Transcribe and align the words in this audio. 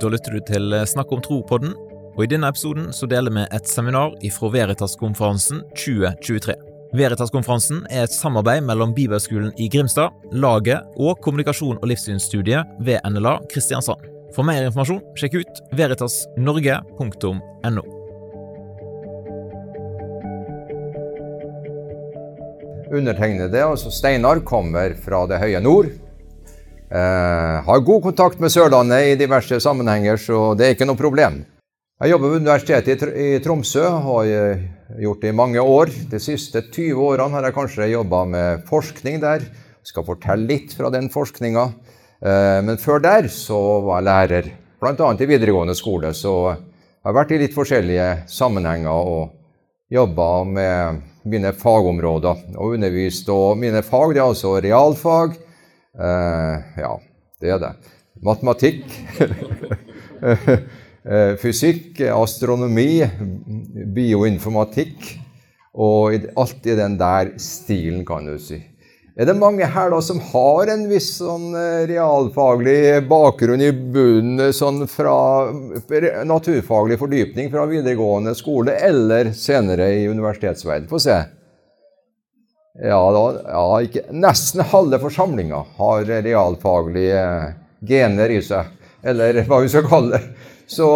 Da 0.00 0.08
lytter 0.10 0.32
du 0.34 0.40
til 0.42 0.74
Snakk 0.90 1.12
om 1.14 1.20
tro-podden, 1.22 1.74
og 2.14 2.24
i 2.24 2.30
denne 2.30 2.48
episoden 2.50 2.92
så 2.94 3.06
deler 3.10 3.32
vi 3.34 3.42
et 3.54 3.68
seminar 3.70 4.14
ifra 4.26 4.50
Veritas-konferansen 4.50 5.62
2023. 5.78 6.54
Veritas-konferansen 6.94 7.86
er 7.90 8.02
et 8.06 8.14
samarbeid 8.14 8.62
mellom 8.66 8.94
Bibelskolen 8.94 9.52
i 9.58 9.68
Grimstad, 9.70 10.10
Laget 10.32 10.82
og 10.98 11.18
kommunikasjon- 11.22 11.78
og 11.80 11.88
livssynsstudiet 11.90 12.64
ved 12.86 12.98
NLA 13.06 13.38
Kristiansand. 13.50 14.00
For 14.34 14.42
mer 14.46 14.66
informasjon, 14.66 15.02
sjekk 15.18 15.34
ut 15.40 15.54
veritasnorge.no. 15.78 17.84
Undertegnede, 22.94 23.62
altså 23.62 23.90
Steinar, 23.90 24.38
kommer 24.46 24.94
fra 25.02 25.26
det 25.30 25.38
høye 25.42 25.60
nord. 25.62 25.86
Eh, 26.94 27.64
har 27.66 27.80
god 27.80 28.02
kontakt 28.02 28.38
med 28.38 28.52
Sørlandet 28.54 29.08
i 29.08 29.14
diverse 29.18 29.56
sammenhenger, 29.58 30.14
så 30.20 30.52
det 30.54 30.66
er 30.66 30.74
ikke 30.76 30.86
noe 30.86 30.98
problem. 31.00 31.40
Jeg 31.98 32.12
jobber 32.12 32.30
ved 32.30 32.44
Universitetet 32.44 32.90
i, 32.92 32.98
Tr 33.00 33.10
i 33.18 33.30
Tromsø, 33.42 33.82
har 34.04 34.28
jeg 34.28 34.60
gjort 35.02 35.24
det 35.24 35.32
i 35.32 35.34
mange 35.34 35.62
år. 35.62 35.90
De 36.10 36.20
siste 36.22 36.62
20 36.68 37.00
årene 37.02 37.34
har 37.34 37.48
jeg 37.48 37.56
kanskje 37.56 37.90
jobba 37.90 38.20
med 38.30 38.62
forskning 38.68 39.18
der. 39.24 39.42
Jeg 39.42 39.90
skal 39.90 40.06
fortelle 40.06 40.46
litt 40.46 40.76
fra 40.78 40.92
den 40.94 41.10
forskninga. 41.10 41.64
Eh, 42.22 42.60
men 42.62 42.78
før 42.78 43.02
der 43.02 43.26
så 43.32 43.58
var 43.88 43.98
jeg 43.98 44.08
lærer, 44.10 44.50
bl.a. 44.78 45.08
i 45.18 45.30
videregående 45.32 45.74
skole. 45.74 46.14
Så 46.14 46.34
jeg 46.52 47.08
har 47.08 47.18
vært 47.18 47.34
i 47.34 47.40
litt 47.42 47.56
forskjellige 47.58 48.10
sammenhenger 48.30 48.94
og 48.94 49.34
jobba 49.90 50.28
med 50.46 51.02
mine 51.26 51.50
fagområder 51.58 52.54
og 52.54 52.78
undervist. 52.78 53.26
Og 53.34 53.58
mine 53.58 53.82
fag 53.82 54.14
det 54.14 54.22
er 54.22 54.30
altså 54.30 54.60
realfag. 54.62 55.40
Eh, 55.94 56.80
ja, 56.82 56.94
det 57.40 57.52
er 57.54 57.60
det. 57.62 57.74
Matematikk. 58.24 58.84
Eh, 61.04 61.34
fysikk, 61.36 61.98
astronomi, 62.08 63.02
bioinformatikk 63.92 65.10
og 65.76 66.14
alt 66.40 66.64
i 66.64 66.76
den 66.78 66.94
der 66.96 67.34
stilen, 67.36 68.06
kan 68.08 68.24
du 68.24 68.38
si. 68.40 68.56
Er 69.12 69.28
det 69.28 69.34
mange 69.36 69.68
her 69.68 69.92
da 69.92 69.98
som 70.00 70.22
har 70.30 70.72
en 70.72 70.86
viss 70.88 71.10
sånn 71.18 71.52
realfaglig 71.90 73.04
bakgrunn 73.10 73.60
i 73.60 73.68
bunnen 73.68 74.48
sånn 74.56 74.88
fra 74.88 75.52
naturfaglig 76.24 76.96
fordypning 77.04 77.52
fra 77.52 77.68
videregående 77.68 78.32
skole 78.40 78.80
eller 78.88 79.34
senere 79.36 79.92
i 79.98 80.08
universitetsverden? 80.08 80.88
Få 80.88 81.04
se. 81.04 81.20
Ja, 82.82 82.98
da, 83.14 83.24
ja 83.46 83.66
ikke, 83.86 84.02
nesten 84.10 84.64
halve 84.66 84.98
forsamlinga 84.98 85.60
har 85.76 86.08
realfaglige 86.10 87.20
gener 87.86 88.32
i 88.34 88.40
seg, 88.42 88.72
eller 89.06 89.38
hva 89.46 89.60
vi 89.62 89.70
skal 89.70 89.86
kalle 89.86 90.18
det. 90.18 90.48
Så 90.66 90.88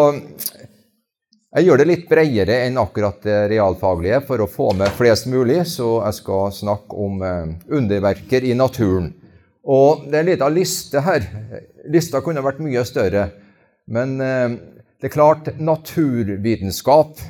jeg 1.54 1.64
gjør 1.64 1.78
det 1.78 1.86
litt 1.86 2.08
bredere 2.10 2.56
enn 2.64 2.80
akkurat 2.82 3.22
det 3.22 3.36
realfaglige 3.52 4.18
for 4.26 4.42
å 4.42 4.48
få 4.50 4.72
med 4.80 4.90
flest 4.98 5.28
mulig, 5.30 5.60
så 5.70 6.00
jeg 6.08 6.18
skal 6.18 6.50
snakke 6.56 6.98
om 6.98 7.22
underverker 7.22 8.48
i 8.48 8.56
naturen. 8.58 9.12
Og 9.68 10.08
det 10.08 10.18
er 10.18 10.24
en 10.24 10.30
liten 10.32 10.56
liste 10.56 11.04
her. 11.04 11.30
Lista 11.92 12.24
kunne 12.24 12.42
vært 12.44 12.62
mye 12.64 12.82
større. 12.88 13.28
Men 13.86 14.18
det 14.18 15.08
er 15.08 15.14
klart, 15.14 15.54
naturvitenskap 15.60 17.22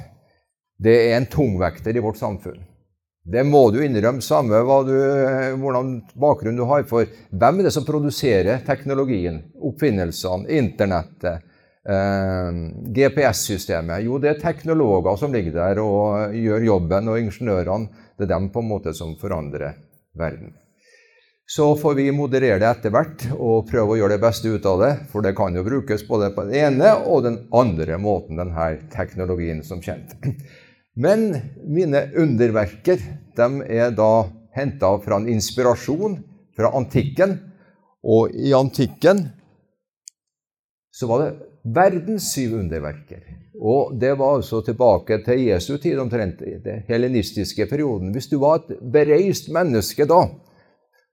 det 0.79 0.97
er 1.11 1.17
en 1.19 1.29
tungvekter 1.31 1.99
i 1.99 2.03
vårt 2.03 2.19
samfunn. 2.23 2.63
Det 3.29 3.43
må 3.45 3.67
du 3.71 3.83
innrømme, 3.85 4.25
samme 4.25 4.63
du, 4.89 4.95
hvordan 5.61 5.91
bakgrunn 6.17 6.57
du 6.57 6.65
har. 6.71 6.87
For 6.89 7.09
hvem 7.29 7.61
er 7.61 7.69
det 7.69 7.75
som 7.75 7.85
produserer 7.85 8.63
teknologien, 8.65 9.43
oppfinnelsene, 9.69 10.49
internettet? 10.57 11.45
Eh, 11.89 12.57
GPS-systemet? 12.97 14.03
Jo, 14.05 14.19
det 14.21 14.33
er 14.33 14.41
teknologer 14.41 15.21
som 15.21 15.33
ligger 15.33 15.55
der 15.57 15.81
og 15.81 16.35
gjør 16.37 16.65
jobben, 16.67 17.09
og 17.09 17.21
ingeniørene 17.21 18.07
det 18.19 18.27
er 18.27 18.33
dem 18.35 18.49
på 18.53 18.65
en 18.65 18.73
måte 18.73 18.93
som 18.97 19.15
forandrer 19.21 19.77
verden. 20.19 20.57
Så 21.49 21.71
får 21.81 21.95
vi 21.97 22.11
moderere 22.13 22.61
det 22.61 22.69
etter 22.69 22.93
hvert 22.93 23.23
og 23.33 23.69
prøve 23.71 23.95
å 23.95 23.97
gjøre 23.97 24.19
det 24.19 24.25
beste 24.25 24.51
ut 24.53 24.67
av 24.69 24.83
det, 24.83 24.91
for 25.09 25.25
det 25.25 25.33
kan 25.37 25.55
jo 25.57 25.65
brukes 25.65 26.05
både 26.05 26.29
på 26.37 26.45
den 26.45 26.59
ene 26.61 26.91
og 27.09 27.23
den 27.25 27.39
andre 27.57 27.97
måten, 27.97 28.37
denne 28.37 28.67
teknologien 28.93 29.63
som 29.65 29.81
kjent. 29.81 30.13
Men 30.99 31.31
mine 31.63 32.09
underverker 32.19 32.99
de 33.39 33.49
er 33.71 33.93
da 33.95 34.27
henta 34.57 34.91
fra 35.05 35.21
en 35.21 35.29
inspirasjon 35.31 36.19
fra 36.59 36.73
antikken. 36.75 37.37
Og 38.03 38.35
i 38.35 38.51
antikken 38.57 39.29
så 40.95 41.07
var 41.07 41.23
det 41.23 41.31
verdens 41.75 42.33
syv 42.33 42.59
underverker. 42.59 43.23
Og 43.59 43.95
det 44.01 44.13
var 44.19 44.39
altså 44.39 44.61
tilbake 44.67 45.21
til 45.27 45.47
Jesu 45.49 45.77
tid, 45.79 45.99
omtrent 45.99 46.43
den 46.43 46.85
helenistiske 46.89 47.67
perioden. 47.71 48.13
Hvis 48.15 48.31
du 48.31 48.39
var 48.43 48.61
et 48.61 48.79
bereist 48.93 49.51
menneske 49.55 50.07
da, 50.07 50.25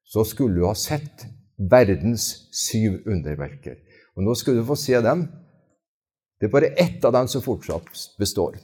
så 0.05 0.25
skulle 0.25 0.61
du 0.61 0.67
ha 0.67 0.75
sett 0.77 1.25
verdens 1.57 2.49
syv 2.53 3.01
underverker. 3.05 3.77
Og 4.15 4.25
nå 4.25 4.35
skal 4.37 4.57
du 4.57 4.65
få 4.65 4.77
se 4.79 5.01
dem. 5.01 5.27
Det 6.39 6.49
er 6.49 6.53
bare 6.53 6.73
ett 6.77 7.05
av 7.05 7.13
dem 7.15 7.29
som 7.31 7.43
fortsatt 7.45 7.89
består. 8.19 8.57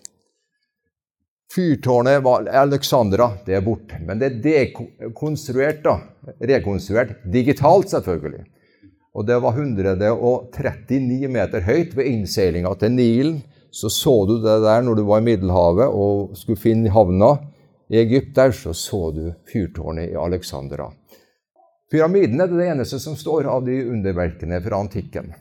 Fyrtårnet 1.55 2.23
var 2.23 2.45
Alexandra. 2.45 3.31
Det 3.45 3.55
er 3.57 3.61
borte. 3.65 3.99
Men 4.07 4.19
det 4.19 4.27
er 4.29 4.39
dekonstruert, 4.43 5.83
da. 5.83 5.97
Rekonstruert 6.39 7.09
digitalt, 7.33 7.89
selvfølgelig. 7.91 8.45
Og 9.11 9.27
det 9.27 9.39
var 9.43 9.57
139 9.59 11.27
meter 11.27 11.65
høyt 11.67 11.97
ved 11.97 12.07
innseilinga 12.07 12.71
til 12.79 12.91
Nilen. 12.95 13.41
Så 13.71 13.89
så 13.91 14.25
du 14.27 14.37
det 14.43 14.61
der 14.63 14.81
når 14.83 14.95
du 14.95 15.03
var 15.07 15.19
i 15.19 15.27
Middelhavet 15.27 15.87
og 15.91 16.37
skulle 16.39 16.59
finne 16.59 16.91
havna 16.91 17.37
i 17.91 17.99
Egypt 17.99 18.35
der, 18.35 18.51
så 18.55 18.73
så 18.75 19.11
du 19.11 19.33
fyrtårnet 19.51 20.09
i 20.11 20.15
Alexandra. 20.15 20.91
Pyramiden 21.91 22.39
er 22.39 22.47
det 22.47 22.67
eneste 22.71 22.99
som 23.03 23.15
står 23.19 23.47
av 23.51 23.65
de 23.67 23.89
underverkene 23.91 24.61
fra 24.63 24.79
antikken. 24.79 25.33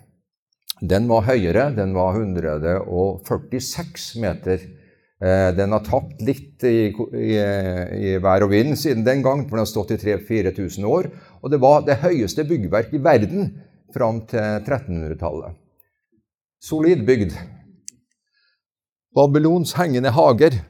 Den 0.81 1.07
var 1.11 1.23
høyere. 1.29 1.71
Den 1.77 1.95
var 1.95 2.15
146 2.19 4.17
meter. 4.19 4.59
Eh, 4.59 4.80
den 5.21 5.75
har 5.75 5.83
tapt 5.85 6.23
litt 6.25 6.65
i, 6.65 6.89
i, 6.89 7.33
i 7.37 8.13
vær 8.25 8.47
og 8.47 8.55
vind 8.55 8.73
siden 8.81 9.05
den 9.05 9.21
gang, 9.21 9.43
for 9.45 9.59
den 9.59 9.67
har 9.67 9.69
stått 9.69 9.93
i 9.93 9.99
3000-4000 10.01 10.87
år. 10.89 11.11
Og 11.45 11.53
det 11.53 11.61
var 11.61 11.85
det 11.85 11.99
høyeste 12.01 12.47
byggverk 12.49 12.95
i 12.97 13.03
verden 13.05 13.51
fram 13.93 14.23
til 14.31 14.63
1300-tallet. 14.65 15.59
Solid 16.61 17.05
bygd. 17.09 17.37
Babylons 19.17 19.73
hengende 19.79 20.13
hager. 20.15 20.61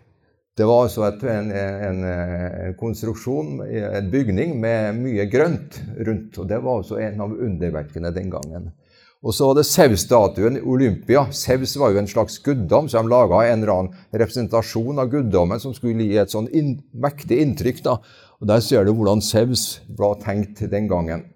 Det 0.56 0.66
var 0.66 0.84
altså 0.84 1.06
et, 1.06 1.22
en, 1.30 1.50
en, 1.54 2.04
en, 2.04 2.74
konstruksjon, 2.78 3.60
en 3.64 4.10
bygning 4.12 4.56
med 4.60 4.98
mye 4.98 5.26
grønt 5.30 5.80
rundt. 6.06 6.38
og 6.38 6.48
Det 6.48 6.58
var 6.62 6.80
altså 6.80 6.98
en 7.00 7.22
av 7.24 7.34
underverkene 7.34 8.12
den 8.14 8.30
gangen. 8.32 8.70
Og 9.20 9.34
så 9.36 9.50
var 9.50 9.58
det 9.58 9.66
Zeus-statuen 9.68 10.56
Olympia. 10.64 11.26
Zeus 11.36 11.74
var 11.76 11.92
jo 11.92 12.00
en 12.00 12.08
slags 12.08 12.38
guddom, 12.40 12.88
så 12.88 13.02
de 13.02 13.10
laga 13.12 13.42
en 13.44 13.60
eller 13.60 13.72
annen 13.74 14.06
representasjon 14.16 15.02
av 15.02 15.10
guddommen 15.12 15.60
som 15.60 15.74
skulle 15.76 16.06
gi 16.08 16.16
et 16.22 16.32
sånn 16.32 16.48
in 16.56 16.78
mektig 16.96 17.42
inntrykk. 17.44 17.82
da. 17.84 17.98
Og 18.40 18.48
Der 18.48 18.64
ser 18.64 18.84
du 18.84 18.94
hvordan 18.96 19.20
Zeus 19.20 19.82
var 19.98 20.16
tenkt 20.24 20.64
den 20.72 20.88
gangen. 20.88 21.26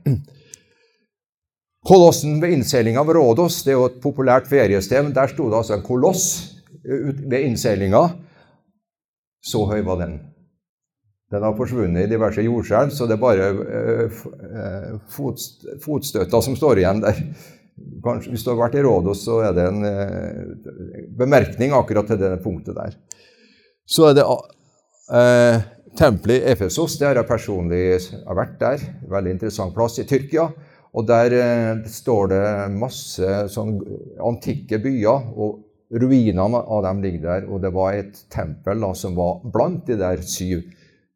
Kolossen 1.84 2.41
ved 2.41 2.55
innseilinga 2.56 3.03
av 3.05 3.11
Rådos 3.12 3.61
det 3.67 3.75
er 3.75 3.77
jo 3.77 3.89
et 3.91 4.01
populært 4.01 4.49
feriested. 4.49 5.03
men 5.03 5.12
Der 5.12 5.28
sto 5.28 5.51
det 5.51 5.59
altså 5.59 5.75
en 5.77 5.84
koloss 5.84 6.55
ved 6.83 7.41
innseilinga. 7.45 8.15
Så 9.45 9.66
høy 9.69 9.83
var 9.84 10.01
den. 10.01 10.22
Den 11.31 11.43
har 11.43 11.56
forsvunnet 11.56 12.06
i 12.06 12.09
diverse 12.09 12.41
jordskjelv, 12.41 12.91
så 12.95 13.06
det 13.06 13.16
er 13.16 13.21
bare 13.21 13.51
uh, 13.53 15.05
fotstøtta 15.84 16.41
som 16.41 16.56
står 16.56 16.81
igjen 16.81 17.03
der. 17.05 17.21
Kanskje, 18.04 18.30
hvis 18.30 18.44
du 18.47 18.53
har 18.53 18.60
vært 18.60 18.76
i 18.78 18.82
Rådos, 18.84 19.24
så 19.26 19.41
er 19.48 19.54
det 19.56 19.65
en 19.66 19.86
eh, 19.88 21.06
bemerkning 21.18 21.74
akkurat 21.74 22.06
til 22.06 22.21
det 22.21 22.36
punktet 22.44 22.76
der. 22.78 22.94
Så 23.84 24.10
er 24.10 24.15
det 24.18 24.24
eh, 24.24 25.65
tempelet 25.98 26.38
i 26.38 26.53
Efesos. 26.53 26.94
Det 27.00 27.09
har 27.09 27.18
jeg 27.18 27.28
personlig 27.28 27.82
har 28.28 28.38
vært 28.38 28.56
der. 28.60 28.86
Veldig 29.10 29.34
interessant 29.34 29.74
plass 29.74 29.98
i 29.98 30.06
Tyrkia. 30.09 30.47
Og 30.94 31.09
der 31.09 31.34
eh, 31.34 31.82
står 31.91 32.30
det 32.30 32.44
masse 32.78 33.36
sånn 33.50 33.76
antikke 34.22 34.78
byer, 34.84 35.30
og 35.34 35.65
ruinene 35.94 36.62
av 36.62 36.84
dem 36.86 37.03
ligger 37.03 37.26
der. 37.26 37.48
Og 37.50 37.62
det 37.65 37.74
var 37.74 37.98
et 37.98 38.24
tempel 38.32 38.86
da, 38.86 38.94
som 38.94 39.18
var 39.18 39.42
blant 39.50 39.82
de 39.91 39.98
der 39.98 40.22
syv 40.22 40.62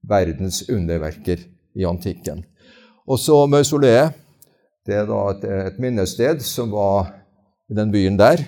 verdens 0.08 0.64
underverker 0.66 1.46
i 1.78 1.86
antikken. 1.86 2.42
Og 3.06 3.22
så 3.22 3.44
mausoleet. 3.46 4.24
Det 4.88 4.96
er 4.96 5.08
da 5.08 5.18
et, 5.34 5.42
et 5.68 5.80
minnested 5.82 6.40
som 6.40 6.70
var 6.72 7.10
i 7.68 7.76
den 7.76 7.90
byen 7.92 8.16
der. 8.16 8.40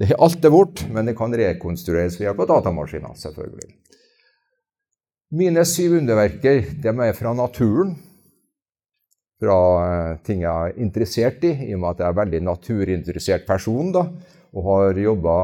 Det 0.00 0.16
alt 0.16 0.44
er 0.44 0.52
bort, 0.54 0.80
men 0.88 1.04
det 1.04 1.14
kan 1.18 1.34
rekonstrueres 1.36 2.16
ved 2.16 2.30
hjelp 2.30 2.40
av 2.46 2.48
datamaskiner. 2.54 3.12
selvfølgelig. 3.20 3.74
Mine 5.36 5.64
syv 5.68 5.98
underverker 5.98 6.64
de 6.80 6.94
er 7.06 7.12
fra 7.16 7.34
naturen. 7.36 7.94
fra 9.42 9.58
eh, 9.82 10.18
ting 10.22 10.42
jeg 10.44 10.70
er 10.70 10.76
interessert 10.78 11.42
i, 11.42 11.50
i 11.66 11.74
og 11.74 11.80
med 11.82 11.88
at 11.90 11.98
jeg 12.00 12.08
er 12.08 12.18
veldig 12.20 12.40
naturinteressert 12.46 13.46
person. 13.46 13.92
da, 13.92 14.06
Og 14.54 14.64
har 14.64 14.98
jobba 14.98 15.36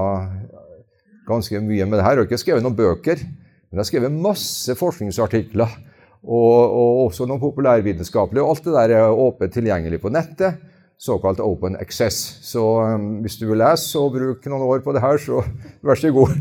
ganske 1.26 1.60
mye 1.60 1.84
med 1.84 1.98
det 1.98 2.04
her. 2.04 2.12
Jeg 2.12 2.18
har 2.18 2.28
ikke 2.28 2.38
skrevet 2.38 2.62
noen 2.62 2.76
bøker, 2.76 3.16
men 3.18 3.72
jeg 3.72 3.78
har 3.78 3.90
skrevet 3.90 4.12
masse 4.12 4.74
forskningsartikler. 4.74 5.87
Og, 6.24 6.54
og 6.54 7.04
også 7.06 7.28
noen 7.28 7.42
populærvitenskapelige. 7.42 8.44
Alt 8.44 8.64
det 8.66 8.74
der 8.74 8.96
er 8.98 9.22
åpent 9.26 9.54
tilgjengelig 9.54 10.00
på 10.02 10.12
nettet 10.12 10.58
såkalt 10.98 11.38
open 11.40 11.76
access. 11.78 12.38
Så 12.42 12.62
um, 12.82 13.20
hvis 13.22 13.38
du 13.38 13.46
vil 13.46 13.60
lese 13.62 14.00
og 14.00 14.16
bruke 14.16 14.50
noen 14.50 14.66
år 14.66 14.82
på 14.82 14.94
det 14.96 15.02
her, 15.04 15.20
så 15.22 15.44
vær 15.86 16.00
så 16.00 16.10
god. 16.14 16.34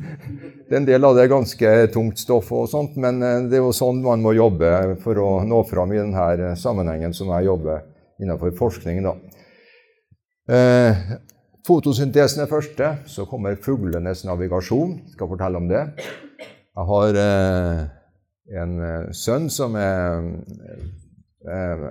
Det 0.68 0.74
er 0.74 0.82
en 0.82 0.90
del 0.90 1.06
av 1.06 1.14
det 1.16 1.28
er 1.28 1.32
ganske 1.32 1.74
tungt 1.94 2.18
stoff, 2.20 2.50
og 2.52 2.66
sånt, 2.72 2.98
men 2.98 3.22
uh, 3.22 3.46
det 3.46 3.60
er 3.60 3.64
jo 3.64 3.76
sånn 3.76 4.02
man 4.02 4.26
må 4.26 4.34
jobbe 4.34 4.98
for 5.04 5.22
å 5.22 5.30
nå 5.46 5.62
fram 5.70 5.94
i 5.94 6.02
denne 6.02 6.28
uh, 6.42 6.58
sammenhengen 6.58 7.14
som 7.14 7.30
jeg 7.36 7.52
jobber 7.52 7.86
innenfor 8.18 8.56
forskning. 8.58 9.06
Da. 9.06 9.14
Eh, 10.48 11.02
fotosyntesen 11.68 12.42
er 12.42 12.50
første, 12.50 12.94
så 13.06 13.28
kommer 13.30 13.60
fuglenes 13.62 14.24
navigasjon. 14.26 14.96
Jeg 15.04 15.18
skal 15.18 15.30
fortelle 15.30 15.60
om 15.62 15.68
det. 15.70 15.84
Jeg 16.42 16.86
har 16.92 17.20
eh, 17.22 17.84
en 18.56 18.80
uh, 18.80 19.10
sønn 19.16 19.50
som 19.52 19.76
er 19.80 20.24
Eh, 21.48 21.84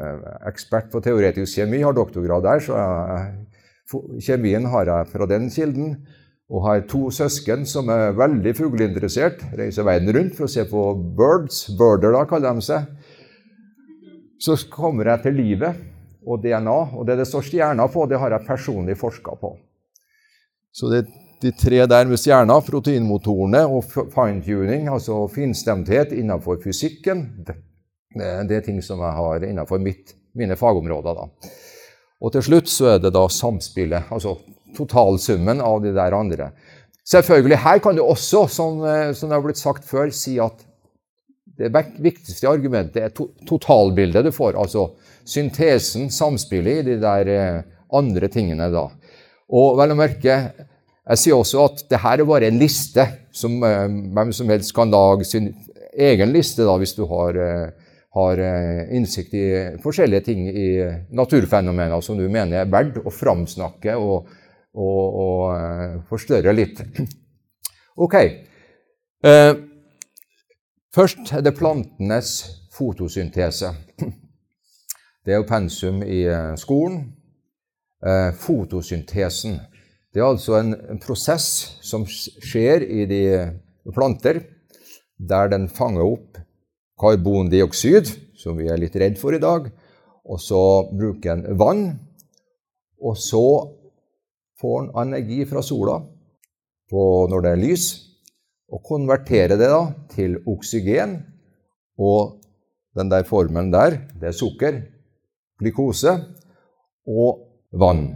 ekspert 0.51 0.91
på 0.93 1.01
teoretisk 1.01 1.57
kjemi, 1.57 1.81
har 1.81 1.95
doktorgrad 1.97 2.45
der, 2.45 2.61
så 2.61 4.03
kjemien 4.21 4.67
har 4.69 4.91
jeg 4.91 5.11
fra 5.13 5.29
den 5.31 5.49
kilden. 5.53 5.97
Og 6.47 6.63
har 6.63 6.85
to 6.87 7.09
søsken 7.11 7.65
som 7.67 7.89
er 7.91 8.13
veldig 8.15 8.53
fugleinteressert. 8.55 9.41
Reiser 9.59 9.87
verden 9.87 10.13
rundt 10.15 10.37
for 10.37 10.47
å 10.47 10.51
se 10.51 10.63
på 10.71 10.83
birds. 11.19 11.65
Birder, 11.75 12.13
da, 12.15 12.21
kaller 12.31 12.55
de 12.55 12.63
seg. 12.63 12.85
Så 14.39 14.55
kommer 14.71 15.11
jeg 15.11 15.25
til 15.25 15.35
livet 15.41 15.81
og 16.23 16.45
DNA, 16.45 16.77
og 16.95 17.03
det 17.09 17.17
det 17.19 17.27
står 17.27 17.49
stjerner 17.49 17.91
på, 17.91 18.05
det 18.07 18.21
har 18.23 18.35
jeg 18.35 18.47
personlig 18.47 18.95
forska 19.01 19.35
på. 19.41 19.57
Så 20.71 20.93
det, 20.93 21.03
de 21.43 21.53
tre 21.53 21.83
der 21.87 22.09
med 22.09 22.21
stjerner, 22.21 22.65
proteinmotorene 22.65 23.63
og 23.69 23.85
fine-tuning, 23.91 24.89
altså 24.89 25.25
finstemthet 25.33 26.15
innenfor 26.17 26.61
fysikken, 26.63 27.27
det 28.17 28.57
er 28.57 28.65
ting 28.65 28.81
som 28.85 29.03
jeg 29.05 29.17
har 29.19 29.45
innenfor 29.45 29.81
mitt, 29.83 30.15
mine 30.37 30.57
fagområder. 30.57 31.19
Da. 31.19 31.51
Og 32.25 32.33
til 32.33 32.47
slutt 32.47 32.71
så 32.73 32.95
er 32.95 33.03
det 33.05 33.13
da 33.17 33.27
samspillet, 33.29 34.09
altså 34.13 34.39
totalsummen 34.77 35.61
av 35.65 35.83
de 35.85 35.93
der 35.97 36.17
andre. 36.17 36.51
Selvfølgelig, 37.07 37.59
her 37.63 37.83
kan 37.85 37.97
du 37.97 38.03
også, 38.03 38.47
som, 38.51 38.81
eh, 38.85 39.13
som 39.15 39.29
det 39.29 39.37
har 39.37 39.45
blitt 39.45 39.61
sagt 39.61 39.85
før, 39.87 40.11
si 40.11 40.39
at 40.43 40.65
det 41.57 41.71
viktigste 42.03 42.49
argumentet 42.51 43.03
er 43.03 43.13
to 43.15 43.31
totalbildet 43.49 44.27
du 44.27 44.33
får. 44.35 44.57
Altså 44.59 44.91
syntesen, 45.25 46.11
samspillet 46.13 46.83
i 46.83 46.87
de 46.91 46.97
der 47.01 47.31
eh, 47.33 47.63
andre 47.95 48.29
tingene 48.29 48.69
da. 48.73 48.89
Og 49.55 49.77
vel 49.79 49.95
å 49.95 49.99
merke, 49.99 50.41
jeg 51.07 51.23
sier 51.23 51.39
også 51.39 51.63
at 51.63 51.83
dette 51.85 52.13
er 52.13 52.27
bare 52.27 52.49
en 52.51 52.59
liste 52.59 53.05
som 53.35 53.61
eh, 53.63 53.87
hvem 54.17 54.33
som 54.35 54.51
helst 54.51 54.75
kan 54.75 54.91
lage 54.91 55.27
sin 55.29 55.53
egen 55.97 56.33
liste 56.35 56.67
da, 56.67 56.75
hvis 56.81 56.97
du 56.97 57.05
har 57.09 57.39
har 58.17 58.41
eh, 58.41 58.97
innsikt 58.97 59.35
i 59.37 59.45
forskjellige 59.83 60.25
ting 60.25 60.49
i 60.49 60.69
naturfenomener 61.13 62.01
som 62.01 62.17
du 62.17 62.25
mener 62.33 62.63
er 62.63 62.71
verdt 62.73 63.03
å 63.05 63.13
framsnakke 63.13 63.93
og, 64.01 64.31
og, 64.73 65.19
og 65.21 66.03
forstørre 66.11 66.57
litt. 66.57 66.83
Ok. 67.97 68.13
Først 70.93 71.31
er 71.33 71.41
det 71.41 71.55
plantenes 71.57 72.33
fotosyntese. 72.77 73.71
Det 75.25 75.33
er 75.33 75.41
jo 75.41 75.47
pensum 75.49 76.03
i 76.05 76.19
skolen. 76.61 76.99
fotosyntesen. 78.37 79.57
Det 80.17 80.23
er 80.23 80.31
altså 80.33 80.55
en, 80.57 80.71
en 80.89 80.97
prosess 80.97 81.47
som 81.85 82.07
skjer 82.09 82.81
i 82.89 83.03
de 83.05 83.25
planter, 83.93 84.39
der 85.21 85.51
den 85.53 85.67
fanger 85.69 86.07
opp 86.09 86.39
karbondioksid, 86.97 88.09
som 88.33 88.57
vi 88.57 88.71
er 88.73 88.81
litt 88.81 88.97
redd 88.97 89.19
for 89.21 89.37
i 89.37 89.41
dag, 89.43 89.67
og 90.25 90.41
så 90.41 90.61
bruker 90.89 91.35
en 91.35 91.59
vann. 91.61 91.83
Og 92.97 93.19
så 93.21 93.43
får 94.57 94.87
en 94.87 94.89
energi 95.03 95.43
fra 95.53 95.61
sola 95.61 95.99
når 96.89 97.45
det 97.45 97.53
er 97.53 97.61
lys, 97.61 97.87
og 98.73 98.81
konverterer 98.89 99.61
det 99.61 99.69
da 99.69 99.83
til 100.15 100.39
oksygen. 100.49 101.19
Og 102.01 102.41
den 102.97 103.13
der 103.13 103.29
formelen 103.29 103.69
der, 103.69 104.01
det 104.17 104.33
er 104.33 104.41
sukker, 104.41 104.81
glukose 105.61 106.17
og 107.05 107.45
vann. 107.77 108.07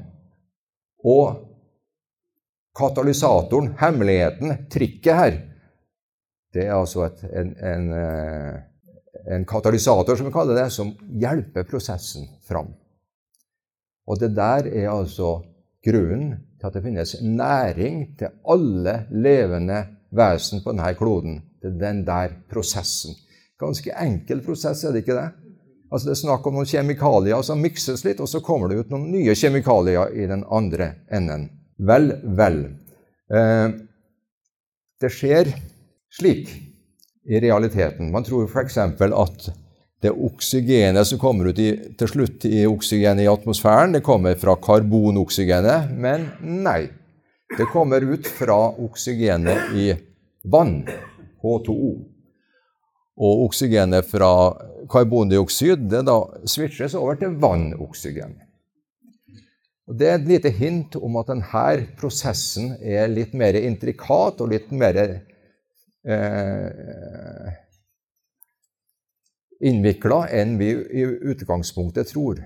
Og 1.05 1.50
katalysatoren, 2.77 3.75
hemmeligheten, 3.81 4.67
trikket 4.71 5.17
her, 5.17 5.39
det 6.55 6.67
er 6.67 6.75
altså 6.75 7.05
et, 7.07 7.23
en, 7.31 7.55
en 7.63 7.93
eh, 7.95 8.59
en 9.27 9.45
katalysator, 9.45 10.17
som 10.17 10.27
vi 10.27 10.33
kaller 10.33 10.55
det, 10.63 10.71
som 10.71 10.93
hjelper 11.21 11.67
prosessen 11.69 12.29
fram. 12.47 12.73
Og 14.07 14.19
det 14.21 14.33
der 14.37 14.67
er 14.67 14.91
altså 14.91 15.41
grunnen 15.85 16.39
til 16.59 16.69
at 16.69 16.77
det 16.77 16.85
finnes 16.85 17.17
næring 17.23 18.03
til 18.19 18.33
alle 18.49 18.97
levende 19.11 19.85
vesen 20.17 20.65
på 20.65 20.75
denne 20.75 20.95
kloden. 20.99 21.41
Det 21.61 21.75
er 21.75 21.79
den 21.85 22.03
der 22.07 22.35
prosessen. 22.51 23.15
Ganske 23.61 23.93
enkel 24.01 24.43
prosess, 24.45 24.85
er 24.85 24.93
det 24.93 25.05
ikke 25.05 25.19
det? 25.19 25.29
Altså 25.93 26.09
Det 26.09 26.13
er 26.15 26.21
snakk 26.23 26.47
om 26.47 26.55
noen 26.55 26.69
kjemikalier 26.71 27.43
som 27.43 27.61
mikses 27.61 28.05
litt, 28.07 28.21
og 28.23 28.29
så 28.31 28.41
kommer 28.41 28.71
det 28.71 28.79
ut 28.79 28.93
noen 28.93 29.11
nye 29.11 29.35
kjemikalier 29.35 30.15
i 30.15 30.27
den 30.31 30.45
andre 30.51 30.95
enden. 31.13 31.49
Vel, 31.81 32.13
vel. 32.37 32.59
Eh, 33.33 33.69
det 35.01 35.11
skjer 35.15 35.49
slik 36.13 36.51
i 37.25 37.41
realiteten. 37.41 38.11
Man 38.13 38.25
tror 38.27 38.49
f.eks. 38.49 38.77
at 38.77 39.51
det 40.01 40.13
oksygenet 40.13 41.07
som 41.07 41.21
kommer 41.21 41.51
ut 41.51 41.59
i, 41.61 41.71
til 41.97 42.09
slutt 42.09 42.45
i 42.49 42.65
oksygenet 42.69 43.25
i 43.25 43.31
atmosfæren, 43.31 43.93
det 43.97 44.05
kommer 44.05 44.37
fra 44.41 44.57
karbonoksygenet. 44.61 45.93
Men 45.97 46.31
nei. 46.41 46.89
Det 47.57 47.67
kommer 47.73 48.05
ut 48.07 48.29
fra 48.31 48.59
oksygenet 48.79 49.75
i 49.75 49.91
vann, 50.49 50.85
H2O. 51.43 51.91
Og 53.21 53.43
oksygenet 53.49 54.07
fra 54.09 54.31
karbondioksid 54.91 55.89
det 55.91 56.05
da 56.09 56.21
switches 56.49 56.95
over 56.97 57.19
til 57.21 57.35
vannoksygen. 57.43 58.39
Og 59.91 59.97
det 59.99 60.07
er 60.07 60.21
et 60.21 60.29
lite 60.31 60.51
hint 60.55 60.95
om 61.03 61.17
at 61.19 61.33
denne 61.33 61.87
prosessen 61.99 62.77
er 62.79 63.11
litt 63.11 63.33
mer 63.35 63.57
intrikat 63.59 64.39
og 64.39 64.53
litt 64.53 64.71
mer 64.71 64.95
eh, 65.03 65.17
innvikla 69.67 70.21
enn 70.39 70.55
vi 70.61 70.69
i 70.71 71.03
utgangspunktet 71.33 72.15
tror. 72.15 72.39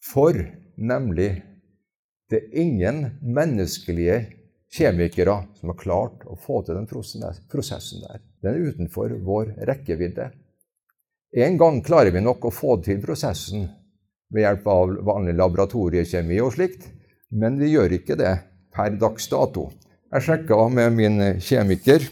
For 0.00 0.32
nemlig 0.80 1.44
det 2.32 2.40
er 2.40 2.56
ingen 2.64 3.20
menneskelige 3.20 4.24
kjemikere 4.72 5.44
som 5.60 5.68
har 5.68 5.80
klart 5.84 6.24
å 6.24 6.32
få 6.40 6.64
til 6.64 6.80
den 6.80 6.88
prosessen 6.88 8.08
der. 8.08 8.24
Den 8.40 8.56
er 8.56 8.72
utenfor 8.72 9.12
vår 9.20 9.52
rekkevidde. 9.68 10.32
En 11.44 11.60
gang 11.60 11.84
klarer 11.84 12.08
vi 12.14 12.24
nok 12.24 12.48
å 12.48 12.56
få 12.56 12.80
til 12.88 13.04
prosessen 13.04 13.68
ved 14.32 14.44
hjelp 14.44 14.66
av 14.70 14.94
vanlig 15.06 15.34
laboratoriekjemi 15.38 16.40
og 16.42 16.54
slikt, 16.56 16.86
men 17.34 17.58
vi 17.60 17.72
gjør 17.74 17.96
ikke 17.98 18.16
det 18.18 18.34
per 18.74 18.96
dags 19.00 19.28
dato. 19.30 19.68
Jeg 20.14 20.26
sjekka 20.28 20.68
med 20.70 20.94
min 20.94 21.20
kjemiker 21.42 22.06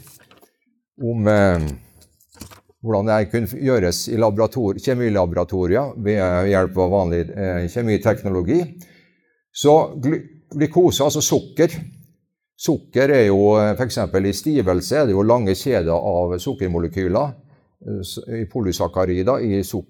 om 1.03 1.29
eh, 1.31 1.67
hvordan 2.83 3.11
det 3.11 3.31
kunne 3.31 3.63
gjøres 3.63 4.05
i 4.11 4.19
kjemilaboratorier 4.19 5.95
ved 6.03 6.49
hjelp 6.51 6.79
av 6.79 6.95
vanlig 6.97 7.23
eh, 7.31 7.67
kjemiteknologi. 7.71 8.61
Så 9.53 9.75
glukose, 10.03 11.05
altså 11.05 11.21
sukker 11.21 11.71
Sukker 12.63 13.11
er 13.11 13.25
jo 13.27 13.57
eh, 13.59 13.73
f.eks. 13.75 13.99
i 13.99 14.33
stivelse 14.37 14.99
er 15.01 15.07
det 15.09 15.17
jo 15.17 15.25
lange 15.27 15.55
kjeder 15.59 15.95
av 15.97 16.37
sukkermolekyler 16.39 17.33
i 18.39 18.45
polysakarida 18.47 19.41
i, 19.41 19.59
i, 19.59 19.63
så 19.65 19.83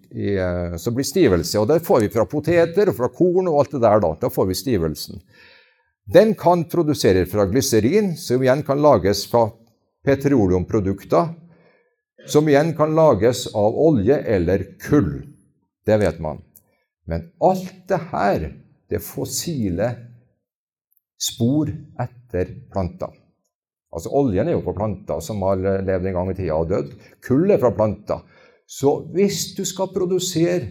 som 0.81 0.95
blir 0.97 1.07
stivelse. 1.07 1.59
Og 1.61 1.69
det 1.69 1.83
får 1.85 2.07
vi 2.07 2.13
fra 2.15 2.27
poteter 2.29 2.89
og 2.89 2.97
fra 2.97 3.11
korn 3.13 3.51
og 3.51 3.59
alt 3.61 3.75
det 3.77 3.83
der. 3.85 4.01
Da, 4.05 4.15
da 4.23 4.31
får 4.33 4.49
vi 4.49 4.59
stivelsen. 4.59 5.21
Den 6.13 6.35
kan 6.35 6.65
produseres 6.71 7.31
fra 7.31 7.47
glyserin, 7.47 8.15
som 8.19 8.43
igjen 8.43 8.65
kan 8.67 8.81
lages 8.83 9.27
fra 9.31 9.47
petroleumprodukter 10.03 11.31
som 12.27 12.49
igjen 12.49 12.77
kan 12.77 12.95
lages 12.95 13.47
av 13.55 13.75
olje 13.79 14.17
eller 14.17 14.65
kull. 14.81 15.23
Det 15.87 15.99
vet 15.99 16.21
man. 16.23 16.43
Men 17.07 17.31
alt 17.43 17.89
det 17.89 18.01
her, 18.13 18.47
det 18.91 19.03
fossile 19.03 19.91
spor 21.19 21.71
etter 22.01 22.55
planter. 22.73 23.15
Altså 23.93 24.13
Oljen 24.17 24.49
er 24.49 24.57
jo 24.57 24.65
på 24.65 24.75
planter 24.77 25.21
som 25.25 25.43
har 25.45 25.61
levd 25.61 26.09
en 26.09 26.17
gang 26.17 26.31
i 26.33 26.37
tida 26.39 26.57
og 26.57 26.71
dødd. 26.71 26.95
Kull 27.25 27.53
er 27.53 27.61
fra 27.61 27.73
planter. 27.77 28.23
Så 28.67 29.03
hvis 29.13 29.51
du 29.57 29.67
skal 29.69 29.93
produsere 29.93 30.71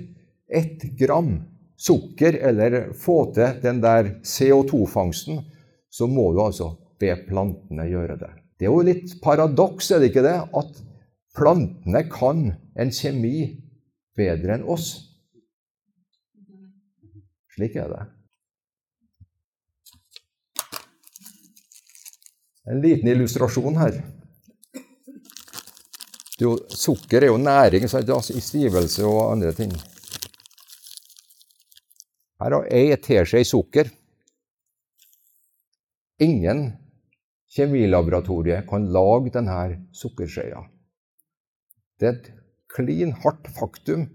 ett 0.49 0.83
gram 0.97 1.35
sukker, 1.81 2.37
eller 2.49 2.91
få 2.93 3.31
til 3.35 3.61
den 3.63 3.81
der 3.81 4.15
CO2-fangsten, 4.25 5.41
så 5.89 6.07
må 6.07 6.31
du 6.33 6.41
altså 6.43 6.73
be 7.01 7.13
plantene 7.27 7.87
gjøre 7.89 8.17
det. 8.21 8.31
Det 8.59 8.67
er 8.67 8.73
jo 8.73 8.85
litt 8.85 9.15
paradoks, 9.23 9.89
er 9.91 10.01
det 10.01 10.11
ikke 10.11 10.25
det, 10.25 10.37
at 10.61 10.81
plantene 11.37 12.03
kan 12.11 12.51
en 12.77 12.93
kjemi 12.93 13.35
bedre 14.17 14.59
enn 14.59 14.67
oss. 14.69 14.93
Slik 17.55 17.77
er 17.81 17.89
det. 17.91 18.03
En 22.69 22.81
liten 22.81 23.09
illustrasjon 23.09 23.77
her. 23.81 23.95
Jo, 26.41 26.55
sukker 26.69 27.21
er 27.21 27.29
jo 27.29 27.37
næring 27.37 27.85
altså 27.85 28.33
i 28.33 28.41
stivelse 28.41 29.05
og 29.05 29.31
andre 29.31 29.53
ting. 29.57 29.73
Her 32.41 32.55
har 32.57 32.69
ei 32.73 32.95
teskje 32.97 33.43
sukker. 33.45 33.89
Ingen 36.21 36.71
kjemilaboratorie 37.53 38.61
kan 38.69 38.87
lage 38.93 39.33
denne 39.33 39.85
sukkerskjea. 39.93 40.63
Det 41.99 42.07
er 42.09 42.17
et 42.17 42.31
klin 42.73 43.13
hardt 43.23 43.49
faktum. 43.57 44.07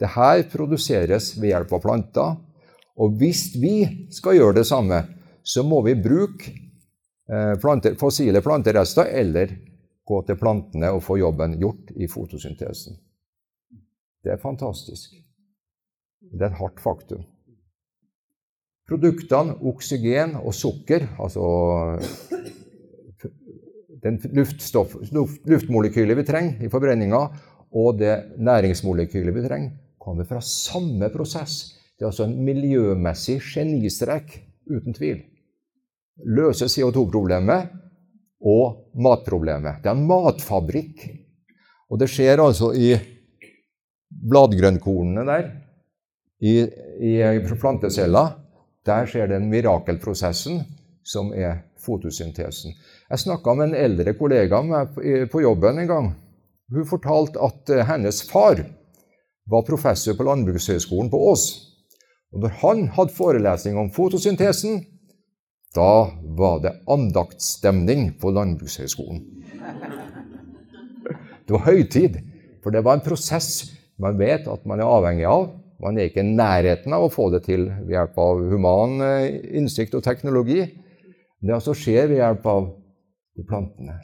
Dette 0.00 0.48
produseres 0.52 1.34
ved 1.40 1.52
hjelp 1.52 1.72
av 1.76 1.84
planter. 1.84 2.36
Og 2.96 3.16
hvis 3.20 3.50
vi 3.60 4.08
skal 4.12 4.38
gjøre 4.38 4.60
det 4.60 4.68
samme, 4.68 5.02
så 5.44 5.64
må 5.66 5.82
vi 5.84 5.96
bruke 5.98 6.52
planter, 7.60 7.94
fossile 8.00 8.42
planterester 8.44 9.08
eller 9.08 9.52
gå 10.04 10.20
til 10.28 10.36
plantene 10.36 10.90
og 10.92 11.02
få 11.04 11.18
jobben 11.20 11.56
gjort 11.60 11.92
i 11.96 12.08
fotosyntesen. 12.10 12.98
Det 14.24 14.32
er 14.34 14.40
fantastisk. 14.40 15.14
Det 16.20 16.42
er 16.42 16.50
et 16.52 16.60
hardt 16.60 16.80
faktum. 16.80 17.24
Produktene 18.88 19.56
oksygen 19.64 20.36
og 20.42 20.52
sukker, 20.56 21.06
altså 21.20 21.44
den 24.04 24.18
luft, 24.36 24.60
luftmolekylet 25.48 26.18
vi 26.18 26.26
trenger 26.28 26.66
i 26.66 26.68
forbrenninga, 26.72 27.22
og 27.74 27.98
det 27.98 28.36
næringsmolekylet 28.36 29.34
vi 29.34 29.46
trenger, 29.46 29.70
kommer 30.00 30.28
fra 30.28 30.42
samme 30.44 31.08
prosess. 31.12 31.72
Det 31.96 32.04
er 32.04 32.10
altså 32.12 32.26
en 32.28 32.36
miljømessig 32.44 33.38
genistrek, 33.40 34.36
uten 34.68 34.94
tvil. 34.96 35.22
Løse 36.22 36.68
CO2-problemet 36.70 37.72
og 38.44 38.94
matproblemet. 39.02 39.82
Det 39.82 39.90
er 39.90 39.96
en 39.96 40.06
matfabrikk. 40.06 41.04
Og 41.90 42.00
det 42.00 42.08
skjer 42.12 42.42
altså 42.42 42.70
i 42.76 42.94
bladgrønnkornene 44.30 45.24
der, 45.26 45.50
i, 46.44 46.54
i 46.62 47.14
plantecella. 47.60 48.24
Der 48.84 49.08
skjer 49.08 49.30
den 49.32 49.48
mirakelprosessen 49.50 50.62
som 51.04 51.32
er 51.36 51.64
fotosyntesen. 51.84 52.74
Jeg 53.10 53.20
snakka 53.20 53.54
med 53.56 53.70
en 53.70 53.78
eldre 53.78 54.14
kollega 54.16 54.60
på 55.30 55.42
jobben 55.44 55.82
en 55.82 55.90
gang. 55.90 56.10
Hun 56.72 56.88
fortalte 56.88 57.42
at 57.44 57.70
eh, 57.70 57.84
hennes 57.84 58.22
far 58.28 58.62
var 59.50 59.66
professor 59.68 60.16
på 60.16 60.24
Landbrukshøgskolen 60.24 61.10
på 61.12 61.20
Ås. 61.30 61.44
Og 62.32 62.40
når 62.44 62.54
han 62.62 62.86
hadde 62.96 63.14
forelesning 63.14 63.76
om 63.78 63.90
fotosyntesen, 63.92 64.80
da 65.74 66.10
var 66.38 66.60
det 66.62 66.76
andaktstemning 66.90 68.12
på 68.20 68.30
Landbrukshøgskolen. 68.30 69.24
Det 71.44 71.52
var 71.52 71.66
høytid, 71.66 72.20
for 72.62 72.72
det 72.72 72.84
var 72.86 72.96
en 72.96 73.04
prosess 73.04 73.66
man 74.00 74.16
vet 74.18 74.46
at 74.50 74.64
man 74.66 74.80
er 74.80 74.90
avhengig 74.90 75.26
av. 75.28 75.50
Man 75.82 75.98
er 75.98 76.08
ikke 76.08 76.22
i 76.22 76.34
nærheten 76.34 76.94
av 76.96 77.06
å 77.06 77.12
få 77.12 77.28
det 77.34 77.44
til 77.46 77.66
ved 77.68 77.92
hjelp 77.94 78.18
av 78.22 78.40
human 78.50 79.02
eh, 79.04 79.36
innsikt 79.58 79.96
og 79.98 80.04
teknologi. 80.06 80.62
Det 81.44 81.54
altså 81.54 81.74
skjer 81.76 82.08
ved 82.08 82.22
hjelp 82.22 82.46
av 82.48 82.68
de 83.36 83.44
plantene. 83.46 83.98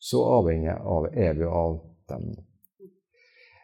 Så 0.00 0.22
avhengig 0.38 0.72
av, 0.72 1.10
er 1.12 1.34
vi 1.36 1.44
av 1.44 1.76
dem. 2.08 2.30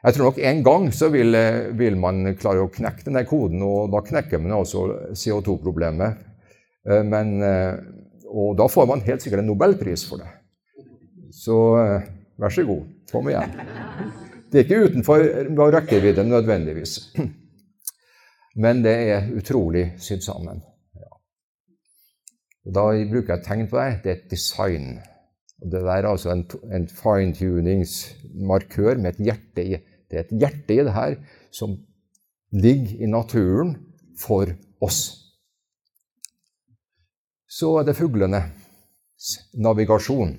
Jeg 0.06 0.14
tror 0.14 0.28
nok 0.28 0.40
en 0.50 0.62
gang 0.66 0.90
så 0.94 1.08
vil, 1.14 1.34
eh, 1.34 1.70
vil 1.78 1.96
man 1.98 2.34
klare 2.38 2.66
å 2.66 2.70
knekke 2.70 3.06
denne 3.06 3.24
koden, 3.26 3.62
og 3.64 3.94
da 3.94 4.02
knekker 4.04 4.42
man 4.42 4.58
altså 4.58 4.86
CO2-problemet. 5.16 6.20
Eh, 6.86 7.02
men, 7.06 7.38
og 8.26 8.54
da 8.58 8.68
får 8.70 8.90
man 8.90 9.04
helt 9.06 9.24
sikkert 9.24 9.42
en 9.42 9.50
nobelpris 9.50 10.06
for 10.08 10.22
det. 10.22 10.30
Så 11.34 11.56
vær 12.40 12.52
så 12.52 12.64
god, 12.66 12.84
kom 13.10 13.28
igjen. 13.30 13.52
Det 14.52 14.60
er 14.60 14.64
ikke 14.64 14.86
utenfor 14.90 15.18
rekkevidde 15.74 16.24
nødvendigvis. 16.24 17.16
Men 18.62 18.84
det 18.84 18.96
er 19.10 19.32
utrolig 19.36 19.94
sydd 20.00 20.20
sammen. 20.24 20.62
Ja. 20.96 21.10
Da 22.64 22.80
bruker 23.10 23.34
jeg 23.34 23.40
et 23.40 23.44
tegn 23.44 23.68
på 23.68 23.78
det. 23.80 24.00
Det 24.04 24.10
er 24.10 24.16
et 24.16 24.30
design. 24.30 25.00
Og 25.60 25.72
det 25.72 25.80
der 25.82 25.92
er 25.92 26.08
altså 26.08 26.30
en, 26.32 26.50
en 26.72 26.88
fine-tuningsmarkør 26.88 28.94
med 29.02 29.10
et 29.12 29.24
hjerte 29.28 29.64
i. 29.64 29.76
Det 30.10 30.18
er 30.18 30.24
et 30.24 30.38
hjerte 30.40 30.74
i 30.74 30.84
det 30.86 30.94
her 30.94 31.14
som 31.52 31.76
ligger 32.52 33.02
i 33.02 33.06
naturen 33.10 33.76
for 34.20 34.46
oss. 34.80 35.25
Så 37.56 37.70
er 37.80 37.86
det 37.88 37.96
fuglene. 37.96 38.42
Navigasjon. 39.56 40.34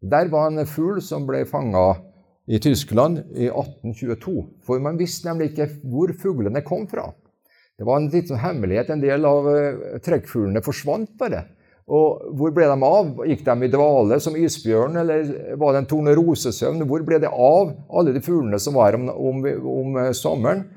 Der 0.00 0.28
var 0.30 0.50
en 0.50 0.62
fugl 0.68 1.00
som 1.02 1.26
ble 1.26 1.42
fanga 1.48 1.96
i 2.46 2.60
Tyskland 2.62 3.24
i 3.34 3.48
1822. 3.48 4.36
For 4.66 4.82
man 4.82 5.00
visste 5.00 5.28
nemlig 5.28 5.50
ikke 5.50 5.66
hvor 5.90 6.12
fuglene 6.20 6.62
kom 6.66 6.86
fra. 6.90 7.08
Det 7.78 7.86
var 7.88 7.98
en 7.98 8.10
liten 8.12 8.38
hemmelighet. 8.38 8.92
En 8.92 9.02
del 9.02 9.26
av 9.26 9.48
uh, 9.50 9.98
trekkfuglene 10.04 10.62
forsvant 10.62 11.10
bare. 11.18 11.42
Og 11.90 12.34
hvor 12.38 12.54
ble 12.54 12.68
de 12.70 12.76
av? 12.86 13.14
Gikk 13.26 13.42
de 13.48 13.66
i 13.66 13.72
dvale 13.72 14.20
som 14.22 14.36
isbjørn, 14.38 15.00
eller 15.00 15.30
var 15.58 15.74
det 15.74 15.80
en 15.82 15.88
tornerosesøvn? 15.90 16.84
Hvor 16.86 17.02
ble 17.06 17.18
det 17.24 17.32
av 17.34 17.72
alle 17.90 18.14
de 18.14 18.22
fuglene 18.22 18.60
som 18.62 18.78
var 18.78 18.94
om, 18.94 19.08
om, 19.10 19.46
om 19.74 19.96
uh, 19.98 20.10
sommeren? 20.14 20.68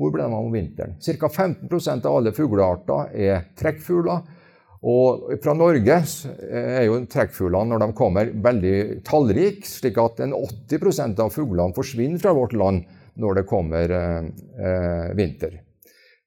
Hvor 0.00 0.14
ble 0.14 0.24
de 0.24 0.32
av 0.32 0.46
om 0.46 0.54
vinteren? 0.54 0.96
Ca. 1.04 1.28
15% 1.28 2.08
av 2.08 2.22
alle 2.22 2.32
fuglearter 2.32 3.12
er 3.12 3.50
trekkfugler. 3.60 4.40
Og 4.82 5.28
fra 5.42 5.54
Norge 5.54 6.00
er 6.50 6.86
jo 6.88 6.96
trekkfuglene 7.10 7.70
når 7.70 7.84
de 7.84 7.94
kommer, 7.94 8.32
veldig 8.44 8.76
tallrike, 9.06 9.68
slik 9.68 10.00
at 10.02 10.24
en 10.24 10.34
80% 10.34 11.22
av 11.22 11.30
fuglene 11.30 11.76
forsvinner 11.76 12.22
fra 12.22 12.34
vårt 12.34 12.56
land 12.58 12.82
når 13.22 13.38
det 13.38 13.46
kommer 13.46 13.94
eh, 13.94 14.26
eh, 14.58 15.12
vinter. 15.14 15.60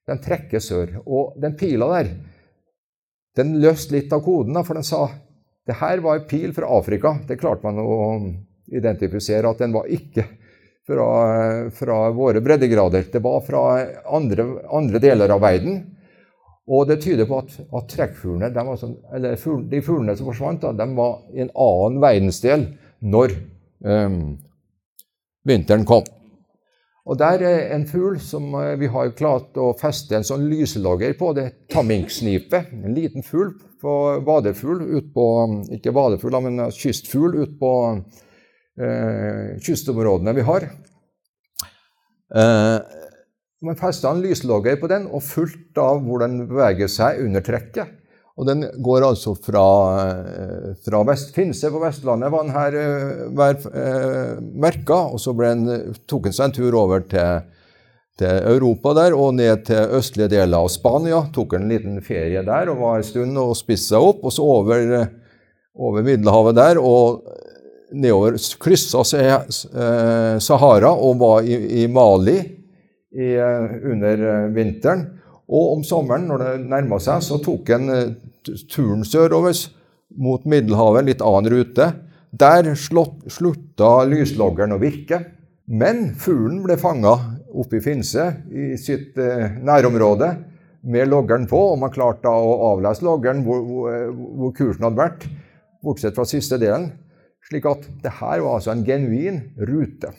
De 0.06 0.16
trekker 0.22 0.62
sør. 0.62 0.96
Og 1.04 1.36
den 1.42 1.56
pila 1.58 1.90
der 1.98 2.10
den 3.36 3.58
løste 3.60 3.98
litt 3.98 4.12
av 4.16 4.22
koden, 4.24 4.56
for 4.64 4.78
den 4.78 4.86
sa 4.86 5.04
det 5.66 5.76
her 5.80 6.00
var 6.00 6.20
en 6.20 6.28
pil 6.30 6.54
fra 6.56 6.70
Afrika. 6.78 7.16
Det 7.26 7.36
klarte 7.40 7.66
man 7.66 7.82
å 7.82 7.98
identifisere 8.72 9.50
at 9.50 9.60
den 9.60 9.74
var 9.74 9.90
ikke 9.92 10.24
fra, 10.86 11.08
fra 11.74 11.98
våre 12.14 12.40
breddegrader. 12.40 13.10
Det 13.12 13.20
var 13.20 13.42
fra 13.44 13.64
andre, 14.16 14.46
andre 14.72 15.02
deler 15.02 15.34
av 15.34 15.42
verden. 15.42 15.82
Og 16.66 16.88
det 16.88 16.98
tyder 17.04 17.28
på 17.28 17.38
at, 17.44 17.52
at 17.78 17.92
trekkfuglene, 17.92 18.50
de, 18.50 18.64
sånn, 18.80 18.96
eller 19.14 19.38
de 19.70 19.80
fuglene 19.86 20.16
som 20.18 20.26
forsvant, 20.26 20.64
da, 20.64 20.72
de 20.74 20.86
var 20.98 21.20
i 21.30 21.44
en 21.44 21.52
annen 21.52 22.00
verdensdel 22.02 22.66
når 23.06 23.36
um, 23.86 24.34
vinteren 25.46 25.86
kom. 25.86 26.08
Og 27.06 27.18
der 27.20 27.44
er 27.46 27.60
en 27.76 27.84
fugl 27.86 28.16
som 28.18 28.48
eh, 28.58 28.72
vi 28.80 28.88
har 28.90 29.12
klart 29.14 29.54
å 29.62 29.68
feste 29.78 30.16
en 30.18 30.26
sånn 30.26 30.48
lyselogger 30.50 31.14
på. 31.18 31.30
Det 31.36 31.44
er 31.44 31.54
tamminksnipe. 31.70 32.64
En 32.74 32.96
liten 32.96 33.22
fugl 33.22 33.52
på 33.78 33.92
vadefugl 34.26 34.82
ut 34.96 35.12
på 35.14 35.26
Ikke 35.76 35.94
vadefugl, 35.94 36.40
men 36.42 36.64
kystfugl 36.74 37.38
ut 37.44 37.54
på 37.60 37.72
eh, 38.82 39.54
kystområdene 39.62 40.34
vi 40.34 40.46
har. 40.50 40.66
Eh, 42.34 42.95
man 43.66 43.78
festa 43.78 44.10
en 44.10 44.22
lyslogger 44.24 44.78
på 44.80 44.90
den 44.90 45.06
og 45.10 45.24
fulgt 45.24 45.78
av 45.80 46.02
hvor 46.04 46.22
den 46.24 46.42
beveger 46.48 46.90
seg 46.90 47.22
under 47.24 47.44
trekket. 47.44 47.94
Og 48.36 48.44
den 48.44 48.66
går 48.84 49.04
altså 49.06 49.32
fra, 49.32 49.66
eh, 50.02 50.72
fra 50.84 51.02
Vest 51.08 51.32
Finse 51.36 51.70
på 51.72 51.80
Vestlandet 51.80 52.32
var 52.32 52.44
den 52.44 52.52
her 52.52 52.74
var, 53.32 53.56
eh, 53.72 54.34
merka, 54.52 54.98
og 55.08 55.20
så 55.20 55.32
den, 55.38 55.94
tok 56.06 56.28
den 56.28 56.36
seg 56.36 56.50
en 56.50 56.52
tur 56.52 56.76
over 56.76 57.00
til, 57.00 57.46
til, 58.18 58.42
Europa 58.52 58.92
der 58.94 59.16
og 59.16 59.34
ned 59.34 59.64
til 59.64 59.96
østlige 59.96 60.28
deler 60.28 60.58
av 60.58 60.68
Spania. 60.68 61.22
Tok 61.32 61.54
en 61.54 61.68
liten 61.68 62.02
ferie 62.04 62.44
der 62.44 62.68
og 62.68 62.82
var 62.82 62.98
en 62.98 63.08
stund 63.08 63.38
og 63.40 63.56
spiste 63.56 63.94
seg 63.94 64.04
opp. 64.04 64.20
Og 64.22 64.32
så 64.32 64.44
over, 64.44 65.08
over 65.74 66.04
Middelhavet 66.04 66.56
der 66.56 66.76
og 66.76 67.24
nedover 67.92 68.36
kryssa 68.60 69.00
eh, 69.16 70.38
Sahara 70.44 70.92
og 70.92 71.18
var 71.20 71.46
i, 71.46 71.56
i 71.82 71.86
Mali 71.88 72.40
i, 73.16 73.32
eh, 73.40 73.76
under 73.92 74.26
eh, 74.30 74.48
vinteren. 74.54 75.06
Og 75.46 75.76
om 75.76 75.84
sommeren, 75.86 76.26
når 76.28 76.42
det 76.42 76.52
nærma 76.70 76.98
seg, 77.02 77.22
så 77.24 77.38
tok 77.42 77.70
han 77.72 77.92
eh, 77.94 78.12
turen 78.70 79.04
sørover 79.06 79.54
mot 80.16 80.44
Middelhavet, 80.48 81.06
litt 81.06 81.24
annen 81.24 81.50
rute. 81.52 81.90
Der 82.36 82.74
slutta 82.76 83.92
lysloggeren 84.08 84.76
å 84.76 84.82
virke. 84.82 85.22
Men 85.66 86.12
fuglen 86.14 86.60
ble 86.62 86.76
fanga 86.78 87.16
oppe 87.56 87.78
i 87.78 87.82
Finse, 87.82 88.26
i 88.50 88.74
sitt 88.78 89.16
eh, 89.18 89.56
nærområde, 89.64 90.28
med 90.86 91.08
loggeren 91.10 91.48
på, 91.50 91.58
og 91.72 91.80
man 91.82 91.90
klarte 91.90 92.28
da 92.28 92.34
å 92.38 92.68
avlese 92.68 93.02
loggeren 93.02 93.40
hvor, 93.42 93.64
hvor, 93.66 93.96
hvor, 94.14 94.52
kursen 94.54 94.86
hadde 94.86 95.00
vært, 95.00 95.26
bortsett 95.82 96.14
fra 96.14 96.26
siste 96.28 96.60
delen. 96.62 96.92
Slik 97.46 97.66
at 97.66 97.82
det 98.02 98.12
her 98.20 98.44
var 98.44 98.58
altså 98.58 98.70
en 98.74 98.84
genuin 98.86 99.40
rute. 99.58 100.12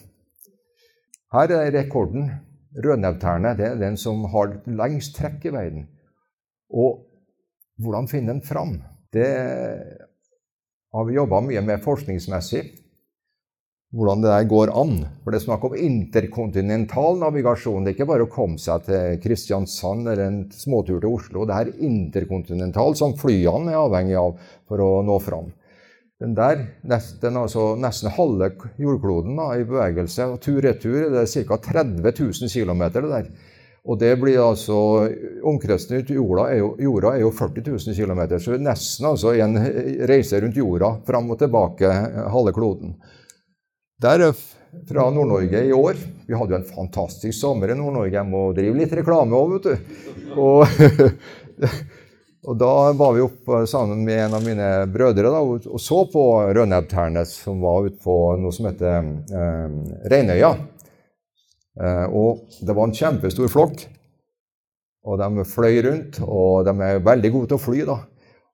Her 1.31 1.53
er 1.55 1.71
rekorden. 1.75 2.29
Rødnevterne 2.77 3.55
er 3.57 3.77
den 3.79 3.98
som 3.98 4.25
har 4.34 4.53
lengst 4.69 5.15
trekk 5.17 5.48
i 5.50 5.53
verden. 5.53 5.88
Og 6.69 7.03
hvordan 7.81 8.10
finne 8.10 8.36
den 8.36 8.43
fram? 8.46 8.77
Det 9.13 9.29
har 10.93 11.07
vi 11.07 11.17
jobba 11.17 11.41
mye 11.46 11.63
med 11.65 11.84
forskningsmessig 11.84 12.65
hvordan 13.96 14.22
det 14.22 14.31
der 14.31 14.48
går 14.50 14.72
an. 14.75 14.98
For 15.24 15.31
det 15.31 15.39
er 15.39 15.46
snakk 15.46 15.63
om 15.63 15.75
interkontinental 15.79 17.22
navigasjon. 17.22 17.86
Det 17.86 17.93
er 17.93 17.96
ikke 17.96 18.10
bare 18.10 18.25
å 18.27 18.31
komme 18.31 18.60
seg 18.60 18.84
til 18.88 19.19
Kristiansand 19.24 20.10
eller 20.12 20.25
en 20.25 20.41
småtur 20.51 21.00
til 21.00 21.13
Oslo. 21.13 21.46
Det 21.48 21.55
er 21.55 21.72
interkontinental, 21.88 22.98
som 23.00 23.15
flyene 23.19 23.72
er 23.72 23.79
avhengig 23.79 24.17
av 24.19 24.36
for 24.67 24.84
å 24.84 24.91
nå 25.07 25.17
fram. 25.24 25.53
Den 26.17 26.33
der, 26.33 26.63
nesten, 26.89 27.36
altså, 27.38 27.75
nesten 27.77 28.09
halve 28.15 28.50
jordkloden 28.81 29.38
da, 29.38 29.51
i 29.53 29.67
bevegelse, 29.67 30.25
og 30.25 30.39
tur-retur 30.41 31.03
er 31.03 31.13
det 31.13 31.27
ca. 31.29 31.59
30 31.67 32.01
000 32.01 32.50
km. 32.50 32.81
det 32.95 33.03
der. 33.12 33.29
Og 33.88 34.00
det 34.01 34.15
blir 34.19 34.41
altså, 34.41 34.77
Omkretsen 35.47 36.00
rundt 36.00 36.09
jorda 36.12 36.47
er 36.51 36.57
jo, 36.59 36.71
jorda 36.81 37.13
er 37.13 37.21
jo 37.21 37.31
40 37.31 37.63
000 37.69 37.95
km, 37.95 38.24
så 38.43 38.57
nesten 38.57 39.07
altså 39.07 39.36
en 39.38 39.62
reise 40.09 40.41
rundt 40.41 40.57
jorda 40.57 40.95
fram 41.07 41.29
og 41.31 41.39
tilbake 41.39 41.93
halve 42.33 42.53
kloden. 42.57 42.97
Der 44.01 44.25
fra 44.88 45.09
Nord-Norge 45.09 45.63
i 45.65 45.74
år. 45.74 45.97
Vi 46.27 46.36
hadde 46.36 46.53
jo 46.53 46.59
en 46.59 46.69
fantastisk 46.69 47.39
sommer 47.39 47.71
i 47.71 47.77
Nord-Norge. 47.77 48.13
Jeg 48.17 48.29
må 48.29 48.43
drive 48.57 48.77
litt 48.77 48.93
reklame 49.00 49.38
òg, 49.38 49.55
vet 49.55 49.69
du. 49.69 50.33
Og, 50.38 50.67
og, 52.47 52.55
da 52.57 52.93
var 52.95 53.13
vi 53.13 53.25
oppe 53.25 53.61
sammen 53.67 54.05
med 54.07 54.21
en 54.23 54.37
av 54.37 54.45
mine 54.45 54.69
brødre 54.91 55.31
da, 55.33 55.41
og 55.43 55.81
så 55.83 56.05
på 56.11 56.23
Rødnebbternet, 56.55 57.27
som 57.27 57.59
var 57.63 57.89
ute 57.89 57.99
på 58.03 58.15
noe 58.39 58.55
som 58.55 58.69
heter 58.69 59.11
eh, 59.35 59.77
Reinøya. 60.13 60.53
Eh, 61.77 62.05
og 62.07 62.47
det 62.63 62.75
var 62.75 62.87
en 62.87 62.95
kjempestor 62.95 63.51
flokk. 63.51 63.83
Og 65.07 65.19
de 65.21 65.43
fløy 65.47 65.81
rundt, 65.85 66.21
og 66.23 66.65
de 66.67 66.73
er 66.83 67.03
veldig 67.03 67.33
gode 67.35 67.51
til 67.51 67.59
å 67.59 67.63
fly. 67.63 67.83
da. 67.87 67.99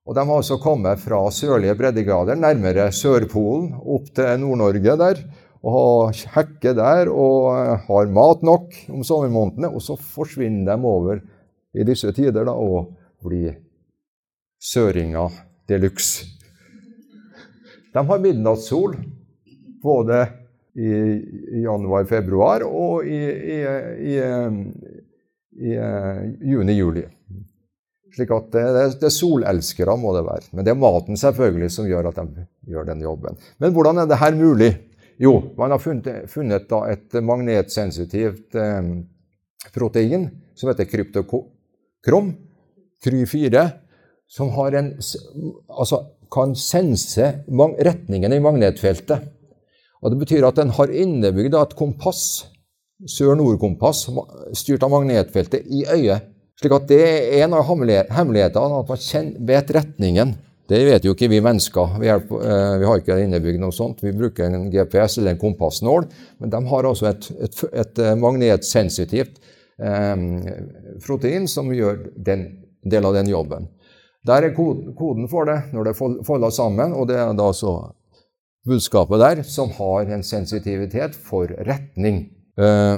Og 0.04 0.14
De 0.14 0.24
har 0.28 0.36
også 0.36 0.60
kommet 0.62 1.00
fra 1.00 1.22
sørlige 1.32 1.74
breddegrader, 1.78 2.36
nærmere 2.36 2.90
Sørpolen, 2.92 3.72
opp 3.80 4.10
til 4.14 4.36
Nord-Norge 4.42 4.96
der, 5.00 5.22
og 5.64 6.12
hekker 6.34 6.76
der 6.76 7.08
og 7.08 7.86
har 7.86 8.10
mat 8.12 8.44
nok 8.44 8.74
om 8.92 9.06
sommermånedene. 9.06 9.72
Og 9.72 9.80
så 9.82 9.96
forsvinner 9.96 10.68
de 10.68 10.90
over 10.90 11.22
i 11.74 11.86
disse 11.88 12.12
tider 12.14 12.44
da, 12.44 12.52
og 12.52 12.92
blir 13.24 13.56
søringer 14.64 15.32
de 15.68 15.78
luxe. 15.82 16.24
De 17.94 18.02
har 18.06 18.22
midnattssol 18.22 18.96
både 19.82 20.24
i, 20.74 20.88
i 20.88 21.62
januar-februar 21.62 22.64
og 22.66 23.06
i, 23.06 23.20
i, 23.60 24.14
i 25.54 25.74
juni-juli. 26.50 27.04
Slik 28.14 28.30
at 28.34 28.50
det, 28.54 28.64
det, 29.00 29.06
er 29.08 29.14
solelskere, 29.14 29.96
må 29.98 30.14
det 30.16 30.24
være. 30.26 30.50
Men 30.54 30.66
det 30.66 30.72
er 30.74 30.80
maten 30.80 31.18
selvfølgelig 31.18 31.70
som 31.74 31.86
gjør 31.88 32.10
at 32.10 32.20
de 32.22 32.46
gjør 32.70 32.88
den 32.90 33.02
jobben. 33.02 33.38
Men 33.62 33.74
hvordan 33.74 34.02
er 34.02 34.10
det 34.10 34.20
her 34.20 34.36
mulig? 34.38 34.70
Jo, 35.18 35.36
man 35.58 35.70
har 35.70 35.82
funnet, 35.82 36.26
funnet 36.30 36.72
et 36.90 37.16
magnetsensitivt 37.22 38.56
eh, 38.58 38.88
protein 39.74 40.28
som 40.58 40.70
heter 40.70 40.88
kryptokrom, 40.90 42.32
Kry4, 43.04 43.62
som 44.28 44.50
en, 44.50 44.92
altså, 45.68 46.00
kan 46.32 46.54
sense 46.58 47.30
retningen 47.86 48.32
i 48.32 48.42
magnetfeltet. 48.42 49.30
Og 50.02 50.10
Det 50.10 50.18
betyr 50.20 50.44
at 50.44 50.56
den 50.56 50.72
har 50.76 50.90
innebygd 50.92 51.54
et 51.56 51.76
kompass, 51.78 52.46
sør-nord-kompass, 53.08 54.08
styrt 54.52 54.82
av 54.84 54.92
magnetfeltet, 54.92 55.64
i 55.64 55.84
øyet. 55.88 56.30
Slik 56.60 56.72
at 56.72 56.88
Det 56.88 57.00
er 57.00 57.44
en 57.44 57.54
av 57.54 57.64
hemmelighetene, 57.66 58.82
at 58.82 58.88
man 58.88 59.30
vet 59.46 59.72
retningen. 59.74 60.34
Det 60.68 60.80
vet 60.86 61.04
jo 61.04 61.12
ikke 61.12 61.28
vi 61.28 61.42
mennesker. 61.44 61.98
Vi, 62.00 62.08
er, 62.08 62.22
uh, 62.24 62.76
vi 62.80 62.86
har 62.88 63.00
ikke 63.00 63.18
innebygd 63.20 63.60
noe 63.60 63.74
sånt. 63.74 64.00
Vi 64.04 64.14
bruker 64.16 64.48
en 64.48 64.70
GPS 64.72 65.18
eller 65.20 65.34
en 65.34 65.40
kompassnål. 65.40 66.06
Men 66.40 66.52
de 66.52 66.60
har 66.70 66.88
altså 66.88 67.10
et, 67.10 67.28
et, 67.44 67.64
et 67.84 68.00
eh, 68.00 68.14
magnetsensitivt 68.16 69.42
eh, 69.76 70.24
protein 71.04 71.48
som 71.50 71.68
gjør 71.74 72.06
den 72.16 72.46
del 72.84 73.08
av 73.08 73.16
den 73.18 73.28
jobben. 73.28 73.68
Der 74.26 74.46
er 74.46 74.54
koden, 74.56 75.28
for 75.28 75.44
det 75.44 75.58
når 75.72 75.90
det 75.90 75.96
folder 76.26 76.50
sammen, 76.50 76.92
og 76.96 77.08
det 77.08 77.18
er 77.20 77.32
da 77.36 77.50
så 77.52 77.74
budskapet 78.64 79.20
der 79.20 79.42
som 79.44 79.72
har 79.76 80.08
en 80.08 80.22
sensitivitet 80.24 81.14
for 81.14 81.50
retning. 81.68 82.24
Uh, 82.56 82.96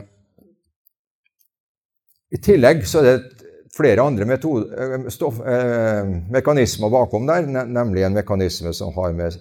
I 2.30 2.38
tillegg 2.42 2.84
så 2.86 3.02
er 3.02 3.08
det 3.08 3.36
flere 3.76 4.04
andre 4.04 4.24
metode, 4.28 4.70
eh, 4.72 5.08
stoff, 5.12 5.40
eh, 5.40 6.06
mekanismer 6.32 6.90
bakom 6.90 7.26
der, 7.28 7.46
nemlig 7.66 8.06
en 8.06 8.16
mekanisme 8.16 8.72
som, 8.74 8.94
med, 9.16 9.36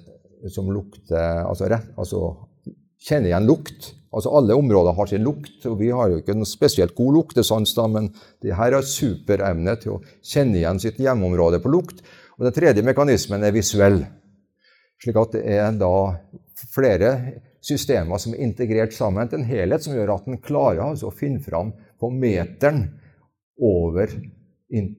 som 0.51 0.71
lukter 0.71 1.45
altså, 1.47 1.69
altså, 1.97 2.21
kjenner 2.99 3.31
igjen 3.31 3.47
lukt. 3.47 3.93
Altså 4.15 4.31
Alle 4.31 4.55
områder 4.55 4.95
har 4.95 5.09
sin 5.11 5.25
lukt, 5.25 5.57
og 5.67 5.79
vi 5.81 5.89
har 5.91 6.11
jo 6.11 6.21
ikke 6.21 6.35
noe 6.37 6.47
spesielt 6.47 6.95
god 6.95 7.17
luktesans, 7.17 7.73
da, 7.75 7.87
men 7.91 8.07
de 8.43 8.53
her 8.55 8.77
har 8.77 8.87
superevne 8.87 9.75
til 9.81 9.97
å 9.97 10.03
kjenne 10.23 10.61
igjen 10.61 10.79
sitt 10.79 11.01
hjemmeområde 11.03 11.59
på 11.63 11.71
lukt. 11.73 11.99
Og 12.39 12.47
Den 12.47 12.55
tredje 12.55 12.83
mekanismen 12.85 13.43
er 13.43 13.55
visuell. 13.55 14.05
Slik 15.03 15.19
at 15.19 15.35
det 15.35 15.43
er 15.57 15.75
da 15.75 15.91
flere 16.71 17.11
systemer 17.65 18.21
som 18.21 18.35
er 18.35 18.45
integrert 18.45 18.95
sammen 18.95 19.27
til 19.27 19.41
en 19.41 19.49
helhet 19.49 19.83
som 19.83 19.95
gjør 19.95 20.13
at 20.15 20.29
en 20.29 20.39
klarer 20.39 20.85
altså 20.85 21.09
å 21.09 21.15
finne 21.15 21.43
fram 21.43 21.73
på 21.99 22.11
meteren 22.13 22.85
over 23.61 24.11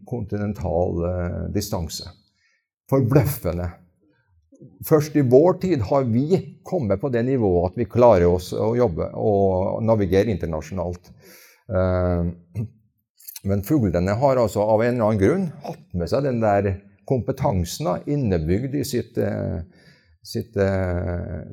kontinental 0.09 1.03
eh, 1.09 1.41
distanse. 1.55 2.11
Forbløffende. 2.91 3.69
Først 4.87 5.16
i 5.19 5.25
vår 5.27 5.59
tid 5.62 5.83
har 5.88 6.07
vi 6.09 6.38
kommet 6.64 7.01
på 7.01 7.11
det 7.12 7.23
nivået 7.27 7.73
at 7.73 7.81
vi 7.81 7.88
klarer 7.90 8.29
oss 8.29 8.53
å 8.57 8.71
jobbe 8.79 9.11
og 9.21 9.83
navigere 9.85 10.33
internasjonalt. 10.33 11.11
Eh, 11.69 12.62
men 13.47 13.64
fuglene 13.66 14.16
har 14.19 14.40
altså 14.42 14.64
av 14.64 14.83
en 14.83 14.95
eller 14.95 15.09
annen 15.09 15.21
grunn 15.23 15.49
hatt 15.66 15.85
med 15.95 16.11
seg 16.11 16.25
den 16.27 16.40
der 16.42 16.71
kompetansen 17.07 18.09
innebygd 18.11 18.75
i 18.81 18.87
sitt, 18.87 19.19
eh, 19.19 19.61
sitt 20.27 20.57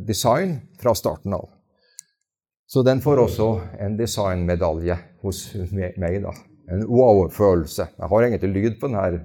design 0.07 0.55
fra 0.81 0.95
starten 0.97 1.35
av. 1.37 1.49
Så 2.65 2.81
den 2.81 3.03
får 3.05 3.27
også 3.27 3.49
en 3.85 3.99
designmedalje 3.99 4.97
hos 5.21 5.45
meg. 5.69 6.23
da 6.23 6.33
en 6.71 6.85
wow-følelse. 6.87 7.87
Jeg 7.97 8.09
har 8.09 8.25
egentlig 8.25 8.53
lyd 8.53 8.79
på 8.79 8.89
den 8.89 8.99
her, 8.99 9.19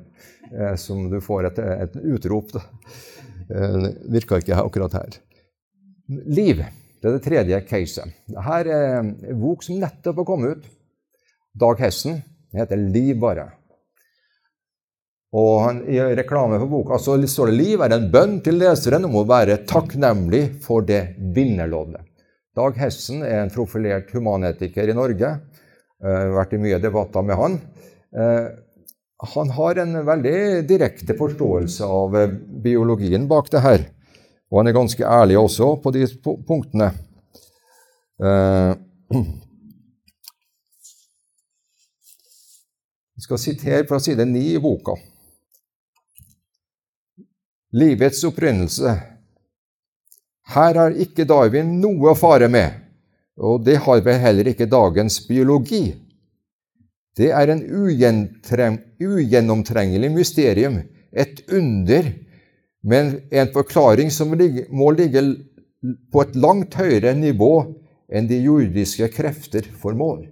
eh, 0.53 0.75
som 0.77 1.09
du 1.11 1.21
får 1.23 1.51
et, 1.53 1.59
et 1.59 1.97
utrop. 2.15 2.53
Da. 2.53 2.65
Eh, 3.49 3.87
virka 4.13 4.41
ikke 4.41 4.59
akkurat 4.61 4.97
her. 4.99 5.21
Liv. 6.09 6.65
Det 6.99 7.09
er 7.09 7.15
det 7.15 7.25
tredje 7.25 7.61
caset. 7.69 8.17
Dette 8.27 8.57
er 8.59 8.99
en 8.99 9.13
bok 9.39 9.63
som 9.65 9.79
nettopp 9.79 10.23
har 10.23 10.27
kommet 10.29 10.57
ut. 10.57 10.67
Dag 11.59 11.81
Hessen. 11.85 12.21
Den 12.51 12.63
heter 12.63 12.81
Liv 12.81 13.19
bare. 13.21 13.47
Og 15.37 15.55
han, 15.61 15.83
I 15.85 16.01
reklame 16.17 16.57
for 16.57 16.73
boka 16.73 16.99
så 16.99 17.19
står 17.21 17.51
det 17.51 17.57
'Liv 17.59 17.83
er 17.85 17.93
en 17.93 18.11
bønn 18.11 18.39
til 18.41 18.57
leseren 18.57 19.05
om 19.05 19.19
å 19.21 19.27
være 19.29 19.65
takknemlig 19.69 20.63
for 20.65 20.81
det 20.81 21.17
vinnerloddet'. 21.37 22.07
Dag 22.57 22.77
Hessen 22.81 23.23
er 23.23 23.43
en 23.43 23.53
profilert 23.53 24.11
humanetiker 24.11 24.89
i 24.89 24.97
Norge 24.97 25.37
Uh, 25.99 26.31
vært 26.31 26.53
i 26.55 26.61
mye 26.63 26.79
debatter 26.79 27.25
med 27.27 27.35
han. 27.35 27.57
Uh, 28.15 28.55
han 29.19 29.51
har 29.51 29.81
en 29.83 30.05
veldig 30.07 30.69
direkte 30.69 31.15
forståelse 31.19 31.85
av 31.85 32.17
uh, 32.17 32.29
biologien 32.63 33.29
bak 33.29 33.51
det 33.51 33.61
her. 33.65 33.85
Og 34.49 34.61
han 34.61 34.71
er 34.71 34.77
ganske 34.79 35.05
ærlig 35.05 35.39
også 35.39 35.77
på 35.83 35.91
de 35.97 36.07
punktene. 36.49 36.93
Vi 43.19 43.23
skal 43.23 43.39
sitere 43.39 43.87
fra 43.87 44.01
side 44.01 44.25
9 44.25 44.41
i 44.55 44.59
boka. 44.63 44.97
Livets 47.77 48.25
opprinnelse. 48.25 48.97
Her 50.49 50.79
har 50.81 50.95
ikke 50.97 51.27
Darwin 51.29 51.75
noe 51.83 52.15
å 52.15 52.17
fare 52.17 52.49
med. 52.49 52.73
Og 53.37 53.61
det 53.67 53.77
har 53.85 54.01
vel 54.07 54.21
heller 54.23 54.49
ikke 54.53 54.71
dagens 54.71 55.21
biologi. 55.29 55.93
Det 57.19 57.33
er 57.35 57.51
en 57.51 57.65
ugjennomtrengelig 59.03 60.11
mysterium, 60.15 60.81
et 61.11 61.41
under, 61.51 62.13
men 62.87 63.15
en 63.35 63.51
forklaring 63.53 64.13
som 64.15 64.31
må 64.31 64.91
ligge 64.95 65.23
på 66.13 66.23
et 66.23 66.37
langt 66.39 66.75
høyere 66.79 67.15
nivå 67.19 67.53
enn 68.09 68.29
de 68.31 68.39
jordiske 68.41 69.09
krefter 69.13 69.67
formår. 69.83 70.29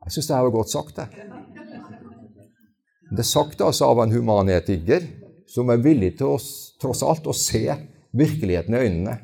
Jeg 0.00 0.16
syns 0.16 0.26
det 0.26 0.36
her 0.36 0.46
var 0.48 0.56
godt 0.56 0.72
sagt, 0.72 0.96
det. 0.96 1.06
Det 3.10 3.22
er 3.22 3.26
sagt 3.26 3.62
altså 3.62 3.90
av 3.90 4.02
en 4.04 4.14
humanetiker 4.14 5.06
som 5.50 5.70
er 5.70 5.82
villig 5.82 6.16
til 6.18 6.34
å, 6.34 6.38
tross 6.82 7.02
alt 7.06 7.26
å 7.26 7.34
se 7.34 7.64
virkeligheten 8.16 8.74
i 8.74 8.82
øynene. 8.86 9.16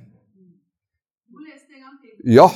Ja, 2.27 2.49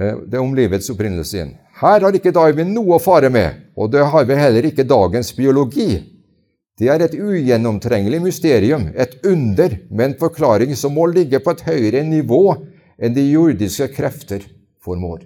Eh, 0.00 0.16
det 0.26 0.38
er 0.38 0.42
om 0.42 0.54
livets 0.56 0.90
opprinnelse 0.92 1.36
igjen. 1.36 1.52
Her 1.82 2.00
har 2.06 2.12
ikke 2.16 2.32
Darwin 2.34 2.74
noe 2.74 2.96
å 2.96 3.02
fare 3.02 3.30
med, 3.32 3.50
og 3.76 3.86
det 3.92 4.02
har 4.12 4.24
vi 4.28 4.34
heller 4.38 4.64
ikke 4.68 4.88
dagens 4.88 5.32
biologi. 5.36 5.90
Det 6.80 6.88
er 6.88 7.00
et 7.04 7.18
ugjennomtrengelig 7.18 8.20
mysterium, 8.24 8.84
et 8.96 9.12
under, 9.28 9.70
med 9.90 10.04
en 10.06 10.18
forklaring 10.20 10.72
som 10.78 10.92
må 10.96 11.04
ligge 11.12 11.38
på 11.42 11.50
et 11.52 11.64
høyere 11.68 12.02
nivå 12.08 12.44
enn 13.02 13.14
de 13.16 13.24
jordiske 13.28 13.88
krefter 13.92 14.40
formår. 14.82 15.18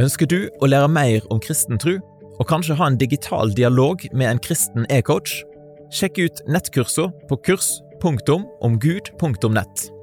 Ønsker 0.00 0.26
du 0.26 0.48
å 0.64 0.66
lære 0.72 0.88
mer 0.88 1.20
om 1.30 1.40
kristen 1.44 1.78
tro, 1.78 1.98
og 2.40 2.48
kanskje 2.48 2.74
ha 2.80 2.86
en 2.88 2.98
digital 2.98 3.52
dialog 3.52 4.00
med 4.16 4.28
en 4.30 4.40
kristen 4.40 4.86
e-coach? 4.88 5.44
Sjekk 5.92 6.18
ut 6.24 6.40
nettkursene 6.48 7.12
på 7.28 7.36
kurs.omgud.nett. 7.44 10.01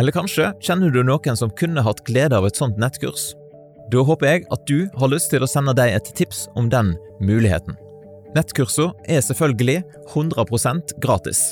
Eller 0.00 0.14
kanskje 0.14 0.52
kjenner 0.64 0.92
du 0.92 1.02
noen 1.04 1.36
som 1.36 1.52
kunne 1.52 1.84
hatt 1.84 2.04
glede 2.08 2.36
av 2.38 2.46
et 2.48 2.58
sånt 2.58 2.78
nettkurs? 2.80 3.32
Da 3.92 4.00
håper 4.08 4.28
jeg 4.28 4.44
at 4.54 4.62
du 4.70 4.86
har 4.96 5.10
lyst 5.12 5.28
til 5.32 5.44
å 5.44 5.50
sende 5.50 5.74
deg 5.76 5.92
et 5.92 6.12
tips 6.16 6.46
om 6.56 6.70
den 6.72 6.94
muligheten. 7.20 7.76
Nettkursene 8.32 8.94
er 9.04 9.20
selvfølgelig 9.20 9.82
100% 10.14 10.94
gratis. 11.02 11.42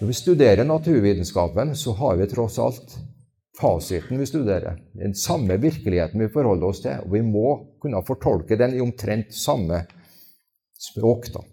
Når 0.00 0.08
vi 0.08 0.16
studerer 0.16 0.64
naturvitenskapen, 0.64 1.74
så 1.76 1.92
har 2.00 2.16
vi 2.16 2.28
tross 2.28 2.56
alt 2.60 2.96
fasiten 3.60 4.20
vi 4.20 4.28
studerer. 4.28 4.80
Den 4.96 5.14
samme 5.16 5.56
virkeligheten 5.60 6.20
vi 6.20 6.32
forholder 6.32 6.68
oss 6.72 6.82
til. 6.84 7.04
Og 7.04 7.12
vi 7.12 7.22
må 7.24 7.52
kunne 7.80 8.04
fortolke 8.04 8.56
den 8.60 8.76
i 8.76 8.82
omtrent 8.84 9.32
samme 9.36 9.82
språk. 10.76 11.32
da. 11.32 11.44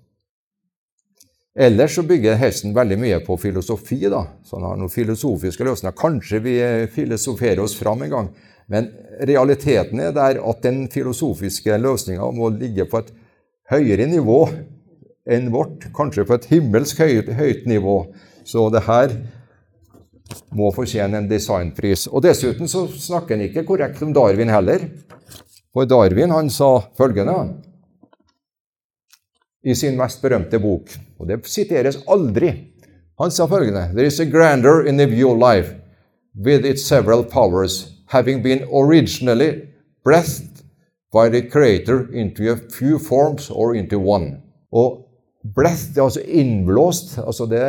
Ellers 1.53 1.95
så 1.95 2.01
bygger 2.03 2.39
hesten 2.41 2.73
veldig 2.73 2.97
mye 2.97 3.19
på 3.25 3.37
filosofi. 3.37 3.99
da, 4.09 4.25
så 4.43 4.57
han 4.57 4.65
har 4.65 4.77
noen 4.77 4.89
filosofiske 4.89 5.63
løsninger. 5.63 5.95
Kanskje 5.97 6.39
vi 6.41 6.55
filosoferer 6.93 7.61
oss 7.61 7.75
fram 7.77 8.01
en 8.01 8.09
gang. 8.09 8.29
Men 8.67 8.89
realiteten 9.21 9.99
er 9.99 10.13
der 10.15 10.39
at 10.41 10.63
den 10.63 10.87
filosofiske 10.89 11.77
løsninga 11.77 12.31
må 12.31 12.49
ligge 12.49 12.87
på 12.89 13.03
et 13.03 13.11
høyere 13.69 14.07
nivå 14.09 14.39
enn 15.29 15.51
vårt. 15.53 15.91
Kanskje 15.95 16.25
på 16.25 16.39
et 16.39 16.49
himmelsk 16.49 17.03
høyt, 17.03 17.29
høyt 17.37 17.67
nivå. 17.69 17.99
Så 18.43 18.65
det 18.73 18.85
her 18.87 19.13
må 20.57 20.71
fortjene 20.73 21.21
en 21.21 21.29
designpris. 21.29 22.07
Og 22.09 22.23
Dessuten 22.25 22.71
så 22.71 22.87
snakker 22.87 23.37
han 23.37 23.45
ikke 23.45 23.65
korrekt 23.67 24.01
om 24.01 24.13
Darwin 24.15 24.49
heller. 24.49 24.87
For 25.73 25.85
Darwin 25.89 26.33
han 26.33 26.49
sa 26.53 26.79
følgende 26.97 27.37
i 29.63 29.75
sin 29.75 29.97
mest 29.97 30.21
berømte 30.21 30.59
bok, 30.59 30.91
og 31.19 31.29
det 31.29 31.39
siteres 31.47 32.01
aldri. 32.11 32.51
Han 33.21 33.31
sa 33.31 33.47
følgende 33.47 33.91
There 33.93 34.07
is 34.07 34.19
a 34.19 34.25
grandeur 34.25 34.87
in 34.87 34.97
the 34.97 35.07
view 35.07 35.31
of 35.31 35.39
life, 35.39 35.75
with 36.35 36.65
its 36.65 36.85
several 36.85 37.23
powers, 37.23 37.93
having 38.07 38.43
been 38.43 38.65
originally 38.73 39.69
breathed 40.03 40.63
by 41.13 41.29
the 41.29 41.41
creator 41.41 42.09
into 42.13 42.51
a 42.51 42.57
few 42.57 42.99
forms 42.99 43.49
or 43.49 43.75
into 43.75 43.99
one. 43.99 44.41
Og 44.71 45.05
breath, 45.55 45.93
det 45.93 45.97
er 45.97 46.03
altså 46.03 46.21
innblåst. 46.21 47.17
altså 47.17 47.45
det 47.45 47.61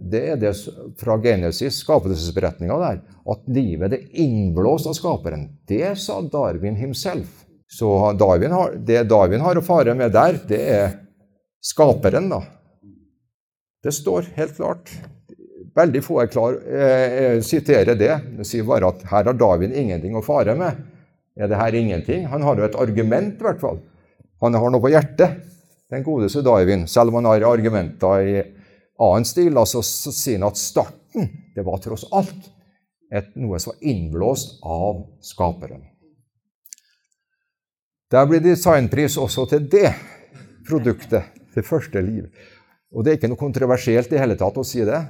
det 0.00 0.20
er 0.32 0.36
det 0.40 0.54
fra 0.96 1.18
Genesis, 1.20 1.82
skapelsesberetninga 1.84 2.78
der, 2.80 3.00
at 3.30 3.52
livet 3.52 3.92
er 3.92 4.06
innblåst 4.22 4.88
av 4.88 4.96
skaperen. 4.96 5.48
Det 5.68 5.92
sa 6.00 6.20
Darwin 6.24 6.78
himself. 6.80 7.44
Så 7.68 8.12
Darwin 8.18 8.54
har, 8.56 8.74
det 8.74 9.04
Darwin 9.10 9.44
har 9.44 9.60
å 9.60 9.64
fare 9.64 9.94
med 9.94 10.14
der, 10.16 10.40
det 10.48 10.60
er 10.72 10.94
skaperen, 11.60 12.28
da. 12.32 12.42
Det 13.82 13.92
står 13.96 14.32
helt 14.36 14.56
klart. 14.56 14.92
Veldig 15.76 16.02
få 16.04 16.20
er 16.22 16.30
klar, 16.32 16.56
eh, 16.66 17.40
siterer 17.40 17.94
det. 17.94 18.14
Det 18.38 18.46
sier 18.46 18.66
bare 18.66 18.90
at 18.90 19.04
her 19.08 19.24
har 19.24 19.36
Darwin 19.38 19.72
ingenting 19.72 20.16
å 20.16 20.24
fare 20.24 20.56
med. 20.58 20.82
Er 21.36 21.48
det 21.48 21.56
her 21.56 21.74
ingenting? 21.74 22.26
Han 22.26 22.42
har 22.42 22.56
jo 22.56 22.64
et 22.66 22.76
argument, 22.76 23.38
i 23.38 23.44
hvert 23.44 23.60
fall. 23.60 23.80
Han 24.40 24.54
har 24.54 24.70
noe 24.70 24.82
på 24.82 24.90
hjertet, 24.92 25.40
den 25.90 26.04
godeste 26.04 26.42
Darwin, 26.42 26.86
selv 26.86 27.08
om 27.08 27.20
han 27.20 27.30
har 27.30 27.46
argumenter 27.48 28.26
i 28.26 28.42
annen 29.00 29.24
stil 29.24 29.56
altså, 29.58 29.82
så 29.82 30.12
sier 30.12 30.38
han 30.38 30.50
at 30.50 30.60
starten 30.60 31.30
det 31.54 31.64
var 31.66 31.80
tross 31.82 32.04
alt 32.12 32.50
et, 33.10 33.32
noe 33.34 33.58
som 33.58 33.72
var 33.72 33.88
innblåst 33.90 34.60
av 34.62 35.02
skaperen. 35.24 35.82
Der 38.10 38.26
blir 38.26 38.42
designpris 38.42 39.16
også 39.22 39.46
til 39.50 39.66
det 39.70 39.90
produktet, 40.66 41.26
det 41.54 41.66
første 41.66 42.02
liv. 42.04 42.28
Og 42.90 43.04
det 43.04 43.12
er 43.12 43.18
ikke 43.20 43.30
noe 43.30 43.40
kontroversielt 43.40 44.12
i 44.12 44.20
hele 44.20 44.36
tatt 44.38 44.58
å 44.58 44.66
si 44.66 44.82
det. 44.86 45.00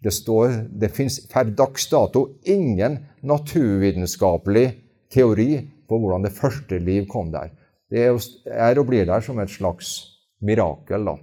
Det, 0.00 0.12
står, 0.14 0.62
det 0.80 0.92
fins 0.96 1.20
per 1.30 1.50
dags 1.56 1.86
dato 1.90 2.24
ingen 2.48 2.96
naturvitenskapelig 3.26 4.66
teori 5.12 5.50
på 5.90 5.98
hvordan 5.98 6.24
det 6.24 6.34
første 6.34 6.78
liv 6.80 7.06
kom 7.10 7.30
der. 7.34 7.52
Det 7.90 8.06
er 8.06 8.78
og 8.78 8.86
blir 8.86 9.06
der 9.06 9.22
som 9.24 9.38
et 9.42 9.50
slags 9.50 9.92
mirakel. 10.40 11.04
da. 11.04 11.16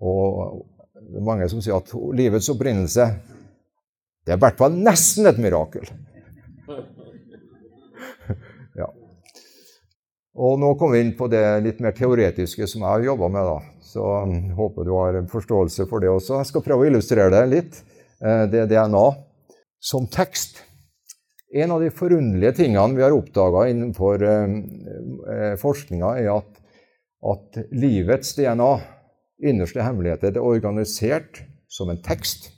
Og 0.00 0.66
det 0.94 1.20
er 1.20 1.26
mange 1.26 1.48
som 1.48 1.62
sier 1.64 1.78
at 1.78 1.92
livets 2.16 2.50
opprinnelse 2.52 3.08
det 4.26 4.34
er 4.34 4.40
i 4.40 4.42
hvert 4.42 4.58
fall 4.58 4.74
nesten 4.74 5.28
et 5.30 5.42
mirakel. 5.42 5.88
Ja. 8.76 8.90
Og 10.36 10.58
nå 10.60 10.74
kommer 10.76 10.98
vi 10.98 11.06
inn 11.06 11.14
på 11.16 11.30
det 11.32 11.40
litt 11.64 11.78
mer 11.80 11.94
teoretiske 11.96 12.66
som 12.68 12.82
jeg 12.82 12.90
har 12.90 13.04
jobba 13.06 13.30
med. 13.32 13.46
da. 13.48 13.75
Så 13.96 14.22
um, 14.22 14.50
håper 14.50 14.84
du 14.84 14.92
har 14.92 15.16
forståelse 15.32 15.86
for 15.88 16.04
det 16.04 16.10
også. 16.12 16.36
Jeg 16.42 16.50
skal 16.50 16.64
prøve 16.66 16.84
å 16.84 16.88
illustrere 16.90 17.32
det 17.32 17.44
litt. 17.48 17.78
Eh, 18.20 18.42
det 18.52 18.60
er 18.60 18.68
DNA 18.68 19.06
som 19.80 20.04
tekst. 20.12 20.60
En 21.56 21.72
av 21.72 21.80
de 21.80 21.88
forunderlige 21.94 22.58
tingene 22.58 22.98
vi 22.98 23.04
har 23.06 23.16
oppdaga 23.16 23.62
innenfor 23.70 24.20
um, 24.20 24.58
eh, 25.32 25.54
forskninga, 25.62 26.12
er 26.20 26.28
at, 26.34 26.60
at 27.32 27.60
livets 27.72 28.34
DNA 28.36 28.68
innerste 29.48 29.80
hemmeligheter. 29.80 30.36
Er 30.36 30.44
organisert 30.44 31.40
som 31.72 31.88
en 31.88 32.02
tekst, 32.04 32.50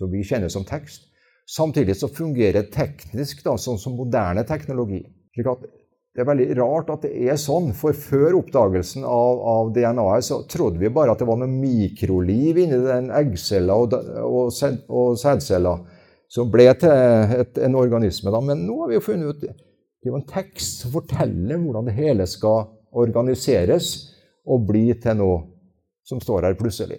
som 0.00 0.08
vi 0.08 0.24
kjenner 0.24 0.48
som 0.52 0.64
tekst. 0.64 1.10
Samtidig 1.52 1.98
så 2.00 2.08
fungerer 2.08 2.70
teknisk 2.72 3.44
da, 3.44 3.58
sånn 3.60 3.80
som 3.82 3.98
moderne 4.00 4.46
teknologi. 4.48 5.04
slik 5.36 5.52
at 5.52 5.68
det 6.12 6.20
er 6.20 6.28
veldig 6.28 6.46
rart 6.58 6.90
at 6.92 7.06
det 7.06 7.12
er 7.24 7.38
sånn, 7.40 7.70
for 7.76 7.96
før 7.96 8.36
oppdagelsen 8.42 9.04
av, 9.08 9.38
av 9.48 9.70
DNA-et 9.72 10.26
så 10.26 10.42
trodde 10.44 10.80
vi 10.82 10.90
bare 10.92 11.14
at 11.14 11.22
det 11.22 11.28
var 11.28 11.38
noe 11.40 11.48
mikroliv 11.48 12.58
inni 12.60 12.80
den 12.84 13.08
eggcella 13.16 13.78
og, 13.80 13.94
og, 14.20 14.50
og 14.92 15.14
sædcella 15.20 15.72
som 16.32 16.50
ble 16.52 16.66
til 16.80 16.92
et, 17.38 17.56
en 17.64 17.78
organisme. 17.80 18.32
Da. 18.32 18.42
Men 18.44 18.66
nå 18.66 18.76
har 18.82 18.90
vi 18.90 18.98
jo 18.98 19.04
funnet 19.06 19.32
ut 19.32 19.46
det 20.02 20.10
er 20.10 20.16
jo 20.16 20.18
en 20.18 20.26
tekst 20.26 20.82
som 20.82 20.92
forteller 20.96 21.60
hvordan 21.62 21.86
det 21.86 21.94
hele 21.94 22.24
skal 22.26 22.66
organiseres 22.98 23.92
og 24.42 24.64
bli 24.66 24.88
til 25.00 25.14
noe 25.20 25.36
som 26.04 26.18
står 26.20 26.48
her 26.48 26.56
plutselig. 26.58 26.98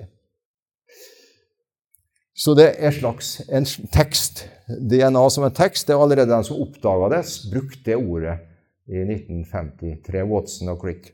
Så 2.33 2.55
det 2.57 2.69
er 2.79 2.95
slags 2.95 3.35
en 3.51 3.67
tekst. 3.93 4.45
DNA 4.65 5.25
som 5.29 5.43
en 5.45 5.53
tekst. 5.53 5.85
Det 5.85 5.93
er 5.93 6.01
allerede 6.01 6.31
den 6.31 6.47
som 6.47 6.63
oppdaga 6.63 7.11
det, 7.17 7.21
brukte 7.51 7.83
det 7.91 7.99
ordet 7.99 8.37
i 8.87 9.03
1953. 9.05 10.23
Watson 10.27 10.73
og 10.73 10.81
Crick. 10.81 11.13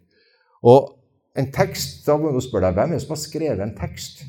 Og 0.63 0.95
en 1.37 1.51
tekst, 1.53 2.05
Da 2.07 2.17
må 2.17 2.31
du 2.33 2.41
spørre 2.41 2.69
deg 2.69 2.79
hvem 2.79 2.91
er 2.91 2.97
det 2.97 3.05
som 3.05 3.15
har 3.15 3.21
skrevet 3.21 3.61
en 3.63 3.77
tekst. 3.77 4.23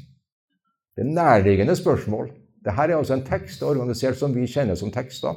Det 0.96 1.06
er 1.06 1.14
nærliggende 1.14 1.76
spørsmål. 1.76 2.30
Dette 2.60 2.76
er 2.76 2.96
altså 2.96 3.16
en 3.16 3.24
tekst 3.24 3.62
organisert 3.62 4.18
som 4.20 4.34
vi 4.34 4.46
kjenner 4.46 4.76
som 4.76 4.92
tekster. 4.92 5.34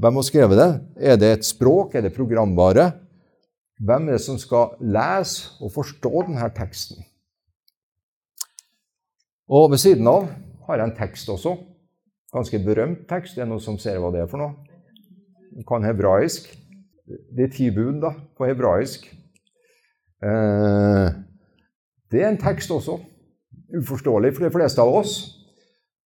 Hvem 0.00 0.14
har 0.14 0.24
skrevet 0.24 0.58
det? 0.58 0.70
Er 0.96 1.16
det 1.16 1.32
et 1.32 1.44
språk? 1.44 1.94
Er 1.94 2.00
det 2.00 2.14
programvare? 2.16 2.92
Hvem 3.82 4.08
er 4.08 4.16
det 4.16 4.24
som 4.24 4.38
skal 4.38 4.78
lese 4.80 5.50
og 5.60 5.72
forstå 5.74 6.22
denne 6.28 6.48
teksten? 6.56 7.04
Og 9.52 9.70
ved 9.70 9.82
siden 9.82 10.08
av 10.08 10.30
har 10.66 10.80
jeg 10.80 10.88
en 10.88 10.96
tekst 10.96 11.28
også. 11.28 11.56
Ganske 12.32 12.62
berømt 12.64 13.04
tekst. 13.10 13.36
Det 13.36 13.44
er 13.44 13.50
noen 13.50 13.60
som 13.60 13.76
ser 13.78 13.98
hva 14.00 14.08
det 14.14 14.22
er 14.22 14.30
for 14.30 14.40
noe. 14.40 14.54
Du 15.52 15.60
kan 15.68 15.84
hebraisk. 15.84 16.48
De 17.06 17.48
ti 17.50 17.70
bud, 17.74 18.00
da, 18.02 18.12
på 18.38 18.46
hebraisk. 18.46 19.08
Eh, 20.22 21.06
det 22.12 22.22
er 22.22 22.30
en 22.30 22.40
tekst 22.40 22.70
også. 22.70 22.98
Uforståelig 23.72 24.34
for 24.36 24.46
de 24.46 24.52
fleste 24.54 24.82
av 24.82 24.92
oss. 25.02 25.14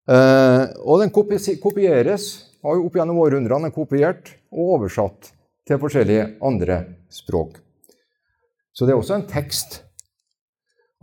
Eh, 0.09 0.64
og 0.87 1.02
den 1.02 1.12
kopieres. 1.12 2.28
Har 2.66 2.78
jo 2.78 2.88
opp 2.88 2.96
gjennom 2.98 3.20
århundrene 3.22 3.70
kopiert 3.70 4.32
og 4.50 4.76
oversatt 4.78 5.28
til 5.68 5.78
forskjellige 5.78 6.30
andre 6.42 6.80
språk. 7.12 7.61
Så 8.74 8.87
det 8.87 8.94
er 8.94 8.98
også 8.98 9.20
en 9.20 9.28
tekst 9.30 9.82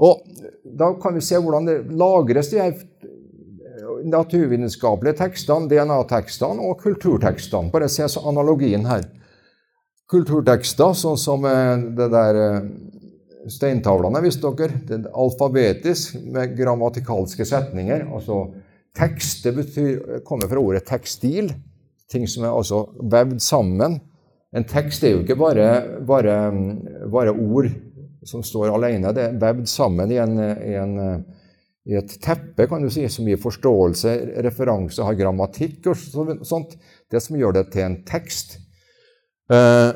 og 0.01 0.23
Da 0.79 0.93
kan 1.01 1.13
vi 1.15 1.21
se 1.21 1.37
hvordan 1.37 1.67
det 1.69 1.77
lagres 1.93 2.49
de 2.49 2.61
her 2.61 2.73
naturvitenskapelige 4.03 5.17
tekstene, 5.19 5.67
DNA-tekstene 5.69 6.63
og 6.65 6.79
kulturtekstene. 6.81 7.71
Bare 7.71 7.89
se 7.91 8.07
analogien 8.19 8.85
her. 8.87 9.05
Kulturtekster, 10.13 10.93
sånn 10.93 11.17
som 11.17 11.45
eh, 11.49 11.75
det 11.97 12.09
der 12.13 12.37
eh, 12.37 12.57
steintavlene, 13.49 14.21
visste 14.21 14.51
dere. 14.59 14.81
Det 14.85 14.99
er 14.99 15.07
alfabetisk 15.23 16.19
med 16.21 16.53
grammatikalske 16.57 17.47
setninger. 17.47 18.05
Altså 18.13 18.43
tekst 18.93 19.47
det 19.47 19.55
betyr, 19.57 20.19
kommer 20.27 20.51
fra 20.51 20.61
ordet 20.61 20.85
tekstil. 20.85 21.49
Ting 22.11 22.27
som 22.29 22.45
er 22.45 22.53
altså 22.53 22.85
vevd 23.01 23.41
sammen. 23.41 23.97
En 24.53 24.67
tekst 24.69 25.03
er 25.03 25.15
jo 25.15 25.23
ikke 25.23 25.39
bare, 25.39 25.67
bare, 26.05 26.35
bare 27.09 27.33
ord 27.33 27.71
som 28.23 28.43
står 28.45 28.69
alene. 28.75 29.15
Det 29.17 29.31
er 29.31 29.39
vevd 29.41 29.65
sammen 29.71 30.13
i, 30.13 30.19
en, 30.21 30.37
i, 30.37 30.75
en, 30.77 31.23
i, 31.89 31.97
et 31.97 32.17
teppe 32.21 32.67
kan 32.69 32.85
du 32.85 32.91
si, 32.93 33.07
som 33.09 33.25
gir 33.27 33.41
forståelse, 33.41 34.13
referanse, 34.45 35.01
har 35.01 35.17
grammatikk 35.17 35.89
og 35.89 36.45
sånt. 36.45 36.77
Det 37.09 37.23
som 37.23 37.39
gjør 37.39 37.57
det 37.57 37.71
til 37.73 37.87
en 37.87 37.97
tekst. 38.05 38.59
Eh, 39.51 39.91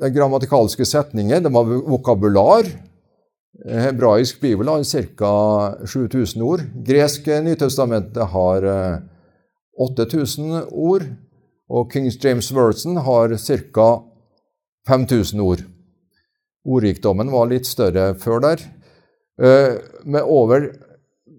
den 0.00 0.14
grammatikalske 0.14 0.84
setninger, 0.84 1.40
de 1.40 1.54
har 1.54 1.64
vokabular. 1.90 2.66
Hebraisk 3.66 4.40
bibel 4.40 4.68
har 4.68 4.82
ca. 4.84 5.30
7000 5.86 6.42
ord. 6.42 6.64
Gresk 6.84 7.26
Nytestamentet 7.26 8.26
har 8.32 8.66
8000 9.78 10.52
eh, 10.52 10.66
ord. 10.72 11.06
Og 11.68 11.90
King 11.92 12.10
James 12.22 12.52
Version 12.54 12.96
har 12.96 13.36
ca. 13.36 13.88
5000 14.88 15.40
ord. 15.40 15.64
Ordrikdommen 16.66 17.30
var 17.30 17.48
litt 17.50 17.66
større 17.66 18.14
før 18.18 18.42
der, 18.42 18.62
eh, 19.42 19.78
med 20.04 20.22
over 20.22 20.70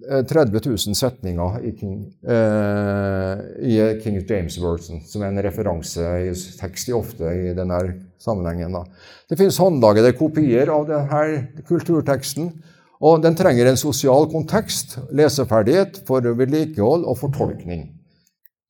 30 0.07 0.55
eh, 0.55 0.61
000 0.65 0.95
setninger 0.95 1.59
i 1.63 1.71
King, 1.77 1.97
eh, 2.27 3.33
i 3.59 3.99
King 4.03 4.19
James 4.29 4.57
Version, 4.61 5.01
som 5.05 5.23
er 5.23 5.33
en 5.33 5.43
referansetekst 5.43 6.93
ofte 6.95 7.33
i 7.33 7.53
denne 7.57 7.81
sammenhengen. 8.23 8.73
Da. 8.77 8.85
Det 9.29 9.37
finnes 9.39 9.59
håndlagede 9.61 10.13
kopier 10.17 10.71
av 10.73 10.87
denne 10.89 11.63
kulturteksten, 11.67 12.51
og 12.97 13.21
den 13.21 13.35
trenger 13.37 13.69
en 13.69 13.77
sosial 13.77 14.29
kontekst, 14.31 14.97
leseferdighet 15.13 16.01
for 16.07 16.25
vedlikehold 16.39 17.05
og 17.05 17.19
fortolkning. 17.19 17.91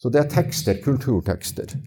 Så 0.02 0.12
det 0.13 0.23
er 0.23 0.34
tekster, 0.34 0.82
kulturtekster. 0.84 1.78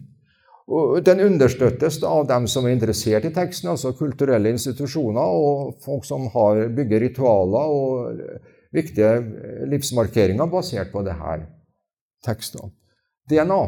Og 0.71 1.01
den 1.03 1.19
understøttes 1.25 1.99
av 2.07 2.25
dem 2.29 2.47
som 2.47 2.65
er 2.65 2.75
interessert 2.75 3.25
i 3.27 3.33
teksten, 3.35 3.73
altså 3.73 3.91
kulturelle 3.97 4.53
institusjoner 4.53 5.35
og 5.35 5.75
folk 5.83 6.07
som 6.07 6.29
har, 6.31 6.63
bygger 6.71 7.05
ritualer 7.07 7.75
og 7.75 8.49
viktige 8.73 9.11
livsmarkeringer 9.71 10.49
basert 10.51 10.91
på 10.93 11.03
disse 11.05 11.37
tekstene. 12.25 12.71
DNA, 13.29 13.61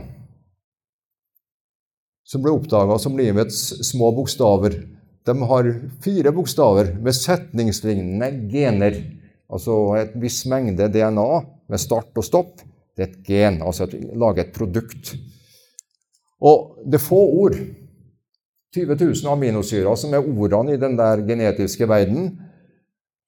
som 2.23 2.43
ble 2.43 2.53
oppdaga 2.55 2.97
som 2.99 3.17
livets 3.19 3.59
små 3.87 4.11
bokstaver, 4.15 4.75
de 5.23 5.35
har 5.47 5.69
fire 6.03 6.31
bokstaver 6.35 6.93
med 6.99 7.15
setningslignende 7.15 8.29
gener. 8.51 8.97
Altså 9.53 9.77
et 9.99 10.15
viss 10.19 10.41
mengde 10.49 10.89
DNA 10.91 11.27
med 11.71 11.79
start 11.81 12.11
og 12.19 12.27
stopp. 12.27 12.57
Det 12.93 13.05
er 13.05 13.11
et 13.11 13.21
gen, 13.27 13.61
altså 13.65 13.87
et, 13.87 13.95
lage 14.19 14.43
et 14.43 14.51
produkt. 14.55 15.13
Og 16.43 16.83
det 16.83 16.99
er 16.99 17.05
få 17.05 17.21
ord. 17.39 17.55
20 18.73 18.97
000 18.97 19.29
aminosyrer 19.29 19.95
som 19.99 20.15
er 20.17 20.25
ordene 20.25 20.73
i 20.73 20.81
den 20.81 20.97
der 20.97 21.21
genetiske 21.23 21.87
verden. 21.89 22.33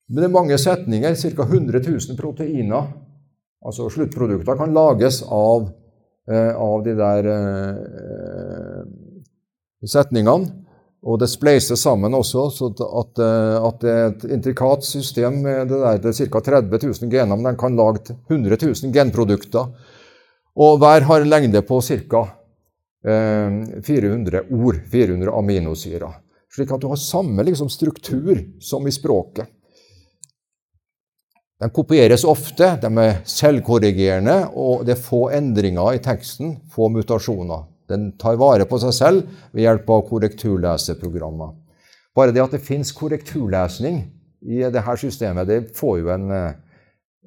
Men 0.10 0.22
det 0.22 0.28
er 0.28 0.36
mange 0.36 0.58
setninger, 0.62 1.16
ca. 1.18 1.48
100 1.48 1.82
000 1.82 2.20
proteiner, 2.20 2.92
altså 3.66 3.90
sluttprodukter, 3.90 4.58
kan 4.60 4.76
lages 4.76 5.24
av, 5.24 5.72
eh, 6.30 6.54
av 6.54 6.84
de 6.86 6.94
der 7.00 7.32
eh, 7.34 8.84
setningene. 9.86 10.62
Og 11.06 11.20
det 11.22 11.28
spleises 11.30 11.84
sammen 11.86 12.18
også, 12.18 12.48
så 12.50 12.72
at, 12.74 13.20
eh, 13.22 13.58
at, 13.68 13.82
det 13.82 13.92
er 13.92 14.08
et 14.08 14.24
intrikat 14.40 14.86
system 14.86 15.42
med 15.44 15.70
det 15.70 15.82
der, 15.82 16.00
det 16.02 16.14
er 16.14 16.32
ca. 16.32 16.42
30 16.50 16.80
000 16.82 17.12
gener, 17.12 17.36
men 17.36 17.52
den 17.52 17.60
kan 17.62 17.78
lage 17.78 18.16
100 18.30 18.58
000 18.62 18.94
genprodukter. 18.94 19.70
Og 20.56 20.80
hver 20.82 21.06
har 21.06 21.22
en 21.22 21.30
lengde 21.30 21.62
på 21.66 21.82
ca. 21.82 22.24
400 23.06 24.38
eh, 24.40 24.54
ord, 24.54 24.82
400 24.90 25.34
aminosyrer. 25.38 26.22
Slik 26.56 26.72
at 26.74 26.82
du 26.82 26.88
har 26.90 26.98
samme 26.98 27.44
liksom, 27.46 27.70
struktur 27.70 28.40
som 28.64 28.88
i 28.88 28.94
språket. 28.94 29.52
De 31.66 31.72
kopieres 31.74 32.22
ofte, 32.30 32.68
de 32.78 32.90
er 33.02 33.24
selvkorrigerende, 33.26 34.36
og 34.54 34.84
det 34.86 34.94
er 34.94 35.02
få 35.02 35.32
endringer 35.34 35.96
i 35.96 36.02
teksten, 36.04 36.60
få 36.70 36.92
mutasjoner. 36.94 37.64
Den 37.90 38.12
tar 38.22 38.38
vare 38.38 38.68
på 38.70 38.78
seg 38.84 38.94
selv 38.94 39.32
ved 39.50 39.64
hjelp 39.64 39.90
av 39.96 40.04
korrekturleseprogrammer. 40.12 41.56
Bare 42.14 42.36
det 42.36 42.44
at 42.44 42.54
det 42.54 42.62
fins 42.62 42.94
korrekturlesning 42.94 43.98
i 44.46 44.62
dette 44.62 44.96
systemet, 45.02 45.50
det 45.50 45.74
får 45.74 45.98
jo 46.04 46.14
en, 46.14 46.30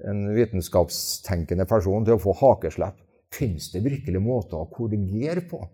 en 0.07 0.23
vitenskapstenkende 0.37 1.67
person 1.67 2.07
til 2.07 2.15
å 2.15 2.23
få 2.23 2.37
hakeslepp. 2.39 2.95
Fins 3.35 3.73
det 3.75 3.83
virkelig 3.83 4.23
måter 4.23 4.63
å 4.63 4.71
korrigere 4.71 5.43
på? 5.51 5.65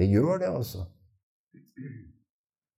Det 0.00 0.08
gjør 0.08 0.40
det, 0.40 0.54
altså. 0.56 0.88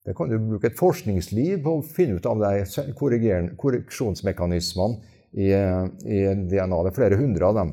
Det 0.07 0.15
kan 0.17 0.31
du 0.31 0.39
bruke 0.39 0.71
et 0.71 0.79
forskningsliv 0.79 1.59
på 1.65 1.73
å 1.77 1.83
finne 1.85 2.17
ut 2.17 2.27
av 2.29 2.41
de 2.41 2.65
korreksjonsmekanismene 2.97 4.97
i, 5.37 5.51
i, 5.53 6.21
DNA. 6.51 6.79
Det 6.83 6.91
er 6.91 6.97
flere 6.97 7.19
hundre 7.21 7.51
av 7.51 7.59
dem. 7.59 7.73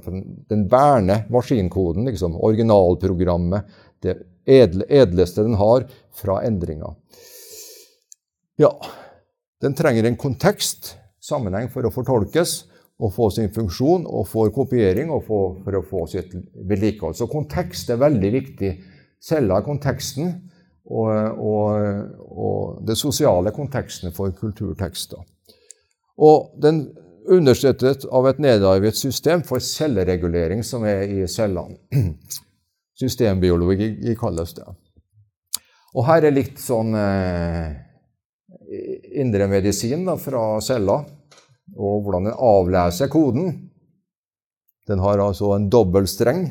Den 0.51 0.65
bærende 0.69 1.21
maskinkoden, 1.33 2.09
liksom, 2.11 2.35
originalprogrammet, 2.43 3.77
det 4.03 4.17
edle, 4.47 4.85
edleste 4.91 5.45
den 5.47 5.55
har 5.57 5.87
fra 6.19 6.41
endringer. 6.45 6.97
Ja, 8.59 8.73
den 9.63 9.77
trenger 9.77 10.09
en 10.09 10.19
kontekst, 10.19 10.97
sammenheng, 11.23 11.71
for 11.71 11.87
å 11.87 11.93
fortolkes 11.93 12.59
og 12.97 13.13
få 13.13 13.29
sin 13.33 13.51
funksjon, 13.53 14.05
og 14.09 14.25
for 14.29 14.51
kopiering 14.53 15.11
og 15.13 15.23
for, 15.27 15.57
for 15.63 15.79
å 15.79 15.85
få 15.85 16.05
sitt 16.11 16.33
vedlikehold. 16.67 17.17
Så 17.17 17.29
kontekst 17.31 17.91
er 17.93 18.01
veldig 18.01 18.31
viktig. 18.33 18.71
Selve 19.21 19.59
konteksten 19.65 20.33
og, 20.87 21.39
og, 21.39 22.11
og 22.27 22.85
det 22.87 22.95
sosiale 22.99 23.51
kontekstene 23.55 24.13
for 24.15 24.31
kulturtekster. 24.35 25.19
Og 26.17 26.53
den 26.63 26.85
understøttet 27.27 28.05
av 28.11 28.27
et 28.29 28.39
nedarvet 28.41 28.97
system 28.97 29.43
for 29.45 29.63
celleregulering 29.63 30.63
som 30.63 30.85
er 30.87 31.03
i 31.11 31.25
cellene. 31.29 31.77
Systembiologi 33.01 34.15
kalles 34.17 34.55
det. 34.57 34.65
Og 35.97 36.05
her 36.07 36.27
er 36.27 36.33
litt 36.33 36.57
sånn 36.61 36.95
eh, 36.97 37.75
indremedisin 39.21 40.07
fra 40.21 40.57
cella, 40.63 41.01
og 41.77 42.03
hvordan 42.05 42.29
den 42.29 42.39
avleser 42.47 43.11
koden. 43.11 43.51
Den 44.87 45.03
har 45.03 45.21
altså 45.21 45.51
en 45.55 45.67
dobbeltstreng. 45.69 46.45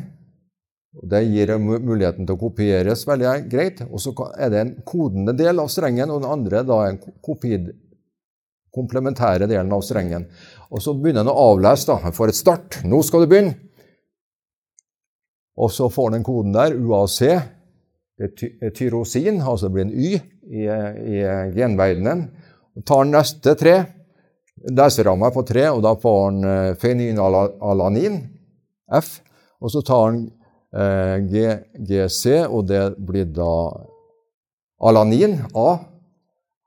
Det 1.02 1.22
gir 1.28 1.52
muligheten 1.61 2.24
til 2.24 2.37
å 2.37 2.40
kopieres 2.40 3.04
veldig 3.09 3.32
greit. 3.52 3.82
Og 3.90 4.00
så 4.00 4.14
er 4.38 4.52
det 4.52 4.62
en 4.62 4.76
kodende 4.87 5.35
del 5.37 5.61
av 5.61 5.68
strengen, 5.72 6.11
og 6.11 6.22
den 6.22 6.32
andre 6.32 6.62
da 6.64 6.87
en 6.87 7.00
den 7.00 7.68
komplementære 8.76 9.48
delen 9.48 9.72
av 9.72 9.85
strengen. 9.85 10.26
Og 10.70 10.82
så 10.85 10.94
begynner 10.96 11.24
den 11.24 11.32
å 11.32 11.52
avlese. 11.52 11.88
da. 11.92 12.12
får 12.12 12.32
et 12.32 12.40
start. 12.40 12.78
Nå 12.85 13.02
skal 13.02 13.24
du 13.24 13.30
begynne. 13.32 13.56
Og 15.56 15.70
så 15.72 15.88
får 15.88 16.11
den 16.12 16.24
koden 16.24 16.52
der, 16.52 16.76
UAC. 16.76 17.20
Det 18.16 18.48
er 18.61 18.72
tyrosin, 18.76 19.40
altså 19.40 19.68
det 19.68 19.72
blir 19.72 19.87
en 19.87 19.92
Y 19.92 20.11
i, 20.16 20.64
i 20.64 21.22
genverdenen. 21.56 22.26
Tar 22.85 23.09
neste 23.09 23.54
tre 23.56 23.76
leseramma 24.72 25.30
på 25.32 25.44
tre, 25.48 25.68
og 25.70 25.82
da 25.85 25.94
får 26.00 26.18
han 26.24 26.44
eh, 26.48 26.74
fenylalanin, 26.80 28.18
F. 28.96 29.18
Og 29.61 29.72
så 29.72 29.82
tar 29.85 30.04
han 30.06 30.20
eh, 30.77 31.17
GC, 31.89 32.47
og 32.47 32.67
det 32.69 32.83
blir 32.99 33.29
da 33.35 33.51
alanin, 34.87 35.39
A. 35.55 35.69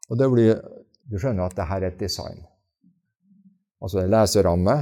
Og 0.09 0.17
det 0.17 0.29
blir 0.33 0.61
Du 1.09 1.17
skjønner 1.17 1.49
at 1.49 1.55
det 1.57 1.65
her 1.65 1.81
er 1.81 1.89
et 1.89 2.01
design. 2.01 2.43
Altså 3.81 4.03
en 4.03 4.11
leseramme, 4.13 4.75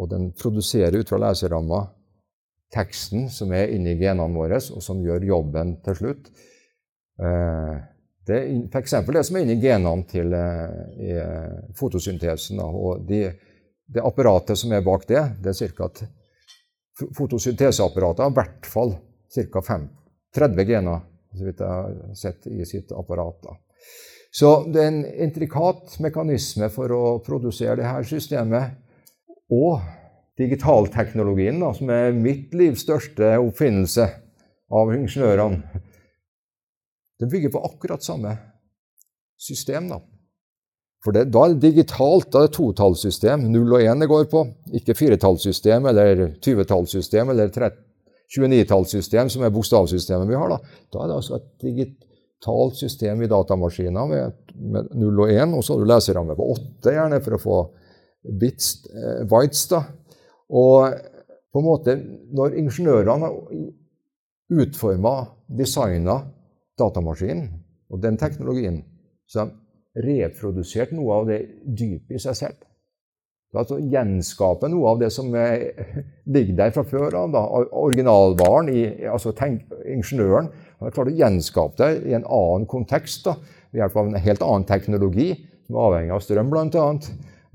og 0.00 0.06
den 0.08 0.30
produserer 0.32 0.96
ut 0.96 1.10
fra 1.12 1.18
leseramma 1.20 1.82
teksten 2.72 3.26
som 3.28 3.52
er 3.52 3.72
inni 3.74 3.98
genene 4.00 4.32
våre, 4.32 4.56
og 4.72 4.80
som 4.80 5.02
gjør 5.04 5.26
jobben 5.28 5.74
til 5.84 5.98
slutt. 5.98 6.30
Eh, 7.20 7.74
det 8.26 8.38
er 8.38 8.48
f.eks. 8.70 8.94
det 9.12 9.24
som 9.26 9.36
er 9.36 9.44
inni 9.44 9.58
genene 9.60 10.06
til 10.08 10.32
eh, 10.32 11.72
fotosyntesen. 11.76 12.62
og 12.62 13.04
de, 13.08 13.26
det 13.92 14.04
apparatet 14.04 14.58
som 14.58 14.72
er 14.72 14.84
bak 14.86 15.06
det, 15.08 15.22
det 15.42 15.52
er 15.52 15.76
ca. 15.76 15.90
Fotosynteseapparatet 16.98 18.24
har 18.24 18.32
i 18.32 18.36
hvert 18.36 18.68
fall 18.68 18.94
ca. 19.32 19.78
30 20.36 20.68
gener 20.68 21.00
så 21.32 21.46
vidt 21.46 21.62
jeg 21.62 21.68
har 21.68 22.16
sett 22.18 22.46
i 22.50 22.64
sitt 22.68 22.92
apparat. 22.92 23.38
Da. 23.44 23.56
Så 24.32 24.52
det 24.72 24.82
er 24.82 24.90
en 24.90 25.02
intrikat 25.26 25.96
mekanisme 26.04 26.68
for 26.72 26.92
å 26.92 27.02
produsere 27.24 27.78
dette 27.80 28.04
systemet. 28.08 28.78
Og 29.52 29.80
digitalteknologien, 30.40 31.58
da, 31.60 31.72
som 31.76 31.90
er 31.92 32.14
mitt 32.16 32.54
livs 32.56 32.86
største 32.86 33.34
oppfinnelse 33.36 34.06
av 34.72 34.92
ingeniørene, 34.94 35.82
den 37.20 37.30
bygger 37.30 37.52
på 37.54 37.60
akkurat 37.68 38.04
samme 38.04 38.32
system. 39.36 39.90
da. 39.92 40.00
For 41.02 41.14
det, 41.14 41.30
Da 41.34 41.44
er 41.44 41.54
det 41.54 41.72
digitalt, 41.72 42.30
da 42.30 42.42
er 42.42 42.48
det 42.48 42.56
totallssystem. 42.56 43.48
0 43.50 43.74
og 43.74 43.82
1 43.82 44.00
det 44.04 44.08
går 44.08 44.28
på. 44.30 44.44
Ikke 44.78 44.94
firetallssystem 44.94 45.86
eller 45.90 46.28
20-tallssystem 46.38 47.32
eller 47.32 47.50
29-tallssystem, 48.32 49.28
som 49.28 49.42
er 49.42 49.52
bokstavsystemet 49.52 50.30
vi 50.30 50.38
har. 50.38 50.48
Da 50.48 50.58
Da 50.92 51.02
er 51.02 51.08
det 51.08 51.16
altså 51.16 51.34
et 51.36 51.48
digitalt 51.62 52.76
system 52.78 53.22
i 53.22 53.30
datamaskiner 53.30 54.06
med, 54.08 54.32
med 54.54 54.94
0 54.94 55.20
og 55.24 55.32
1, 55.32 55.54
og 55.56 55.64
så 55.64 55.74
har 55.74 55.80
du 55.80 55.90
leseramme 55.90 56.36
på 56.38 56.50
8 56.54 56.94
gjerne 56.94 57.20
for 57.24 57.36
å 57.36 57.42
få 57.42 57.58
bits, 58.38 58.86
eh, 58.94 59.24
bytes. 59.26 59.66
da. 59.68 59.82
Og 60.50 60.94
på 61.52 61.58
en 61.58 61.66
måte, 61.66 61.96
når 62.32 62.54
ingeniørene 62.62 63.28
utforma, 64.52 65.26
designa 65.48 66.22
datamaskinen 66.78 67.48
og 67.90 68.00
den 68.00 68.16
teknologien, 68.16 68.84
så 69.28 69.44
de 69.44 69.61
reprodusert 69.98 70.92
noe 70.96 71.20
av 71.20 71.26
det 71.28 71.40
dypet 71.64 72.16
i 72.16 72.22
seg 72.22 72.38
selv. 72.38 72.68
Altså 73.52 73.76
Gjenskape 73.76 74.68
noe 74.72 74.94
av 74.94 75.00
det 75.02 75.10
som 75.12 75.28
er, 75.36 75.66
ligger 76.32 76.56
der 76.56 76.70
fra 76.72 76.84
før 76.88 77.18
av. 77.20 77.34
Originalvaren, 77.82 78.70
i, 78.72 78.86
altså 79.04 79.34
tenk, 79.36 79.66
ingeniøren, 79.84 80.48
har 80.80 80.94
klart 80.96 81.12
å 81.12 81.18
gjenskape 81.18 81.76
det 81.82 81.90
i 82.08 82.16
en 82.16 82.24
annen 82.24 82.64
kontekst 82.70 83.28
da, 83.28 83.36
ved 83.70 83.82
hjelp 83.82 83.98
av 84.00 84.08
en 84.08 84.24
helt 84.24 84.46
annen 84.46 84.64
teknologi, 84.68 85.28
som 85.66 85.76
er 85.76 85.84
avhengig 85.90 86.16
av 86.16 86.24
strøm 86.24 86.50
bl.a. 86.52 86.86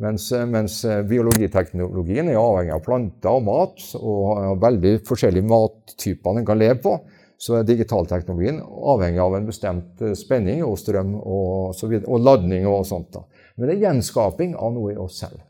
Mens, 0.06 0.30
mens 0.46 0.78
biologiteknologien 1.10 2.30
er 2.30 2.38
avhengig 2.38 2.76
av 2.76 2.84
planter 2.86 3.34
og 3.34 3.48
mat, 3.48 3.86
og 3.98 4.62
veldig 4.62 5.00
forskjellige 5.08 5.50
mattyper 5.50 6.38
den 6.38 6.46
kan 6.46 6.62
leve 6.62 6.78
på. 6.84 6.94
Så 7.38 7.60
er 7.60 7.68
digitalteknologien 7.68 8.64
avhengig 8.66 9.22
av 9.22 9.36
en 9.38 9.46
bestemt 9.50 10.02
eh, 10.02 10.16
spenning 10.18 10.64
og 10.66 10.78
strøm 10.82 11.14
og, 11.20 11.76
så 11.78 11.90
videre, 11.90 12.10
og 12.10 12.24
ladning 12.26 12.66
og 12.70 12.86
sånt. 12.90 13.12
Da. 13.14 13.24
Men 13.58 13.70
det 13.70 13.76
er 13.76 13.86
gjenskaping 13.86 14.56
av 14.58 14.74
noe 14.74 14.96
i 14.96 14.98
oss 15.02 15.20
selv. 15.22 15.44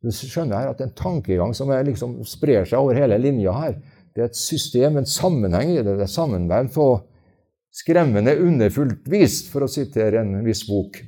Du 0.00 0.10
skjønner 0.14 0.56
her 0.56 0.72
at 0.72 0.80
En 0.80 0.94
tankegang 0.96 1.52
som 1.54 1.70
liksom 1.70 2.22
sprer 2.24 2.64
seg 2.64 2.80
over 2.80 2.96
hele 2.96 3.18
linja 3.20 3.52
her, 3.52 3.76
det 4.14 4.24
er 4.24 4.30
et 4.30 4.38
system, 4.38 4.96
en 4.98 5.06
sammenheng 5.06 5.74
i 5.74 5.82
det. 5.84 5.94
Det 5.98 6.06
er 6.06 6.10
sammenvevd 6.10 6.72
på 6.74 6.86
skremmende 7.70 8.34
underfullt 8.42 9.06
vis, 9.10 9.44
for 9.52 9.66
å 9.66 9.70
sitere 9.70 10.24
en 10.24 10.40
viss 10.42 10.64
bok. 10.66 10.98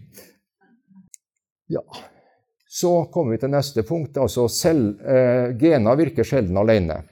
Ja, 1.72 1.82
så 2.68 2.92
kommer 3.12 3.34
vi 3.34 3.40
til 3.42 3.52
neste 3.52 3.82
punkt. 3.82 4.16
altså 4.16 4.46
selv, 4.48 5.00
eh, 5.02 5.56
Gener 5.58 5.96
virker 5.96 6.24
sjelden 6.24 6.56
alene. 6.56 7.02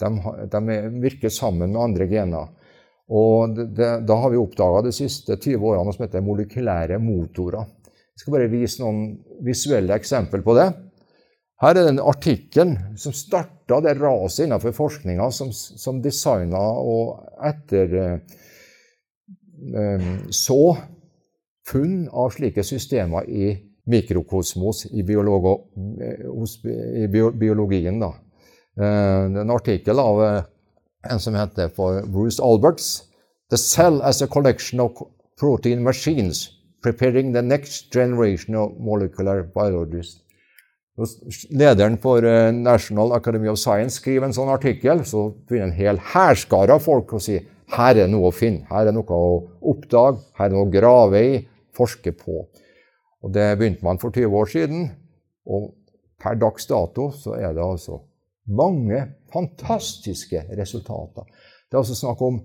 De, 0.00 0.10
de, 0.52 0.78
virker 1.02 1.32
sammen 1.32 1.72
med 1.72 1.82
andre 1.82 2.08
gener. 2.10 2.50
Og 3.10 3.56
det, 3.56 3.90
Da 4.06 4.16
har 4.22 4.30
vi 4.32 4.40
oppdaga 4.40 4.84
de 4.86 4.92
siste 4.94 5.36
20 5.36 5.66
årene 5.72 5.88
noe 5.88 5.96
som 5.96 6.06
heter 6.06 6.24
molekylære 6.24 7.00
motorer. 7.02 7.66
Jeg 7.90 8.22
skal 8.22 8.36
bare 8.36 8.52
vise 8.52 8.82
noen 8.82 9.02
visuelle 9.44 9.96
eksempler 9.96 10.42
på 10.44 10.54
det. 10.58 10.68
Her 11.60 11.76
er 11.76 11.90
den 11.90 12.00
artikkelen 12.00 12.76
som 13.00 13.12
starta 13.16 13.80
det 13.84 13.98
raset 13.98 14.46
innenfor 14.46 14.72
forskninga 14.76 15.26
som, 15.34 15.50
som 15.52 16.00
designa 16.00 16.60
og 16.80 17.20
etter 17.44 17.96
eh, 18.00 18.20
så 20.32 20.62
funn 21.68 22.08
av 22.08 22.32
slike 22.32 22.64
systemer 22.64 23.28
i 23.28 23.52
mikrokosmos 23.90 24.86
i, 24.90 25.02
biologo, 25.04 25.54
i 26.96 27.06
biologien. 27.10 28.00
Da. 28.00 28.12
Eh, 28.80 29.40
en 29.40 29.50
artikkel 29.50 29.98
av 30.00 30.22
eh, 30.24 30.42
en 31.12 31.20
som 31.20 31.34
heter 31.36 31.68
for 31.76 32.00
Bruce 32.08 32.40
Alberts. 32.40 33.02
The 33.50 33.58
cell 33.58 34.00
as 34.02 34.22
a 34.22 34.26
collection 34.26 34.80
of 34.80 34.96
protein 35.36 35.82
machines 35.82 36.48
preparing 36.82 37.32
the 37.32 37.42
next 37.42 37.92
generation 37.92 38.54
of 38.54 38.78
molecular 38.78 39.42
biologists. 39.42 40.22
Lederen 41.50 41.98
for 42.00 42.24
eh, 42.24 42.52
National 42.52 43.12
Academy 43.12 43.48
of 43.48 43.58
Science 43.58 44.00
skriver 44.00 44.28
en 44.28 44.36
sånn 44.36 44.52
artikkel, 44.52 45.04
så 45.04 45.28
begynner 45.48 45.70
en 45.70 45.76
hel 45.76 46.00
hærskare 46.14 46.76
av 46.76 46.84
folk 46.84 47.16
å 47.16 47.20
si 47.20 47.36
her 47.76 48.00
er 48.00 48.08
noe 48.10 48.30
å 48.30 48.34
finne, 48.34 48.64
her 48.72 48.88
er 48.88 48.96
noe 48.96 49.16
å 49.16 49.40
oppdage, 49.72 50.24
her 50.40 50.48
er 50.48 50.56
noe 50.56 50.66
å 50.66 50.72
grave 50.72 51.20
i, 51.22 51.40
forske 51.76 52.16
på. 52.16 52.46
Og 53.20 53.32
Det 53.32 53.52
begynte 53.60 53.84
man 53.84 54.00
for 54.00 54.12
20 54.12 54.40
år 54.40 54.48
siden, 54.50 54.86
og 55.44 55.74
per 56.20 56.40
dags 56.40 56.66
dato 56.68 57.10
så 57.16 57.36
er 57.36 57.52
det 57.56 57.64
altså 57.64 58.00
mange 58.50 59.04
fantastiske 59.32 60.42
resultater. 60.58 61.28
Det 61.70 61.76
er 61.76 61.82
altså 61.82 61.98
snakk 61.98 62.22
om 62.26 62.40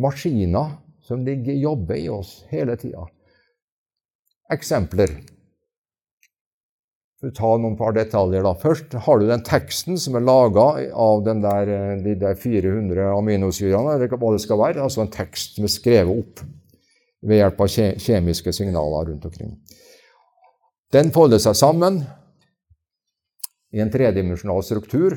maskiner 0.00 0.78
som 1.04 1.24
ligger 1.26 1.54
jobber 1.60 2.00
i 2.00 2.08
oss 2.08 2.38
hele 2.50 2.76
tida. 2.80 3.04
Eksempler. 4.52 5.12
For 7.20 7.30
å 7.30 7.36
ta 7.36 7.50
noen 7.60 7.76
par 7.76 7.94
detaljer. 7.96 8.42
da. 8.44 8.54
Først 8.56 8.96
har 9.06 9.20
du 9.20 9.26
den 9.28 9.44
teksten 9.44 10.00
som 10.00 10.16
er 10.16 10.24
laga 10.24 10.66
av 10.92 11.24
der, 11.24 11.72
de 12.04 12.16
der 12.20 12.34
400 12.40 13.12
aminosyrene, 13.12 13.96
eller 13.96 14.16
hva 14.16 14.32
det 14.32 14.42
skal 14.44 14.60
være. 14.60 14.82
Altså 14.82 15.04
en 15.04 15.12
tekst 15.12 15.56
som 15.56 15.68
er 15.68 15.72
skrevet 15.72 16.24
opp 16.24 16.44
ved 17.24 17.40
hjelp 17.40 17.60
av 17.64 17.72
kjemiske 18.04 18.52
signaler 18.52 19.10
rundt 19.12 19.24
omkring. 19.24 19.56
Den 20.92 21.10
folder 21.12 21.40
seg 21.42 21.56
sammen 21.58 22.02
i 23.74 23.82
en 23.82 23.90
tredimensjonal 23.90 24.62
struktur 24.62 25.16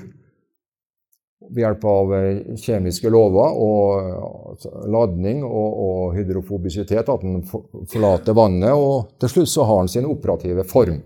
ved 1.47 1.61
hjelp 1.61 1.83
av 1.85 2.13
eh, 2.17 2.55
kjemiske 2.57 3.11
lover 3.13 3.59
og 3.61 4.65
ladning 4.89 5.43
og, 5.45 5.67
og 5.87 6.15
hydrofobisitet, 6.17 7.11
at 7.13 7.25
den 7.25 7.43
forlater 7.45 8.35
vannet, 8.37 8.73
og 8.73 9.13
til 9.21 9.35
slutt 9.35 9.51
så 9.53 9.67
har 9.69 9.83
den 9.83 9.93
sin 9.93 10.09
operative 10.09 10.65
form. 10.67 11.03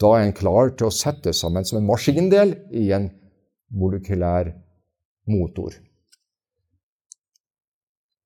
Da 0.00 0.14
er 0.16 0.26
den 0.26 0.34
klar 0.36 0.72
til 0.74 0.88
å 0.88 0.94
settes 0.94 1.42
sammen 1.44 1.66
som 1.68 1.78
en 1.78 1.86
maskindel 1.86 2.56
i 2.72 2.88
en 2.96 3.06
molekylær 3.70 4.50
motor. 5.30 5.76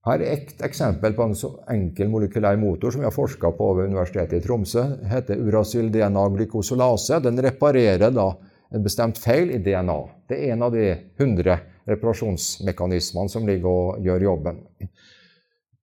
Her 0.05 0.21
er 0.21 0.35
et 0.35 0.65
eksempel 0.67 1.15
på 1.17 1.25
en 1.25 1.37
så 1.37 1.51
enkel 1.73 2.11
molekylær 2.13 2.59
motor 2.61 2.93
som 2.93 3.01
vi 3.01 3.09
har 3.09 3.15
forska 3.15 3.51
på 3.57 3.71
ved 3.79 3.89
Universitetet 3.89 4.37
i 4.37 4.45
Tromsø. 4.45 4.83
Heter 5.09 5.41
uracil 5.41 5.89
DNA 5.93 6.25
glykosolase. 6.35 7.23
Den 7.25 7.41
reparerer 7.41 8.13
da 8.13 8.27
en 8.75 8.83
bestemt 8.83 9.19
feil 9.23 9.53
i 9.55 9.61
DNA. 9.63 9.99
Det 10.29 10.39
er 10.39 10.55
en 10.55 10.65
av 10.67 10.75
de 10.75 10.87
100 11.21 11.59
reparasjonsmekanismene 11.89 13.31
som 13.31 13.47
ligger 13.47 13.71
og 13.71 14.05
gjør 14.05 14.27
jobben. 14.31 14.63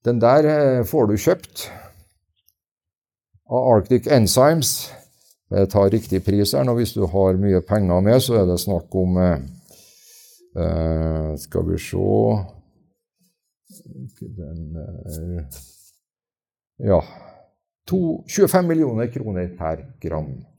Den 0.06 0.19
der 0.21 0.47
eh, 0.49 0.82
får 0.88 1.08
du 1.08 1.17
kjøpt 1.21 1.67
av 3.51 3.69
Arctic 3.75 4.10
Enzymes. 4.12 4.89
Jeg 5.51 5.69
tar 5.71 5.91
riktig 5.91 6.23
pris 6.25 6.56
her 6.56 6.65
nå. 6.65 6.75
Hvis 6.80 6.95
du 6.95 7.04
har 7.12 7.39
mye 7.39 7.62
penger 7.67 8.04
med, 8.04 8.17
så 8.23 8.41
er 8.41 8.47
det 8.49 8.60
snakk 8.63 8.95
om 8.95 9.19
eh, 9.21 9.41
eh 10.58 11.36
Skal 11.39 11.67
vi 11.69 11.77
se 11.80 11.97
Den 14.19 14.75
er 14.75 15.45
Ja. 16.80 17.01
To, 17.88 18.23
25 18.27 18.67
millioner 18.67 19.08
kroner 19.08 19.47
per 19.58 19.86
gram. 20.01 20.50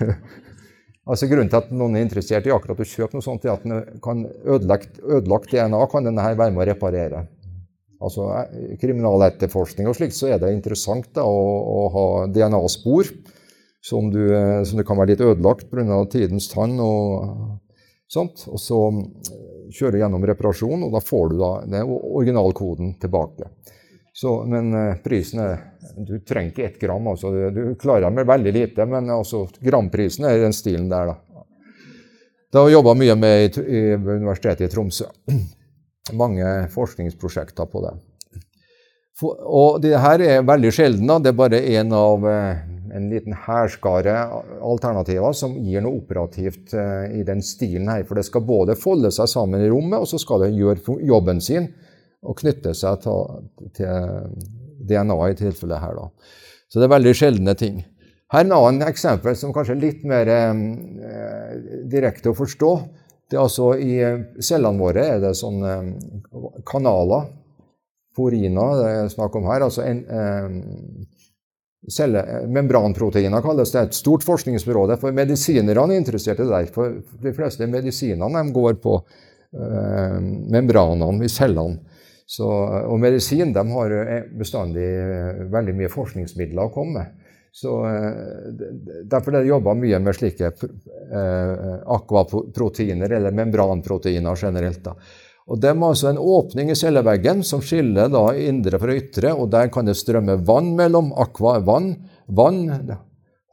altså 1.10 1.28
Grunnen 1.30 1.50
til 1.52 1.60
at 1.60 1.72
noen 1.74 1.96
er 1.96 2.04
interessert 2.06 2.46
i 2.48 2.52
akkurat 2.54 2.82
å 2.82 2.88
kjøpe 2.88 3.16
noe 3.16 3.24
sånt, 3.24 3.46
er 3.46 3.54
at 3.54 3.64
den 3.66 4.00
kan 4.04 4.24
ødelagt, 4.44 5.00
ødelagt 5.02 5.52
DNA 5.52 5.82
kan 5.92 6.06
denne 6.08 6.24
her 6.24 6.38
være 6.38 6.54
med 6.54 6.64
å 6.64 6.68
reparere. 6.70 7.24
Altså 8.02 8.28
eh, 8.34 8.74
Kriminaletterforskning 8.80 9.88
og 9.88 9.96
slikt, 9.98 10.16
så 10.16 10.30
er 10.32 10.40
det 10.42 10.52
interessant 10.54 11.08
da, 11.16 11.24
å, 11.24 11.44
å 11.76 11.78
ha 11.94 12.06
DNA-spor 12.32 13.12
som, 13.80 14.10
eh, 14.10 14.62
som, 14.66 14.80
det 14.80 14.86
kan 14.88 15.00
være 15.00 15.14
litt 15.14 15.24
ødelagt 15.24 15.70
pga. 15.70 16.02
tidens 16.12 16.50
tann 16.52 16.76
og 16.82 17.56
sånt. 18.12 18.46
Og 18.52 18.60
så 18.60 18.80
kjører 19.72 19.96
du 19.96 20.02
gjennom 20.02 20.28
reparasjon, 20.28 20.86
og 20.86 20.92
da 20.94 21.02
får 21.02 21.32
du 21.32 21.40
da 21.40 21.82
originalkoden 21.86 22.96
tilbake. 23.02 23.50
Så, 24.16 24.38
men 24.48 24.72
prisen 25.04 25.42
er 25.44 25.58
Du 25.96 26.18
trenger 26.20 26.50
ikke 26.50 26.66
ett 26.66 26.80
gram. 26.80 27.06
Altså. 27.06 27.32
Du, 27.50 27.62
klarer 27.80 28.10
med 28.10 28.26
veldig 28.26 28.52
lite, 28.52 28.86
men 28.86 29.10
altså, 29.10 29.46
gramprisen 29.60 30.26
er 30.28 30.38
i 30.38 30.44
den 30.44 30.56
stilen 30.56 30.88
der. 30.92 31.12
Da. 31.12 31.44
Det 32.52 32.62
har 32.62 32.72
jobba 32.72 32.94
mye 32.96 33.16
med 33.18 33.58
i, 33.60 33.80
Universitetet 33.94 34.68
i 34.68 34.72
Tromsø. 34.72 35.08
Mange 36.22 36.52
forskningsprosjekter 36.74 37.66
på 37.70 37.82
det. 37.86 37.96
For, 39.16 39.38
og 39.40 39.80
det 39.82 39.96
her 39.98 40.22
er 40.22 40.46
veldig 40.46 40.72
sjelden. 40.74 41.10
Det 41.24 41.32
er 41.32 41.38
bare 41.38 41.62
en 41.78 41.92
av 41.96 42.24
uh, 42.28 42.58
en 42.96 43.08
liten 43.10 43.34
hærskare 43.46 44.14
alternativer 44.64 45.34
som 45.36 45.56
gir 45.64 45.82
noe 45.84 46.02
operativt 46.02 46.74
uh, 46.76 47.08
i 47.10 47.24
den 47.26 47.42
stilen 47.44 47.88
her. 47.90 48.04
For 48.08 48.20
det 48.20 48.26
skal 48.28 48.44
både 48.46 48.76
folde 48.78 49.10
seg 49.14 49.30
sammen 49.32 49.64
i 49.64 49.70
rommet, 49.72 49.98
og 50.02 50.10
så 50.10 50.20
skal 50.20 50.44
det 50.44 50.54
gjøre 50.56 51.00
jobben 51.08 51.42
sin 51.44 51.70
og 52.26 52.38
knytte 52.40 52.72
seg 52.74 53.02
til, 53.04 53.42
til 53.76 54.30
DNA 54.88 55.18
i 55.30 55.38
tilfellet 55.38 55.82
her. 55.82 55.98
Da. 55.98 56.32
Så 56.68 56.80
det 56.80 56.88
er 56.88 56.96
veldig 56.96 57.14
sjeldne 57.16 57.54
ting. 57.58 57.82
Her 58.32 58.42
er 58.42 58.48
en 58.48 58.56
annen 58.56 58.88
eksempel 58.88 59.36
som 59.38 59.52
kanskje 59.54 59.76
er 59.76 59.82
litt 59.84 60.06
mer 60.08 60.30
eh, 60.32 61.58
direkte 61.90 62.32
å 62.32 62.38
forstå. 62.38 62.70
Det 63.30 63.38
er 63.38 63.42
altså 63.42 63.72
I 63.78 64.42
cellene 64.42 64.82
våre 64.82 65.04
er 65.16 65.22
det 65.22 65.34
sånne 65.38 65.76
kanaler, 66.66 67.28
poriner, 68.16 68.80
det 68.80 68.90
er 68.90 69.12
snakk 69.12 69.34
om 69.38 69.46
her. 69.50 69.66
altså 69.66 69.84
en, 69.84 70.02
eh, 70.08 71.06
celle, 71.92 72.22
Membranproteiner 72.50 73.42
kalles 73.44 73.72
det. 73.72 73.82
Et 73.82 73.98
stort 73.98 74.24
forskningsområde. 74.26 74.98
For 75.00 75.14
medisinerne 75.14 75.94
er 75.94 76.00
interessert 76.00 76.40
i 76.40 76.46
det 76.46 76.50
der. 76.50 76.70
For 76.72 76.96
de 77.22 77.34
fleste 77.36 77.68
medisinene 77.70 78.42
går 78.54 78.80
på 78.82 78.96
eh, 78.98 80.18
membranene 80.56 81.24
i 81.24 81.30
cellene. 81.30 81.95
Så, 82.26 82.46
og 82.90 82.98
medisin 82.98 83.52
de 83.54 83.62
har 83.70 83.92
bestandig 84.34 84.86
veldig 85.52 85.76
mye 85.78 85.90
forskningsmidler 85.92 86.66
å 86.66 86.72
komme 86.74 86.98
med. 86.98 87.26
Så 87.56 87.76
eh, 87.88 88.48
Derfor 89.08 89.32
er 89.32 89.44
det 89.44 89.52
jobba 89.52 89.76
mye 89.78 90.00
med 90.02 90.16
slike 90.18 90.50
eh, 90.50 91.70
akvaproteiner, 91.94 93.14
eller 93.16 93.36
membranproteiner 93.36 94.42
generelt. 94.42 94.82
da. 94.84 94.96
Og 95.46 95.60
De 95.62 95.70
har 95.70 95.88
altså 95.88 96.10
en 96.10 96.20
åpning 96.20 96.72
i 96.72 96.76
celleveggen 96.76 97.44
som 97.46 97.62
skiller 97.64 98.10
da 98.12 98.26
indre 98.36 98.80
fra 98.82 98.96
ytre. 98.98 99.32
og 99.32 99.48
Der 99.54 99.70
kan 99.72 99.88
det 99.88 99.96
strømme 99.96 100.36
vann 100.44 100.74
mellom. 100.76 101.12
Aqua 101.16 101.60
vann. 101.64 101.94
Vann, 102.26 102.66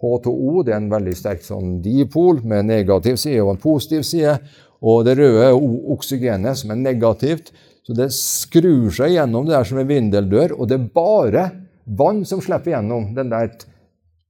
H2O, 0.04 0.64
det 0.66 0.74
er 0.74 0.82
en 0.82 0.92
veldig 0.92 1.14
sterk 1.16 1.44
sånn 1.46 1.78
dipol 1.84 2.42
med 2.44 2.64
en 2.64 2.72
negativ 2.74 3.20
side 3.22 3.44
og 3.44 3.54
en 3.54 3.62
positiv 3.62 4.02
side. 4.04 4.40
Og 4.84 5.06
det 5.08 5.16
røde 5.16 5.54
oksygenet, 5.96 6.60
som 6.60 6.74
er 6.74 6.82
negativt. 6.82 7.54
Så 7.84 7.96
det 7.98 8.10
skrur 8.16 8.92
seg 8.96 9.18
gjennom 9.18 9.48
det 9.48 9.58
der 9.58 9.68
som 9.68 9.82
en 9.82 9.90
vindeldør, 9.90 10.56
og 10.56 10.70
det 10.72 10.80
er 10.80 10.92
bare 10.96 11.44
vann 11.84 12.24
som 12.26 12.40
slipper 12.42 12.78
gjennom 12.78 13.10
den 13.16 13.32
der 13.34 13.52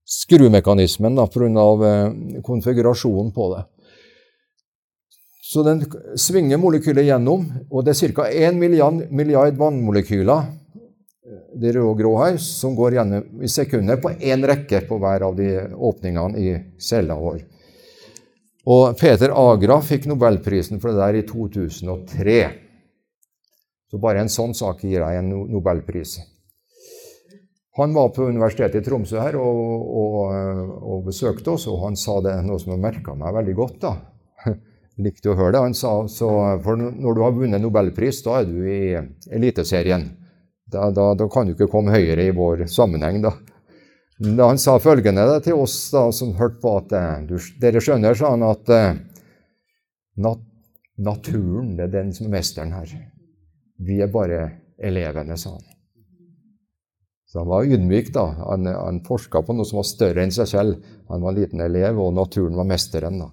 skrumekanismen 0.09 1.15
pga. 1.15 1.67
Eh, 1.89 2.41
konfigurasjonen 2.41 3.31
på 3.33 3.51
det. 3.53 3.63
Så 5.53 5.61
den 5.63 5.83
svinger 6.17 6.57
molekylet 6.57 7.05
gjennom, 7.05 7.45
og 7.69 7.85
det 7.85 7.93
er 7.93 8.13
ca. 8.15 8.25
1 8.25 8.57
milliard, 8.57 9.03
milliard 9.11 9.57
vannmolekyler 9.59 10.47
de 11.53 11.71
røde 11.75 11.85
og 11.87 11.99
grå 11.99 12.13
her, 12.23 12.37
som 12.41 12.73
går 12.75 12.97
gjennom 12.97 13.43
i 13.45 13.49
sekunder 13.51 13.99
på 14.01 14.15
én 14.17 14.43
rekke 14.47 14.81
på 14.87 14.97
hver 15.01 15.27
av 15.27 15.37
de 15.37 15.49
åpningene 15.73 16.41
i 16.41 16.55
cella 16.81 17.17
vår. 17.19 17.43
Og 18.73 18.97
Peter 18.99 19.33
Agra 19.35 19.77
fikk 19.83 20.07
nobelprisen 20.09 20.79
for 20.81 20.93
det 20.93 21.03
der 21.03 21.19
i 21.19 21.25
2003. 21.27 22.37
Så 23.93 23.99
bare 24.01 24.23
en 24.23 24.31
sånn 24.33 24.55
sak 24.57 24.79
gir 24.81 25.03
deg 25.03 25.19
en 25.19 25.27
nobelpris. 25.53 26.15
Han 27.77 27.91
var 27.93 28.07
på 28.15 28.25
Universitetet 28.25 28.79
i 28.79 28.85
Tromsø 28.87 29.19
her 29.21 29.37
og, 29.37 29.83
og, 30.01 30.31
og 30.81 31.03
besøkte 31.05 31.53
oss, 31.53 31.67
og 31.69 31.77
han 31.83 31.97
sa 31.97 32.15
det 32.25 32.33
noe 32.41 32.57
som 32.61 32.73
jeg 32.73 32.81
merka 32.81 33.13
meg 33.13 33.37
veldig 33.37 33.55
godt. 33.59 33.77
da. 33.85 33.93
Likte 35.05 35.29
å 35.29 35.37
høre 35.37 35.53
det. 35.53 35.61
Han 35.67 35.77
sa 35.77 35.93
så, 36.09 36.31
for 36.65 36.81
når 36.81 37.19
du 37.19 37.21
har 37.21 37.37
vunnet 37.37 37.61
nobelpris, 37.61 38.23
da 38.25 38.39
er 38.41 38.49
du 38.49 38.57
i 38.65 38.81
Eliteserien. 39.29 40.09
Da, 40.73 40.89
da, 40.89 41.11
da 41.13 41.29
kan 41.29 41.45
du 41.45 41.53
ikke 41.53 41.69
komme 41.69 41.93
høyere 41.93 42.25
i 42.31 42.33
vår 42.33 42.65
sammenheng, 42.73 43.21
da. 43.21 43.35
da 44.25 44.49
han 44.49 44.61
sa 44.61 44.79
følgende 44.81 45.29
til 45.45 45.61
oss 45.61 45.77
da, 45.93 46.07
som 46.09 46.33
hørte 46.41 46.63
på, 46.65 46.77
at 46.81 46.97
eh, 46.97 47.25
du, 47.29 47.37
dere 47.61 47.81
skjønner, 47.81 48.17
sa 48.17 48.33
han, 48.33 48.49
at 48.49 48.73
eh, 48.73 48.93
nat 50.17 50.41
naturen 50.97 51.75
det 51.77 51.91
er 51.91 51.99
den 51.99 52.13
som 52.17 52.31
er 52.31 52.39
mesteren 52.39 52.73
her. 52.73 52.97
Vi 53.79 54.01
er 54.01 54.11
bare 54.11 54.41
elevene, 54.77 55.37
sa 55.37 55.55
han. 55.55 55.69
Så 57.33 57.39
han 57.39 57.49
var 57.49 57.65
ydmyk. 57.65 58.13
da. 58.13 58.27
Han, 58.49 58.65
han 58.65 58.99
forska 59.05 59.41
på 59.41 59.55
noe 59.57 59.65
som 59.65 59.79
var 59.81 59.87
større 59.89 60.21
enn 60.21 60.33
seg 60.33 60.51
selv. 60.51 60.83
Han 61.09 61.23
var 61.23 61.33
en 61.33 61.39
liten 61.39 61.63
elev, 61.65 61.97
og 61.97 62.13
naturen 62.13 62.59
var 62.59 62.67
mesteren. 62.69 63.17
da. 63.23 63.31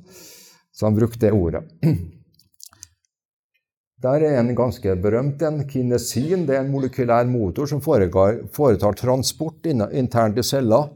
Så 0.72 0.86
han 0.86 0.96
brukte 0.96 1.26
det 1.26 1.34
ordet. 1.36 1.66
Der 4.00 4.22
er 4.24 4.38
en 4.40 4.54
ganske 4.56 4.94
berømt 4.96 5.42
en. 5.44 5.66
Kinesin 5.68 6.46
det 6.48 6.56
er 6.56 6.62
en 6.64 6.72
molekylær 6.72 7.28
motor 7.28 7.68
som 7.68 7.82
foregår, 7.84 8.46
foretar 8.54 8.96
transport 8.96 9.66
internt 9.68 10.40
i 10.40 10.42
cella 10.42 10.86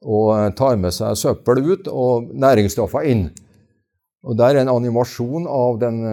og 0.00 0.56
tar 0.56 0.76
med 0.80 0.92
seg 0.92 1.16
søppel 1.16 1.62
ut 1.64 1.88
og 1.88 2.28
næringsstoffer 2.36 3.08
inn. 3.08 3.30
Og 4.28 4.36
Der 4.36 4.54
er 4.54 4.60
en 4.60 4.68
animasjon 4.68 5.46
av 5.48 5.80
den, 5.80 6.04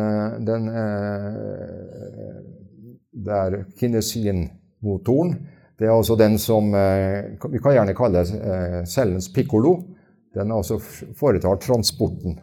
den 0.48 0.70
eh, 0.72 2.38
der 3.26 3.64
kinesinmotoren 3.80 5.38
det 5.78 5.86
er 5.86 5.94
altså 5.94 6.16
den 6.18 6.40
som 6.42 6.74
eh, 6.74 7.38
vi 7.52 7.62
kan 7.62 7.76
gjerne 7.76 7.96
kalle 7.98 8.24
eh, 8.26 8.80
cellens 8.90 9.30
pikkolo. 9.34 9.76
Den 10.34 10.52
altså 10.54 10.80
foretar 11.18 11.60
transporten. 11.62 12.40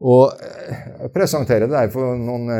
Og 0.00 0.30
eh, 0.30 0.84
jeg 1.02 1.12
presenterer 1.14 1.66
det 1.70 1.88
for 1.94 2.14
noen 2.20 2.52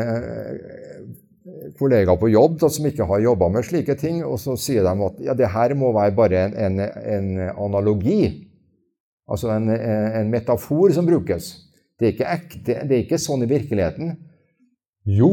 kollegaer 1.79 2.19
på 2.19 2.29
jobb 2.33 2.57
da, 2.59 2.69
som 2.71 2.89
ikke 2.89 3.07
har 3.07 3.23
jobba 3.23 3.47
med 3.53 3.63
slike 3.63 3.95
ting, 3.99 4.19
og 4.27 4.35
så 4.43 4.57
sier 4.59 4.83
de 4.83 4.91
at 5.05 5.21
ja, 5.23 5.35
det 5.37 5.53
her 5.53 5.75
må 5.79 5.93
være 5.95 6.15
bare 6.17 6.43
en, 6.49 6.57
en, 6.65 6.83
en 6.83 7.29
analogi. 7.53 8.43
Altså 9.27 9.53
en, 9.55 9.71
en, 9.71 10.29
metafor 10.31 10.91
som 10.95 11.07
brukes. 11.07 11.47
Det 11.99 12.09
er, 12.09 12.11
ikke 12.13 12.33
ekte, 12.33 12.75
det 12.87 12.95
er 12.95 13.05
ikke 13.05 13.19
sånn 13.19 13.43
i 13.43 13.49
virkeligheten. 13.49 14.13
Jo, 15.07 15.31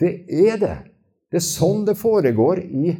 det 0.00 0.12
er 0.28 0.60
det. 0.60 0.76
Det 1.30 1.40
er 1.40 1.44
sånn 1.44 1.84
det 1.86 1.96
foregår 1.98 2.62
i 2.62 2.94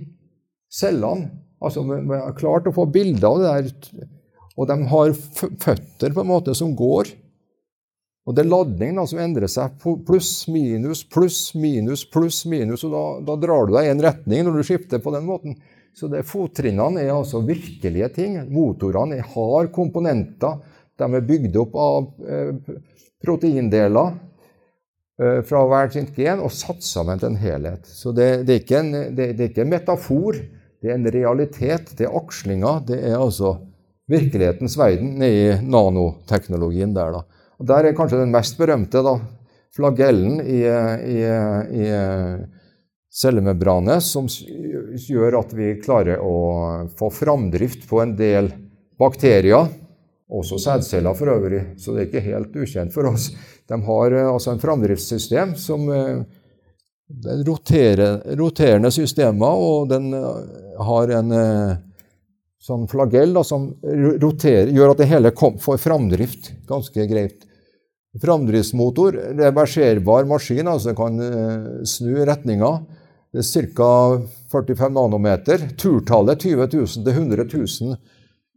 cellene. 0.73 1.31
Altså, 1.63 1.85
Vi 1.87 2.19
har 2.19 2.35
klart 2.37 2.67
å 2.69 2.75
få 2.75 2.87
bilder 2.91 3.29
av 3.29 3.39
det 3.41 3.53
der. 3.55 4.09
Og 4.57 4.69
de 4.69 4.77
har 4.91 5.13
føtter 5.13 6.13
på 6.13 6.23
en 6.23 6.31
måte 6.31 6.55
som 6.57 6.75
går. 6.77 7.13
Og 8.27 8.35
det 8.35 8.43
er 8.43 8.51
ladningen 8.51 9.07
som 9.07 9.21
endrer 9.23 9.51
seg. 9.51 9.77
Pluss, 10.07 10.49
minus, 10.51 11.05
pluss, 11.07 11.41
minus, 11.55 12.03
pluss, 12.11 12.43
minus. 12.51 12.83
Og 12.89 12.95
da, 12.97 13.05
da 13.29 13.37
drar 13.39 13.69
du 13.69 13.77
deg 13.77 13.87
i 13.87 13.93
en 13.93 14.03
retning 14.03 14.47
når 14.47 14.59
du 14.59 14.67
skifter 14.67 15.03
på 15.03 15.13
den 15.15 15.29
måten. 15.29 15.59
Så 15.97 16.11
det 16.13 16.27
Fottrinnene 16.29 17.05
er 17.05 17.15
altså 17.15 17.41
virkelige 17.47 18.11
ting. 18.19 18.41
Motorene 18.53 19.23
har 19.23 19.71
komponenter. 19.73 20.59
De 20.97 21.07
er 21.07 21.29
bygd 21.29 21.57
opp 21.61 21.77
av 21.79 22.11
eh, 22.27 22.75
proteindeler 23.23 24.17
fra 25.17 25.63
hvert 25.65 25.95
sitt 25.97 26.11
gen 26.13 26.43
og 26.45 26.53
satt 26.53 26.85
sammen 26.85 27.21
til 27.21 27.31
en 27.31 27.39
helhet. 27.41 27.87
Så 27.89 28.13
det, 28.13 28.45
det, 28.49 28.59
er, 28.69 28.83
en, 28.83 29.15
det, 29.17 29.31
det 29.39 29.47
er 29.47 29.49
ikke 29.49 29.65
en 29.65 29.73
metafor. 29.73 30.37
Det 30.83 30.91
er 30.91 30.99
en 30.99 31.09
realitet. 31.09 31.95
Det 31.97 32.05
er 32.05 32.19
akslinga. 32.19 32.75
Det 32.85 32.99
er 33.01 33.17
altså 33.17 33.55
virkelighetens 34.13 34.77
verden 34.79 35.23
i 35.25 35.57
nanoteknologien 35.65 36.93
der. 36.95 37.17
da. 37.17 37.47
Og 37.57 37.67
Der 37.71 37.89
er 37.89 37.97
kanskje 37.97 38.21
den 38.21 38.35
mest 38.35 38.59
berømte 38.59 39.03
da, 39.03 39.17
flagellen 39.77 40.41
i, 40.45 40.61
i, 40.63 41.19
i 41.81 41.89
cellemembranet, 43.17 44.05
som 44.05 44.29
gjør 44.29 45.41
at 45.41 45.57
vi 45.57 45.73
klarer 45.81 46.21
å 46.21 46.87
få 46.99 47.11
framdrift 47.13 47.89
på 47.89 48.03
en 48.05 48.15
del 48.19 48.53
bakterier. 49.01 49.69
Også 50.27 50.59
sædceller 50.59 51.15
for 51.15 51.31
øvrig, 51.31 51.61
så 51.79 51.93
det 51.95 52.01
er 52.01 52.09
ikke 52.09 52.25
helt 52.25 52.57
ukjent 52.59 52.95
for 52.95 53.07
oss. 53.13 53.29
De 53.69 53.79
har 53.87 54.17
altså 54.25 54.53
en 54.53 54.63
framdriftssystem 54.63 55.55
som 55.61 55.87
det 57.07 57.31
er 57.31 57.43
roterer, 57.47 58.23
roterende 58.39 58.91
systemer, 58.91 59.61
og 59.63 59.91
den 59.93 60.11
eh, 60.17 60.55
har 60.83 61.13
en 61.21 61.35
eh, 61.37 61.77
sånn 62.67 62.89
flagell 62.91 63.37
da, 63.37 63.45
som 63.47 63.69
roterer, 64.23 64.73
gjør 64.75 64.95
at 64.95 65.03
det 65.03 65.11
hele 65.13 65.31
får 65.39 65.79
framdrift 65.79 66.51
ganske 66.67 67.07
greit. 67.07 67.45
Framdriftsmotor, 68.19 69.21
reverserbar 69.39 70.27
maskin, 70.27 70.67
altså 70.73 70.97
kan 70.97 71.21
snu 71.87 72.15
retninga. 72.25 72.71
Det 73.31 73.45
er 73.45 73.69
ca. 73.77 73.91
45 74.51 74.95
nanometer. 74.97 75.67
Turtallet 75.77 76.41
20 76.41 76.65
000 76.73 77.05
til 77.05 77.13
100 77.13 77.45
000 77.53 77.99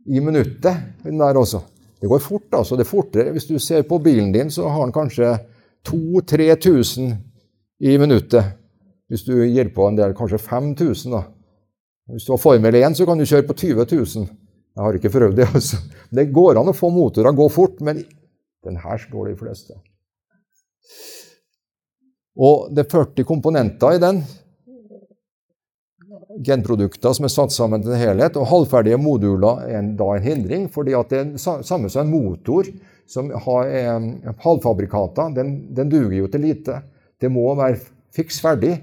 i 0.10 0.20
minuttet. 0.20 0.76
den 1.04 1.20
Der 1.20 1.38
også. 1.38 1.62
Det 2.02 2.08
går 2.10 2.20
fort. 2.20 2.48
altså. 2.52 2.76
Det 2.76 2.86
er 2.86 2.90
fortere. 2.90 3.32
Hvis 3.32 3.46
du 3.46 3.60
ser 3.60 3.82
på 3.82 3.98
bilen 3.98 4.32
din, 4.32 4.52
så 4.52 4.68
har 4.70 4.84
den 4.84 4.94
kanskje 4.94 5.38
2000-3000 5.88 7.16
i 7.80 7.98
minuttet. 7.98 8.44
Hvis 9.08 9.24
du 9.24 9.34
gir 9.46 9.70
på 9.76 9.88
en 9.88 9.98
del, 9.98 10.14
kanskje 10.14 10.38
5000. 10.38 11.12
da. 11.12 11.24
Hvis 12.10 12.26
du 12.26 12.34
har 12.34 12.38
Formel 12.38 12.76
1, 12.76 12.98
så 12.98 13.06
kan 13.06 13.18
du 13.18 13.26
kjøre 13.26 13.48
på 13.48 13.54
20 13.54 13.86
000. 13.92 14.28
Jeg 14.76 14.84
har 14.84 14.94
ikke 14.94 15.10
prøvd 15.10 15.36
det. 15.36 15.48
altså. 15.54 15.78
Det 16.12 16.32
går 16.34 16.60
an 16.60 16.72
å 16.72 16.78
få 16.78 16.90
motorer 16.90 17.36
gå 17.36 17.50
fort, 17.50 17.82
men 17.82 18.04
den 18.66 18.78
her 18.78 18.98
slår 18.98 19.32
de 19.32 19.38
fleste. 19.38 19.78
Og 22.40 22.70
det 22.72 22.86
er 22.86 22.92
40 22.92 23.26
komponenter 23.28 23.98
i 23.98 24.02
den. 24.02 24.24
Genprodukter 26.46 27.14
som 27.16 27.28
er 27.28 27.34
satt 27.34 27.54
sammen 27.56 27.84
til 27.84 27.96
en 27.96 28.02
helhet. 28.02 28.38
Og 28.40 28.48
halvferdige 28.50 29.00
moduler 29.02 29.66
er 29.68 29.90
da 30.00 30.12
en 30.16 30.24
hindring, 30.24 30.68
fordi 30.72 30.96
det 31.10 31.20
er 31.20 31.34
samme 31.40 31.90
som 31.90 32.06
en 32.06 32.14
motor 32.14 32.70
som 33.10 33.32
har 33.46 33.72
halvfabrikater. 34.44 35.34
Den, 35.36 35.56
den 35.76 35.90
duger 35.92 36.20
jo 36.22 36.30
til 36.32 36.46
lite. 36.46 36.78
Det 37.20 37.32
må 37.34 37.48
være 37.60 37.82
fiks 38.16 38.40
ferdig 38.44 38.78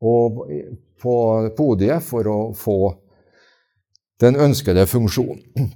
på 0.00 1.16
podiet 1.56 2.04
for 2.04 2.30
å 2.30 2.38
få 2.56 2.78
den 4.22 4.38
ønskede 4.40 4.86
funksjonen. 4.88 5.74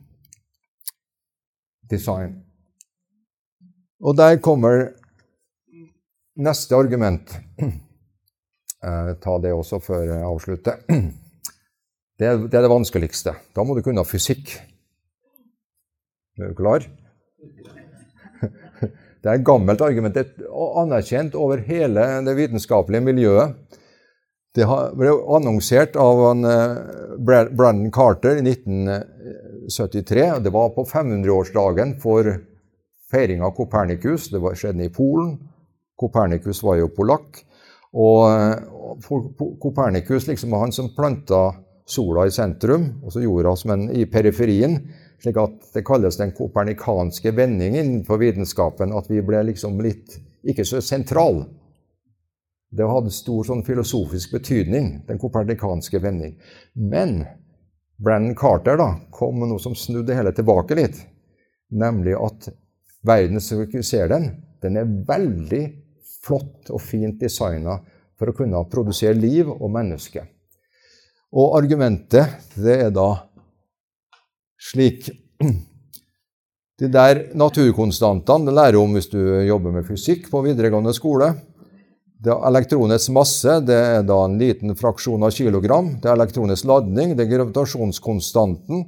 design. 1.90 2.38
Og 4.00 4.16
der 4.16 4.38
kommer 4.40 4.92
neste 6.36 6.76
argument. 6.76 7.36
Eh, 8.80 9.10
ta 9.20 9.34
det 9.42 9.50
også 9.52 9.76
før 9.84 10.06
jeg 10.08 10.24
avslutter. 10.24 10.80
Det 12.20 12.28
er, 12.28 12.36
det 12.36 12.52
er, 12.52 12.66
det 12.66 12.68
vanskeligste. 12.68 13.32
Da 13.56 13.62
må 13.64 13.72
du 13.72 13.80
kunne 13.80 14.02
fysikk. 14.04 14.50
Er 16.36 16.50
du 16.50 16.56
klar? 16.58 16.84
Det 19.22 19.24
er 19.24 19.38
et 19.38 19.46
gammelt 19.48 19.80
argument. 19.80 20.12
Det 20.12 20.44
er 20.44 20.74
anerkjent 20.82 21.32
over 21.32 21.64
hele 21.64 22.04
det 22.26 22.34
vitenskapelige 22.36 23.06
miljøet. 23.06 23.56
Det 24.52 24.68
ble 25.00 25.16
annonsert 25.32 25.96
av 25.96 26.20
eh, 26.44 26.76
Brandon 27.24 27.88
Carter 27.94 28.36
i 28.36 28.44
1973. 28.44 30.44
Det 30.44 30.52
var 30.52 30.76
på 30.76 30.84
500-årsdagen 30.92 31.96
for 32.04 32.28
feiring 33.08 33.40
av 33.46 33.56
Kopernikus. 33.56 34.28
Det 34.28 34.44
skjedde 34.60 34.90
i 34.90 34.92
Polen. 34.92 35.38
Kopernikus 35.96 36.60
var 36.68 36.82
jo 36.82 36.92
polakk. 36.92 37.46
Og 37.94 38.30
eh, 38.30 38.56
Kopernikus 39.60 40.26
liksom 40.26 40.50
var 40.50 40.64
han 40.64 40.72
som 40.72 40.94
planta 40.94 41.54
sola 41.90 42.26
i 42.26 42.32
sentrum, 42.34 42.86
og 43.04 43.12
så 43.12 43.22
jorda 43.24 43.54
som 43.56 43.74
en 43.74 43.88
i 43.90 44.06
periferien. 44.06 44.78
slik 45.20 45.36
at 45.36 45.72
Det 45.74 45.84
kalles 45.84 46.16
den 46.16 46.32
kopernikanske 46.32 47.32
vending 47.36 47.76
innenfor 47.76 48.18
vitenskapen. 48.18 48.92
At 48.92 49.10
vi 49.10 49.20
ble 49.22 49.42
liksom 49.42 49.80
litt 49.80 50.16
ikke 50.44 50.64
så 50.64 50.80
sentral. 50.80 51.44
Det 52.70 52.86
hadde 52.86 53.10
stor 53.10 53.44
sånn 53.44 53.64
filosofisk 53.66 54.32
betydning, 54.32 55.02
den 55.06 55.18
kopernikanske 55.18 55.98
vending. 55.98 56.38
Men 56.74 57.26
Brennan 57.98 58.34
Carter 58.34 58.78
da, 58.80 58.94
kom 59.10 59.40
med 59.40 59.50
noe 59.50 59.60
som 59.60 59.74
snudde 59.74 60.14
hele 60.16 60.32
tilbake 60.32 60.78
litt. 60.78 61.02
Nemlig 61.70 62.14
at 62.16 62.48
verden 63.06 63.40
som 63.40 63.60
vi 63.60 63.82
ser 63.82 64.08
den, 64.08 64.30
den 64.62 64.78
er 64.80 64.88
veldig 65.08 65.64
flott 66.24 66.70
og 66.70 66.80
fint 66.84 67.20
designa 67.20 67.80
for 68.20 68.30
å 68.30 68.36
kunne 68.36 68.60
produsere 68.68 69.16
liv 69.16 69.48
og 69.48 69.70
menneske. 69.72 70.26
Og 71.32 71.56
argumentet, 71.56 72.52
det 72.58 72.76
er 72.86 72.94
da 72.94 73.08
slik 74.60 75.08
De 76.80 76.88
der 76.88 77.26
naturkonstantene 77.36 78.48
det 78.48 78.54
lærer 78.56 78.78
om 78.80 78.94
hvis 78.96 79.10
du 79.12 79.18
jobber 79.44 79.74
med 79.74 79.84
fysikk 79.84 80.30
på 80.32 80.40
videregående 80.46 80.94
skole. 80.96 81.26
Det 82.24 82.32
elektronets 82.48 83.10
masse 83.12 83.58
det 83.68 83.76
er 83.76 84.06
da 84.08 84.16
en 84.24 84.38
liten 84.40 84.72
fraksjon 84.76 85.26
av 85.28 85.34
kilogram. 85.36 85.90
Det 86.00 86.08
er 86.08 86.16
elektronets 86.16 86.64
ladning, 86.64 87.12
det 87.16 87.26
er 87.26 87.34
gravitasjonskonstanten, 87.34 88.86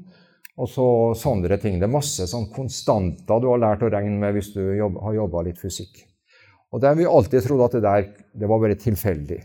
og 0.56 0.72
så 0.72 0.86
sånne 1.20 1.60
ting. 1.60 1.76
Det 1.76 1.84
er 1.84 1.92
masse 1.92 2.24
sånn 2.32 2.48
konstanter 2.56 3.44
du 3.44 3.50
har 3.52 3.60
lært 3.60 3.84
å 3.84 3.92
regne 3.92 4.16
med 4.24 4.38
hvis 4.38 4.54
du 4.56 4.62
har 4.80 5.18
jobba 5.18 5.44
litt 5.50 5.60
fysikk. 5.60 6.06
Og 6.72 6.80
det 6.80 6.88
har 6.88 6.96
vi 6.96 7.08
alltid 7.08 7.44
trodd 7.44 7.66
at 7.66 7.76
det 7.76 7.84
der 7.84 8.06
det 8.32 8.48
var 8.48 8.62
bare 8.62 8.78
tilfeldig. 8.80 9.42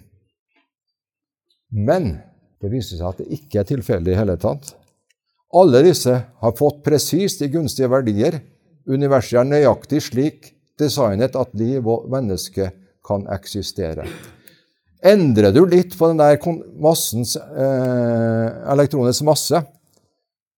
Men 1.75 2.13
det 2.63 2.71
viser 2.71 2.99
seg 2.99 3.09
at 3.09 3.21
det 3.21 3.39
ikke 3.39 3.61
er 3.61 3.69
tilfeldig 3.69 4.13
i 4.13 4.19
hele 4.19 4.37
tatt. 4.39 4.71
Alle 5.55 5.83
disse 5.85 6.13
har 6.15 6.55
fått 6.57 6.81
presist 6.85 7.43
de 7.43 7.51
gunstige 7.51 7.89
verdier. 7.91 8.39
Universet 8.87 9.41
er 9.41 9.47
nøyaktig 9.47 10.01
slik 10.07 10.51
designet 10.79 11.35
at 11.39 11.55
liv 11.57 11.87
og 11.87 12.07
menneske 12.11 12.71
kan 13.07 13.27
eksistere. 13.31 14.07
Endrer 15.05 15.53
du 15.53 15.61
litt 15.69 15.93
på 15.97 16.09
den 16.09 16.19
der 16.19 16.39
massens, 16.81 17.35
eh, 17.37 18.47
elektronens 18.73 19.21
masse, 19.23 19.61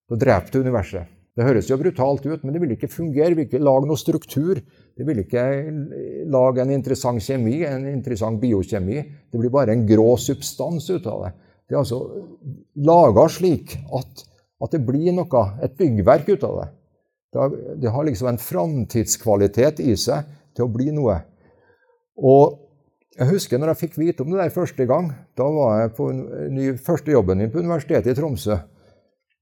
så 0.09 0.17
dreper 0.17 0.51
du 0.51 0.61
universet. 0.63 1.05
Det 1.39 1.45
høres 1.47 1.69
jo 1.71 1.77
brutalt 1.79 2.25
ut, 2.27 2.41
men 2.43 2.51
det 2.51 2.59
vil 2.59 2.73
ikke 2.75 2.89
fungere. 2.91 3.31
Det 3.31 3.37
vil 3.37 3.45
ikke 3.47 3.61
lage 3.63 3.87
noe 3.87 3.99
struktur. 3.99 4.59
Det 4.59 5.05
vil 5.07 5.21
ikke 5.21 5.43
lage 6.27 6.65
en 6.65 6.73
interessant 6.75 7.23
kjemi, 7.23 7.61
en 7.63 7.85
interessant 7.87 8.41
biokjemi. 8.41 8.97
Det 9.31 9.39
blir 9.39 9.53
bare 9.53 9.71
en 9.71 9.85
grå 9.87 10.17
substans 10.19 10.89
ut 10.91 11.07
av 11.07 11.21
det. 11.23 11.29
Det 11.63 11.77
er 11.77 11.79
altså 11.79 12.01
laga 12.83 13.23
slik 13.31 13.77
at, 13.95 14.25
at, 14.59 14.73
det 14.73 14.81
blir 14.83 15.13
noe, 15.15 15.43
et 15.63 15.77
byggverk 15.79 16.33
ut 16.33 16.43
av 16.43 16.57
det. 16.59 16.67
Det 17.31 17.39
har, 17.39 17.55
det 17.85 17.93
har 17.93 18.07
liksom 18.09 18.31
en 18.33 18.41
framtidskvalitet 18.41 19.79
i 19.85 19.93
seg 20.01 20.27
til 20.57 20.65
å 20.65 20.73
bli 20.73 20.89
noe. 20.91 21.21
Og 22.19 22.57
jeg 23.15 23.29
husker 23.31 23.63
når 23.63 23.71
jeg 23.71 23.81
fikk 23.85 23.95
vite 24.01 24.25
om 24.25 24.33
det 24.33 24.41
der 24.41 24.51
første 24.51 24.89
gang. 24.91 25.07
Da 25.39 25.47
var 25.55 25.85
jeg 25.85 25.95
på 25.95 26.09
ny, 26.11 26.67
første 26.83 27.15
jobben 27.15 27.39
min 27.39 27.53
på 27.53 27.63
Universitetet 27.63 28.11
i 28.11 28.19
Tromsø. 28.19 28.59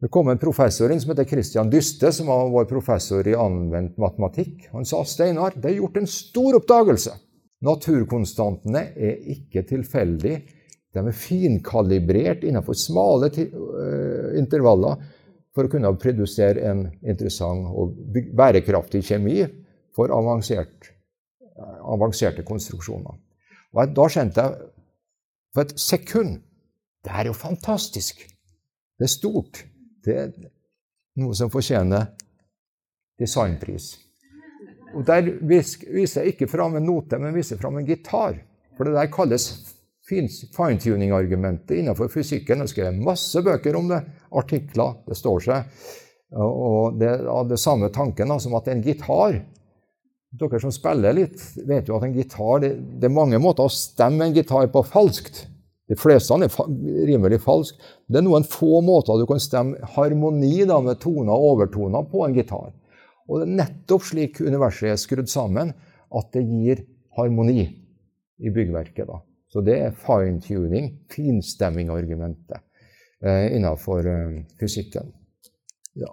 Det 0.02 0.12
kom 0.14 0.30
en 0.30 0.38
professor 0.38 0.91
inn 0.93 1.00
som 1.02 1.12
heter 1.12 1.26
Christian 1.26 1.72
Dyste, 1.74 2.12
som 2.14 2.30
var 2.30 2.52
vår 2.54 2.68
professor 2.70 3.28
i 3.28 3.34
anvendt 3.34 3.98
matematikk. 3.98 4.68
Han 4.76 4.86
sa 4.86 5.02
Steinar, 5.06 5.56
det 5.58 5.72
er 5.72 5.80
gjort 5.80 5.98
en 5.98 6.10
stor 6.10 6.60
oppdagelse. 6.60 7.16
Naturkonstantene 7.66 8.84
er 8.93 9.16
ikke 9.34 9.64
tilfeldige. 9.66 10.43
De 10.93 11.02
er 11.02 11.18
finkalibrert 11.18 12.45
innenfor 12.45 12.78
smale 12.78 13.32
øh, 13.34 14.38
intervaller 14.38 15.02
for 15.58 15.66
å 15.66 15.72
kunne 15.72 15.95
produsere 15.98 16.62
en 16.70 16.86
interessant 17.02 17.66
og 17.74 17.98
bærekraftig 18.38 19.02
kjemi 19.10 19.41
for 19.98 20.14
avansert 20.14 20.93
avanserte 21.58 22.43
konstruksjoner. 22.45 23.16
Og 23.74 23.93
Da 23.95 24.08
skjønte 24.10 24.43
jeg 24.43 24.68
for 25.54 25.66
et 25.66 25.80
sekund 25.80 26.41
Det 27.06 27.14
er 27.14 27.30
jo 27.30 27.34
fantastisk! 27.34 28.20
Det 28.98 29.06
er 29.06 29.14
stort. 29.14 29.64
Det 30.08 30.18
er 30.18 30.34
noe 31.20 31.36
som 31.36 31.51
fortjener 31.51 32.14
designpris. 33.20 33.95
Og 34.95 35.03
Der 35.05 35.26
viser 35.43 36.24
jeg 36.24 36.36
ikke 36.36 36.47
fram 36.49 36.78
en 36.78 36.88
note, 36.88 37.20
men 37.20 37.36
viser 37.36 37.60
fram 37.60 37.78
en 37.78 37.88
gitar. 37.88 38.38
For 38.78 38.88
det 38.88 38.95
der 38.95 39.12
kalles 39.12 39.49
fine-tuning-argumentet 40.08 41.82
innenfor 41.82 42.08
fysikken. 42.12 42.64
Jeg 42.64 42.72
skrev 42.72 43.01
masse 43.03 43.41
bøker 43.43 43.76
om 43.76 43.91
det, 43.91 43.99
artikler. 44.32 45.01
Det 45.08 45.18
står 45.20 45.43
seg. 45.43 45.86
Og 46.38 46.97
det 46.99 47.10
er 47.18 47.49
det 47.49 47.60
samme 47.60 47.91
tanken 47.93 48.32
som 48.39 48.55
at 48.60 48.72
en 48.72 48.84
gitar 48.84 49.41
dere 50.38 50.60
som 50.60 50.74
spiller 50.76 51.16
litt, 51.16 51.39
vet 51.66 51.88
jo 51.88 51.97
at 51.97 52.03
en 52.05 52.16
gitar 52.16 52.60
det, 52.62 52.74
det, 52.99 53.08
er 53.08 53.16
mange 53.16 53.39
måter 53.41 53.66
å 53.66 53.72
stemme 53.72 54.28
en 54.28 54.36
gitar 54.36 54.68
på 54.74 54.84
falskt. 54.86 55.45
De 55.88 55.96
fleste 55.96 56.36
er 56.36 56.52
fa 56.52 56.66
rimelig 57.08 57.40
falske. 57.44 57.80
Det 58.08 58.20
er 58.20 58.26
noen 58.26 58.46
få 58.48 58.82
måter 58.84 59.20
du 59.20 59.26
kan 59.30 59.40
stemme 59.40 59.80
harmoni 59.96 60.66
da, 60.68 60.82
med 60.84 61.00
toner 61.00 61.32
og 61.32 61.54
overtoner 61.54 62.08
på 62.12 62.26
en 62.26 62.36
gitar. 62.36 62.74
Og 63.28 63.42
det 63.42 63.48
er 63.48 63.58
nettopp 63.62 64.06
slik 64.08 64.42
universet 64.44 64.92
er 64.92 65.00
skrudd 65.00 65.32
sammen, 65.32 65.74
at 66.12 66.32
det 66.36 66.44
gir 66.48 66.84
harmoni 67.18 67.66
i 68.38 68.52
byggverket. 68.54 69.08
da. 69.08 69.22
Så 69.52 69.64
det 69.64 69.78
er 69.80 69.96
fine-tuning, 69.96 70.92
finstemming-argumentet, 71.12 72.60
eh, 73.24 73.56
innenfor 73.56 74.08
eh, 74.08 74.44
fysikken. 74.60 75.14
Ja. 75.96 76.12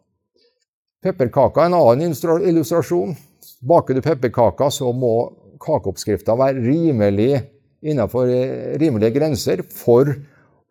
Pepperkaka 1.02 1.64
er 1.64 1.72
en 1.72 1.78
annen 1.80 2.14
illustrasjon. 2.48 3.16
Baker 3.62 3.94
du 3.94 4.02
pepperkaker, 4.02 4.70
så 4.70 4.92
må 4.92 5.14
kakeoppskrifta 5.64 6.36
være 6.38 6.62
rimelig 6.62 7.42
innenfor 7.84 8.30
eh, 8.32 8.78
rimelige 8.80 9.14
grenser 9.18 9.62
for 9.70 10.10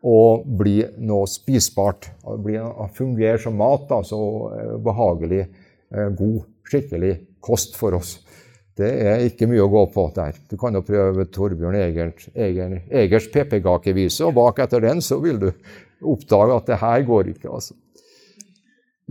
å 0.03 0.19
bli 0.43 0.81
noe 1.05 1.27
spisbart. 1.29 2.09
Bli, 2.43 2.57
fungere 2.97 3.39
som 3.39 3.55
mat, 3.59 3.87
altså 3.93 4.19
behagelig, 4.83 5.45
eh, 5.93 6.09
god, 6.17 6.41
skikkelig 6.67 7.15
kost 7.43 7.77
for 7.79 7.99
oss. 7.99 8.17
Det 8.73 8.89
er 8.89 9.27
ikke 9.27 9.45
mye 9.47 9.61
å 9.61 9.69
gå 9.69 9.83
på 9.93 10.07
der. 10.15 10.33
Du 10.49 10.57
kan 10.57 10.73
jo 10.73 10.81
prøve 10.85 11.27
Torbjørn 11.29 11.77
Egert, 11.77 12.25
Eger, 12.33 12.79
Egers 12.89 13.29
pepperkakevise, 13.31 14.25
og 14.25 14.33
bak 14.39 14.63
etter 14.65 14.81
den 14.81 15.03
så 15.05 15.19
vil 15.21 15.37
du 15.43 15.49
oppdage 16.09 16.57
at 16.57 16.71
det 16.71 16.79
her 16.81 17.05
går 17.05 17.29
ikke. 17.35 17.51
altså. 17.53 17.77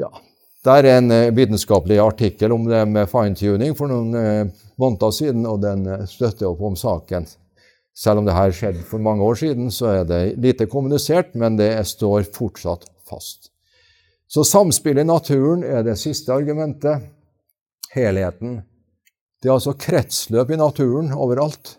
Ja, 0.00 0.10
det 0.66 0.74
er 0.80 0.88
en 0.96 1.14
vitenskapelig 1.36 2.00
artikkel 2.02 2.52
om 2.56 2.66
det 2.66 2.82
med 2.90 3.06
fine-tuning 3.12 3.76
for 3.78 3.92
noen 3.92 4.50
måneder 4.80 5.14
siden, 5.14 5.46
og 5.46 5.62
den 5.62 5.86
støtter 6.10 6.50
opp 6.50 6.66
om 6.66 6.74
saken. 6.78 7.28
Selv 7.94 8.22
om 8.22 8.26
det 8.26 8.34
her 8.36 8.52
skjedde 8.56 8.84
for 8.88 9.02
mange 9.04 9.24
år 9.24 9.36
siden, 9.42 9.70
så 9.70 9.90
er 9.98 10.04
det 10.08 10.20
lite 10.40 10.66
kommunisert, 10.70 11.34
men 11.36 11.58
det 11.60 11.74
står 11.88 12.24
fortsatt 12.32 12.86
fast. 13.08 13.50
Så 14.32 14.46
samspillet 14.48 15.04
i 15.04 15.10
naturen 15.10 15.64
er 15.64 15.84
det 15.84 15.98
siste 16.00 16.32
argumentet. 16.32 17.04
Helheten. 17.92 18.62
Det 19.42 19.50
er 19.50 19.58
altså 19.58 19.74
kretsløp 19.76 20.54
i 20.54 20.56
naturen 20.56 21.12
overalt. 21.12 21.76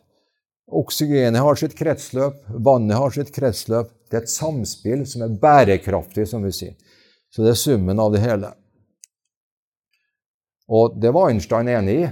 Oksygenet 0.69 1.41
har 1.41 1.57
sitt 1.57 1.73
kretsløp, 1.77 2.37
vannet 2.53 2.97
har 2.97 3.13
sitt 3.13 3.33
kretsløp. 3.33 3.89
Det 4.09 4.19
er 4.19 4.27
et 4.27 4.29
samspill 4.29 5.07
som 5.09 5.25
er 5.25 5.33
bærekraftig, 5.41 6.27
som 6.29 6.45
vi 6.45 6.53
sier. 6.53 6.77
Så 7.33 7.41
det 7.41 7.55
er 7.55 7.61
summen 7.63 7.99
av 7.99 8.13
det 8.13 8.21
hele. 8.21 8.53
Og 10.69 10.93
det 11.01 11.09
var 11.15 11.31
Einstein 11.33 11.71
enig 11.73 11.95
i. 12.03 12.07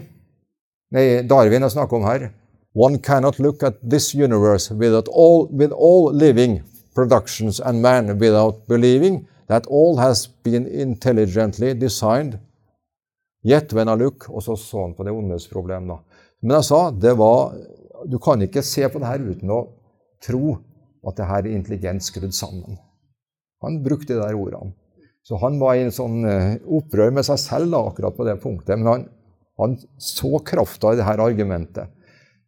Nei, 0.92 1.06
Darwin 1.30 1.64
har 1.64 1.72
snakket 1.72 2.00
om 2.00 2.08
her. 2.10 2.32
One 2.74 3.00
cannot 3.00 3.40
look 3.40 3.64
at 3.64 3.82
this 3.90 4.14
universe 4.14 4.72
without 4.72 5.08
all, 5.08 5.48
with 5.52 5.72
all 5.72 6.14
living 6.14 6.64
productions 6.96 7.60
and 7.60 7.82
man 7.82 8.18
without 8.18 8.68
believing 8.68 9.28
that 9.48 9.68
all 9.68 9.98
has 9.98 10.28
been 10.28 10.66
intelligently 10.68 11.74
designed 11.74 12.40
Yet 13.42 13.74
when 13.74 13.90
I 13.90 13.98
look, 13.98 14.30
og 14.30 14.44
så 14.44 14.56
så 14.56 14.84
han 14.86 14.94
på 14.94 15.04
det 15.04 15.12
ondes 15.12 15.48
problem. 15.50 15.88
da. 15.88 15.98
Men 16.42 16.56
jeg 16.56 16.64
sa 16.64 16.92
det 16.92 17.18
var, 17.18 17.56
du 18.06 18.20
kan 18.20 18.42
ikke 18.42 18.62
se 18.62 18.88
på 18.90 19.00
det 19.00 19.08
her 19.08 19.24
uten 19.26 19.50
å 19.50 19.62
tro 20.22 20.58
at 21.08 21.18
det 21.18 21.26
her 21.26 21.42
er 21.42 21.56
intelligent 21.56 22.06
skrudd 22.06 22.34
sammen. 22.34 22.78
Han 23.62 23.82
brukte 23.84 24.14
de 24.14 24.22
der 24.22 24.38
ordene. 24.38 24.74
Så 25.26 25.38
han 25.38 25.60
var 25.62 25.76
i 25.76 25.84
en 25.86 25.94
sånn 25.94 26.26
uh, 26.26 26.58
opprør 26.66 27.12
med 27.14 27.26
seg 27.26 27.38
selv 27.42 27.74
da, 27.74 27.82
akkurat 27.86 28.16
på 28.18 28.26
det 28.26 28.40
punktet. 28.42 28.78
Men 28.78 28.88
han, 28.88 29.04
han 29.62 29.76
så 30.02 30.40
krafta 30.46 30.94
i 30.94 30.98
det 30.98 31.06
her 31.06 31.22
argumentet, 31.22 31.90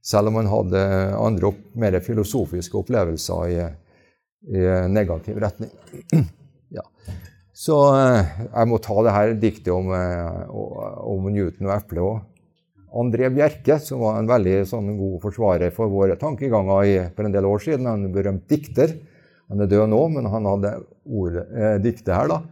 selv 0.03 0.31
om 0.31 0.39
han 0.41 0.51
hadde 0.51 0.83
andre 1.17 1.49
opp, 1.53 1.61
mer 1.79 1.99
filosofiske 2.03 2.77
opplevelser 2.81 3.53
i, 3.53 3.59
i 4.51 4.65
negativ 4.91 5.39
retning. 5.43 5.71
ja. 6.77 6.83
Så 7.53 7.77
uh, 7.93 8.33
jeg 8.49 8.69
må 8.69 8.81
ta 8.83 8.97
det 9.05 9.15
her 9.15 9.33
diktet 9.39 9.71
om, 9.73 9.93
uh, 9.93 10.43
om 11.07 11.29
Newton 11.31 11.69
og 11.69 11.75
eplet 11.77 12.03
òg. 12.03 12.21
André 12.93 13.29
Bjerke, 13.33 13.79
som 13.81 14.03
var 14.03 14.19
en 14.19 14.29
veldig 14.29 14.59
sånn, 14.69 14.91
god 14.99 15.21
forsvarer 15.23 15.73
for 15.73 15.89
våre 15.89 16.17
tankeganger 16.19 17.09
for 17.15 17.25
en 17.25 17.33
del 17.33 17.47
år 17.49 17.63
siden, 17.63 17.87
en 17.89 18.11
berømt 18.13 18.45
dikter. 18.51 18.93
Han 19.49 19.63
er 19.65 19.71
død 19.71 19.89
nå, 19.89 20.01
men 20.13 20.29
han 20.29 20.45
hadde 20.45 20.75
ord, 21.05 21.39
eh, 21.41 21.79
diktet 21.81 22.13
her. 22.13 22.29
da. 22.29 22.43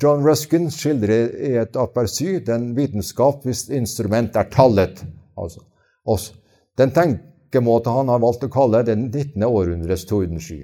John 0.00 0.24
Ruskin 0.24 0.70
skildrer 0.72 1.34
i 1.36 1.52
et 1.60 1.76
apersy 1.76 2.38
den 2.40 2.70
vitenskap 2.76 3.44
hvis 3.44 3.66
instrument 3.68 4.36
er 4.36 4.48
tallet. 4.48 5.04
Altså 5.36 5.60
oss. 6.08 6.32
Den 6.78 6.90
tenkemåte 6.90 7.90
han 7.90 8.08
har 8.08 8.22
valgt 8.22 8.46
å 8.46 8.52
kalle 8.52 8.80
den 8.86 9.10
19. 9.10 9.42
århundres 9.44 10.06
tordensky. 10.08 10.62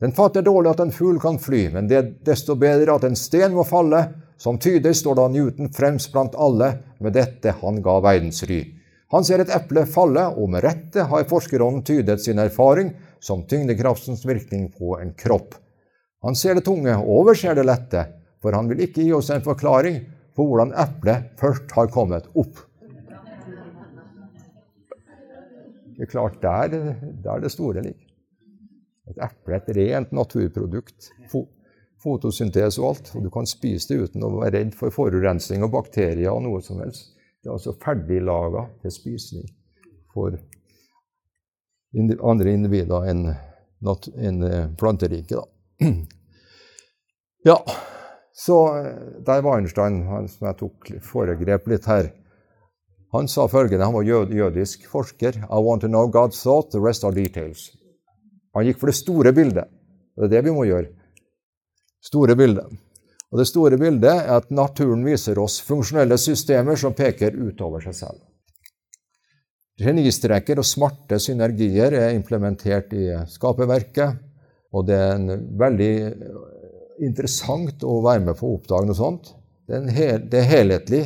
Den 0.00 0.12
fatter 0.12 0.42
dårlig 0.42 0.72
at 0.72 0.80
en 0.82 0.92
fugl 0.92 1.20
kan 1.22 1.38
fly, 1.38 1.68
men 1.72 1.86
det 1.88 1.96
er 1.96 2.08
desto 2.26 2.56
bedre 2.58 2.96
at 2.98 3.06
en 3.06 3.14
sten 3.16 3.54
må 3.54 3.62
falle. 3.68 4.02
Som 4.36 4.58
tyder 4.58 4.92
står 4.92 5.14
da 5.14 5.28
Newton 5.30 5.70
fremst 5.72 6.10
blant 6.12 6.34
alle 6.34 6.72
med 7.00 7.14
dette 7.14 7.54
han 7.60 7.78
ga 7.82 8.00
verdensry. 8.02 8.64
Han 9.14 9.22
ser 9.24 9.44
et 9.44 9.52
eple 9.54 9.84
falle, 9.86 10.24
og 10.34 10.50
med 10.50 10.64
rette 10.64 11.06
har 11.06 11.28
forskerånden 11.30 11.84
tydet 11.86 12.18
sin 12.24 12.42
erfaring 12.42 12.90
som 13.22 13.46
tyngdekraftens 13.46 14.26
virkning 14.26 14.72
på 14.74 14.98
en 14.98 15.14
kropp. 15.14 15.54
Han 16.26 16.34
ser 16.34 16.58
det 16.58 16.66
tunge 16.66 16.96
og 16.98 17.12
overser 17.20 17.54
det 17.54 17.68
lette, 17.68 18.02
for 18.42 18.58
han 18.58 18.66
vil 18.68 18.82
ikke 18.88 19.06
gi 19.06 19.14
oss 19.14 19.30
en 19.30 19.44
forklaring 19.44 20.02
på 20.34 20.48
hvordan 20.48 20.74
eplet 20.82 21.30
først 21.38 21.70
har 21.78 21.92
kommet 21.94 22.26
opp. 22.34 22.58
Det 25.94 26.06
er 26.06 26.10
klart, 26.10 26.40
der, 26.42 26.94
der 27.24 27.42
det 27.44 27.52
store 27.54 27.82
ligger. 27.84 28.10
Et 29.10 29.20
eple 29.20 29.58
et 29.58 29.68
rent 29.76 30.14
naturprodukt. 30.16 31.10
Fotosyntese 32.04 32.82
og 32.82 32.88
alt. 32.88 33.12
Og 33.16 33.26
du 33.26 33.30
kan 33.32 33.46
spise 33.48 33.92
det 33.92 34.08
uten 34.08 34.24
å 34.24 34.32
være 34.38 34.58
redd 34.58 34.74
for 34.78 34.94
forurensning 34.94 35.64
og 35.64 35.74
bakterier 35.76 36.32
og 36.32 36.42
noe 36.46 36.62
som 36.64 36.80
helst. 36.82 37.12
Det 37.44 37.50
er 37.50 37.58
altså 37.58 37.76
ferdiglaga 37.76 38.66
til 38.82 38.92
spisning 38.94 39.48
for 40.14 40.38
andre 41.94 42.54
individer 42.56 43.08
enn, 43.10 43.26
en 43.84 44.46
eh, 44.48 44.68
planteriket. 44.80 45.50
Ja, 47.44 47.58
så 48.32 48.54
eh, 48.78 49.00
der 49.20 49.42
var 49.44 49.58
Einstein, 49.58 49.98
han 50.08 50.30
som 50.32 50.46
jeg 50.48 50.56
tok 50.62 50.88
foregrep 51.04 51.66
litt 51.68 51.84
her. 51.84 52.06
Han 53.14 53.28
sa 53.30 53.46
følgende, 53.46 53.84
han 53.86 53.94
var 53.94 54.02
jød, 54.02 54.32
jødisk 54.34 54.88
forsker. 54.90 55.36
I 55.46 55.62
want 55.62 55.84
to 55.84 55.88
know 55.88 56.08
God's 56.10 56.40
thought, 56.42 56.72
the 56.74 56.82
rest 56.82 57.04
are 57.06 57.14
details. 57.14 57.68
Han 58.54 58.66
gikk 58.66 58.80
for 58.80 58.90
det 58.90 58.98
store 58.98 59.32
bildet. 59.34 59.70
Det 60.18 60.26
er 60.26 60.32
det 60.32 60.44
vi 60.48 60.54
må 60.54 60.66
gjøre. 60.66 60.90
Store 62.02 62.34
bildet. 62.36 62.66
Og 63.32 63.38
Det 63.38 63.46
store 63.50 63.78
bildet 63.78 64.10
er 64.10 64.28
at 64.36 64.50
naturen 64.54 65.02
viser 65.06 65.38
oss 65.42 65.60
funksjonelle 65.66 66.18
systemer 66.18 66.78
som 66.78 66.94
peker 66.94 67.34
utover 67.34 67.82
seg 67.82 67.96
selv. 67.98 68.20
Genistreker 69.78 70.60
og 70.62 70.66
smarte 70.68 71.18
synergier 71.18 71.96
er 71.98 72.14
implementert 72.14 72.92
i 72.94 73.08
skaperverket. 73.30 74.20
Og 74.74 74.86
det 74.86 74.98
er 74.98 75.42
veldig 75.58 75.94
interessant 77.02 77.82
å 77.82 78.00
være 78.04 78.26
med 78.28 78.38
på 78.38 78.46
å 78.46 78.58
oppdage 78.58 78.90
noe 78.90 78.98
sånt. 78.98 79.32
Det 79.66 79.80
er, 79.80 79.90
hel, 79.96 80.24
det 80.30 80.40
er 80.42 80.50
helhetlig. 80.50 81.04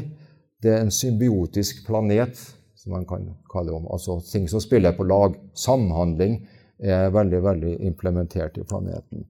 Det 0.62 0.72
er 0.74 0.82
en 0.82 0.94
symbiotisk 0.94 1.84
planet, 1.86 2.38
som 2.78 2.94
man 2.96 3.06
kan 3.06 3.28
kalle 3.50 3.70
det 3.70 3.76
om. 3.76 3.86
Altså 3.94 4.18
ting 4.32 4.48
som 4.50 4.62
spiller 4.62 4.96
på 4.96 5.06
lag. 5.06 5.36
Samhandling 5.54 6.40
er 6.78 7.12
veldig, 7.14 7.42
veldig 7.42 7.74
implementert 7.86 8.58
i 8.58 8.66
planeten. 8.66 9.26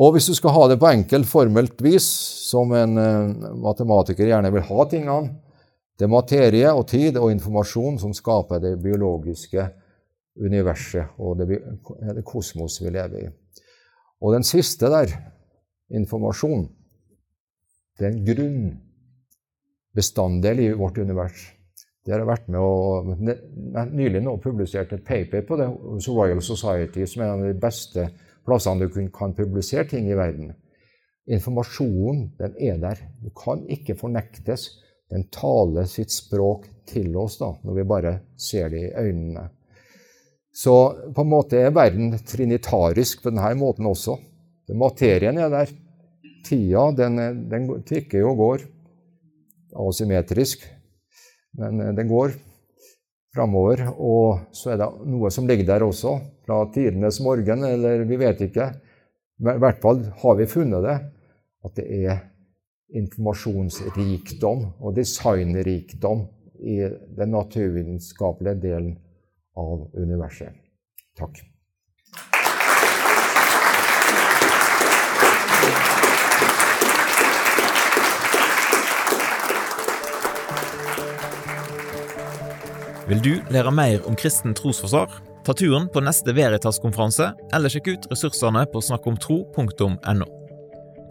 Og 0.00 0.14
hvis 0.14 0.30
du 0.30 0.34
skal 0.36 0.54
ha 0.56 0.66
det 0.70 0.78
på 0.80 0.88
enkelt, 0.88 1.28
formelt 1.28 1.82
vis, 1.84 2.06
som 2.48 2.72
en 2.76 2.96
uh, 2.96 3.56
matematiker 3.60 4.30
gjerne 4.30 4.52
vil 4.52 4.64
ha 4.68 4.84
tingene 4.88 5.34
Det 5.98 6.06
er 6.06 6.10
materie 6.10 6.70
og 6.72 6.86
tid 6.88 7.18
og 7.20 7.30
informasjon 7.30 7.98
som 8.00 8.14
skaper 8.16 8.62
det 8.62 8.78
biologiske 8.82 9.66
universet 10.40 11.20
og 11.20 11.36
det, 11.38 11.60
det 12.16 12.24
kosmos 12.24 12.80
vi 12.80 12.90
lever 12.90 13.26
i. 13.26 13.28
Og 14.24 14.32
den 14.32 14.46
siste 14.46 14.88
der, 14.88 15.12
informasjon, 15.92 16.64
det 17.98 18.06
er 18.06 18.14
en 18.14 18.24
grunnbestanddel 19.92 20.60
i 20.60 20.72
vårt 20.72 20.98
univers. 20.98 21.52
Det 22.04 22.12
har 22.12 22.24
vært 22.26 22.48
med 22.48 22.60
å 22.60 23.14
nylig 23.92 24.22
nå 24.22 24.36
publisert 24.42 24.92
et 24.92 25.04
paper 25.04 25.44
på 25.46 25.56
det 25.56 25.68
hos 25.68 26.08
Royal 26.08 26.42
Society, 26.42 27.06
som 27.06 27.22
er 27.22 27.26
en 27.28 27.42
av 27.44 27.46
de 27.46 27.60
beste 27.60 28.08
plassene 28.44 28.88
du 28.88 29.10
kan 29.10 29.34
publisere 29.34 29.86
ting 29.88 30.10
i 30.10 30.16
verden. 30.16 30.52
Informasjonen, 31.30 32.32
den 32.38 32.56
er 32.58 32.78
der. 32.82 32.98
Du 33.22 33.30
kan 33.30 33.62
ikke 33.70 33.94
fornektes. 33.94 34.80
Den 35.10 35.28
taler 35.30 35.84
sitt 35.86 36.10
språk 36.10 36.66
til 36.86 37.14
oss 37.16 37.38
da, 37.38 37.52
når 37.62 37.74
vi 37.74 37.84
bare 37.86 38.12
ser 38.36 38.68
det 38.70 38.82
i 38.88 38.94
øynene. 38.96 39.50
Så 40.52 40.74
på 41.14 41.22
en 41.22 41.30
måte 41.30 41.60
er 41.60 41.70
verden 41.72 42.18
trinitarisk 42.26 43.22
på 43.22 43.30
denne 43.30 43.54
måten 43.60 43.86
også. 43.86 44.18
Materien 44.74 45.38
er 45.38 45.52
der. 45.52 45.70
Tida, 46.42 46.88
den, 46.90 47.46
den 47.46 47.68
tikker 47.86 48.24
og 48.26 48.40
går 48.40 48.62
asymmetrisk. 49.72 50.64
Men 51.58 51.78
det 51.78 51.96
den 52.00 52.10
går 52.10 52.34
framover. 53.34 53.86
Og 53.96 54.54
så 54.56 54.74
er 54.74 54.80
det 54.82 54.90
noe 55.08 55.30
som 55.32 55.48
ligger 55.48 55.68
der 55.68 55.86
også, 55.86 56.18
fra 56.46 56.64
tidenes 56.74 57.20
morgen, 57.22 57.64
eller 57.68 58.04
vi 58.08 58.18
vet 58.20 58.44
ikke. 58.48 58.72
Men 59.42 59.58
i 59.58 59.62
hvert 59.62 59.80
fall 59.82 60.04
har 60.22 60.38
vi 60.38 60.50
funnet 60.50 60.84
det, 60.86 60.98
at 61.62 61.78
det 61.78 61.86
er 62.02 62.20
informasjonsrikdom 62.92 64.66
og 64.82 64.96
designrikdom 64.98 66.26
i 66.62 66.82
den 67.16 67.32
naturvitenskapelige 67.34 68.60
delen 68.62 68.92
av 69.58 69.88
universet. 69.96 70.52
Takk. 71.18 71.40
Vil 83.12 83.20
du 83.20 83.32
lære 83.52 83.68
mer 83.76 84.06
om 84.08 84.14
kristen 84.16 84.54
trosforsvar? 84.56 85.10
Ta 85.44 85.52
turen 85.52 85.84
på 85.92 86.00
neste 86.00 86.32
Veritas-konferanse, 86.32 87.26
eller 87.52 87.68
sjekk 87.68 87.90
ut 87.90 88.06
ressursene 88.08 88.62
på 88.72 88.80
snakkomtro.no. 88.80 90.28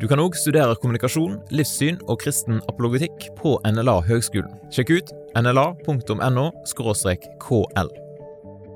Du 0.02 0.08
kan 0.10 0.24
òg 0.24 0.34
studere 0.34 0.74
kommunikasjon, 0.82 1.38
livssyn 1.54 2.02
og 2.08 2.24
kristen 2.24 2.58
apologetikk 2.72 3.28
på 3.38 3.54
NLA 3.70 3.99
Høgskolen. 4.10 4.49
Sjekk 4.74 4.95
ut 4.97 5.14
nla.no 5.38 6.49
kl. 6.74 7.95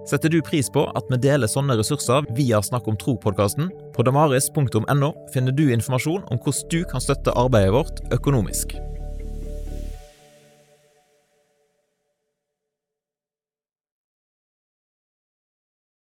Setter 0.05 0.29
du 0.29 0.41
pris 0.45 0.69
på 0.69 0.85
at 0.93 1.09
vi 1.09 1.23
deler 1.25 1.49
sånne 1.49 1.81
ressurser 1.81 2.29
via 2.37 2.61
Snakk 2.61 2.85
om 2.85 3.01
tro-podkasten? 3.01 3.73
På 3.97 4.05
damaris.no 4.05 5.15
finner 5.33 5.57
du 5.57 5.71
informasjon 5.73 6.27
om 6.29 6.45
hvordan 6.45 6.69
du 6.69 6.83
kan 6.93 7.01
støtte 7.01 7.33
arbeidet 7.33 7.73
vårt 7.73 8.05
økonomisk. 8.13 8.77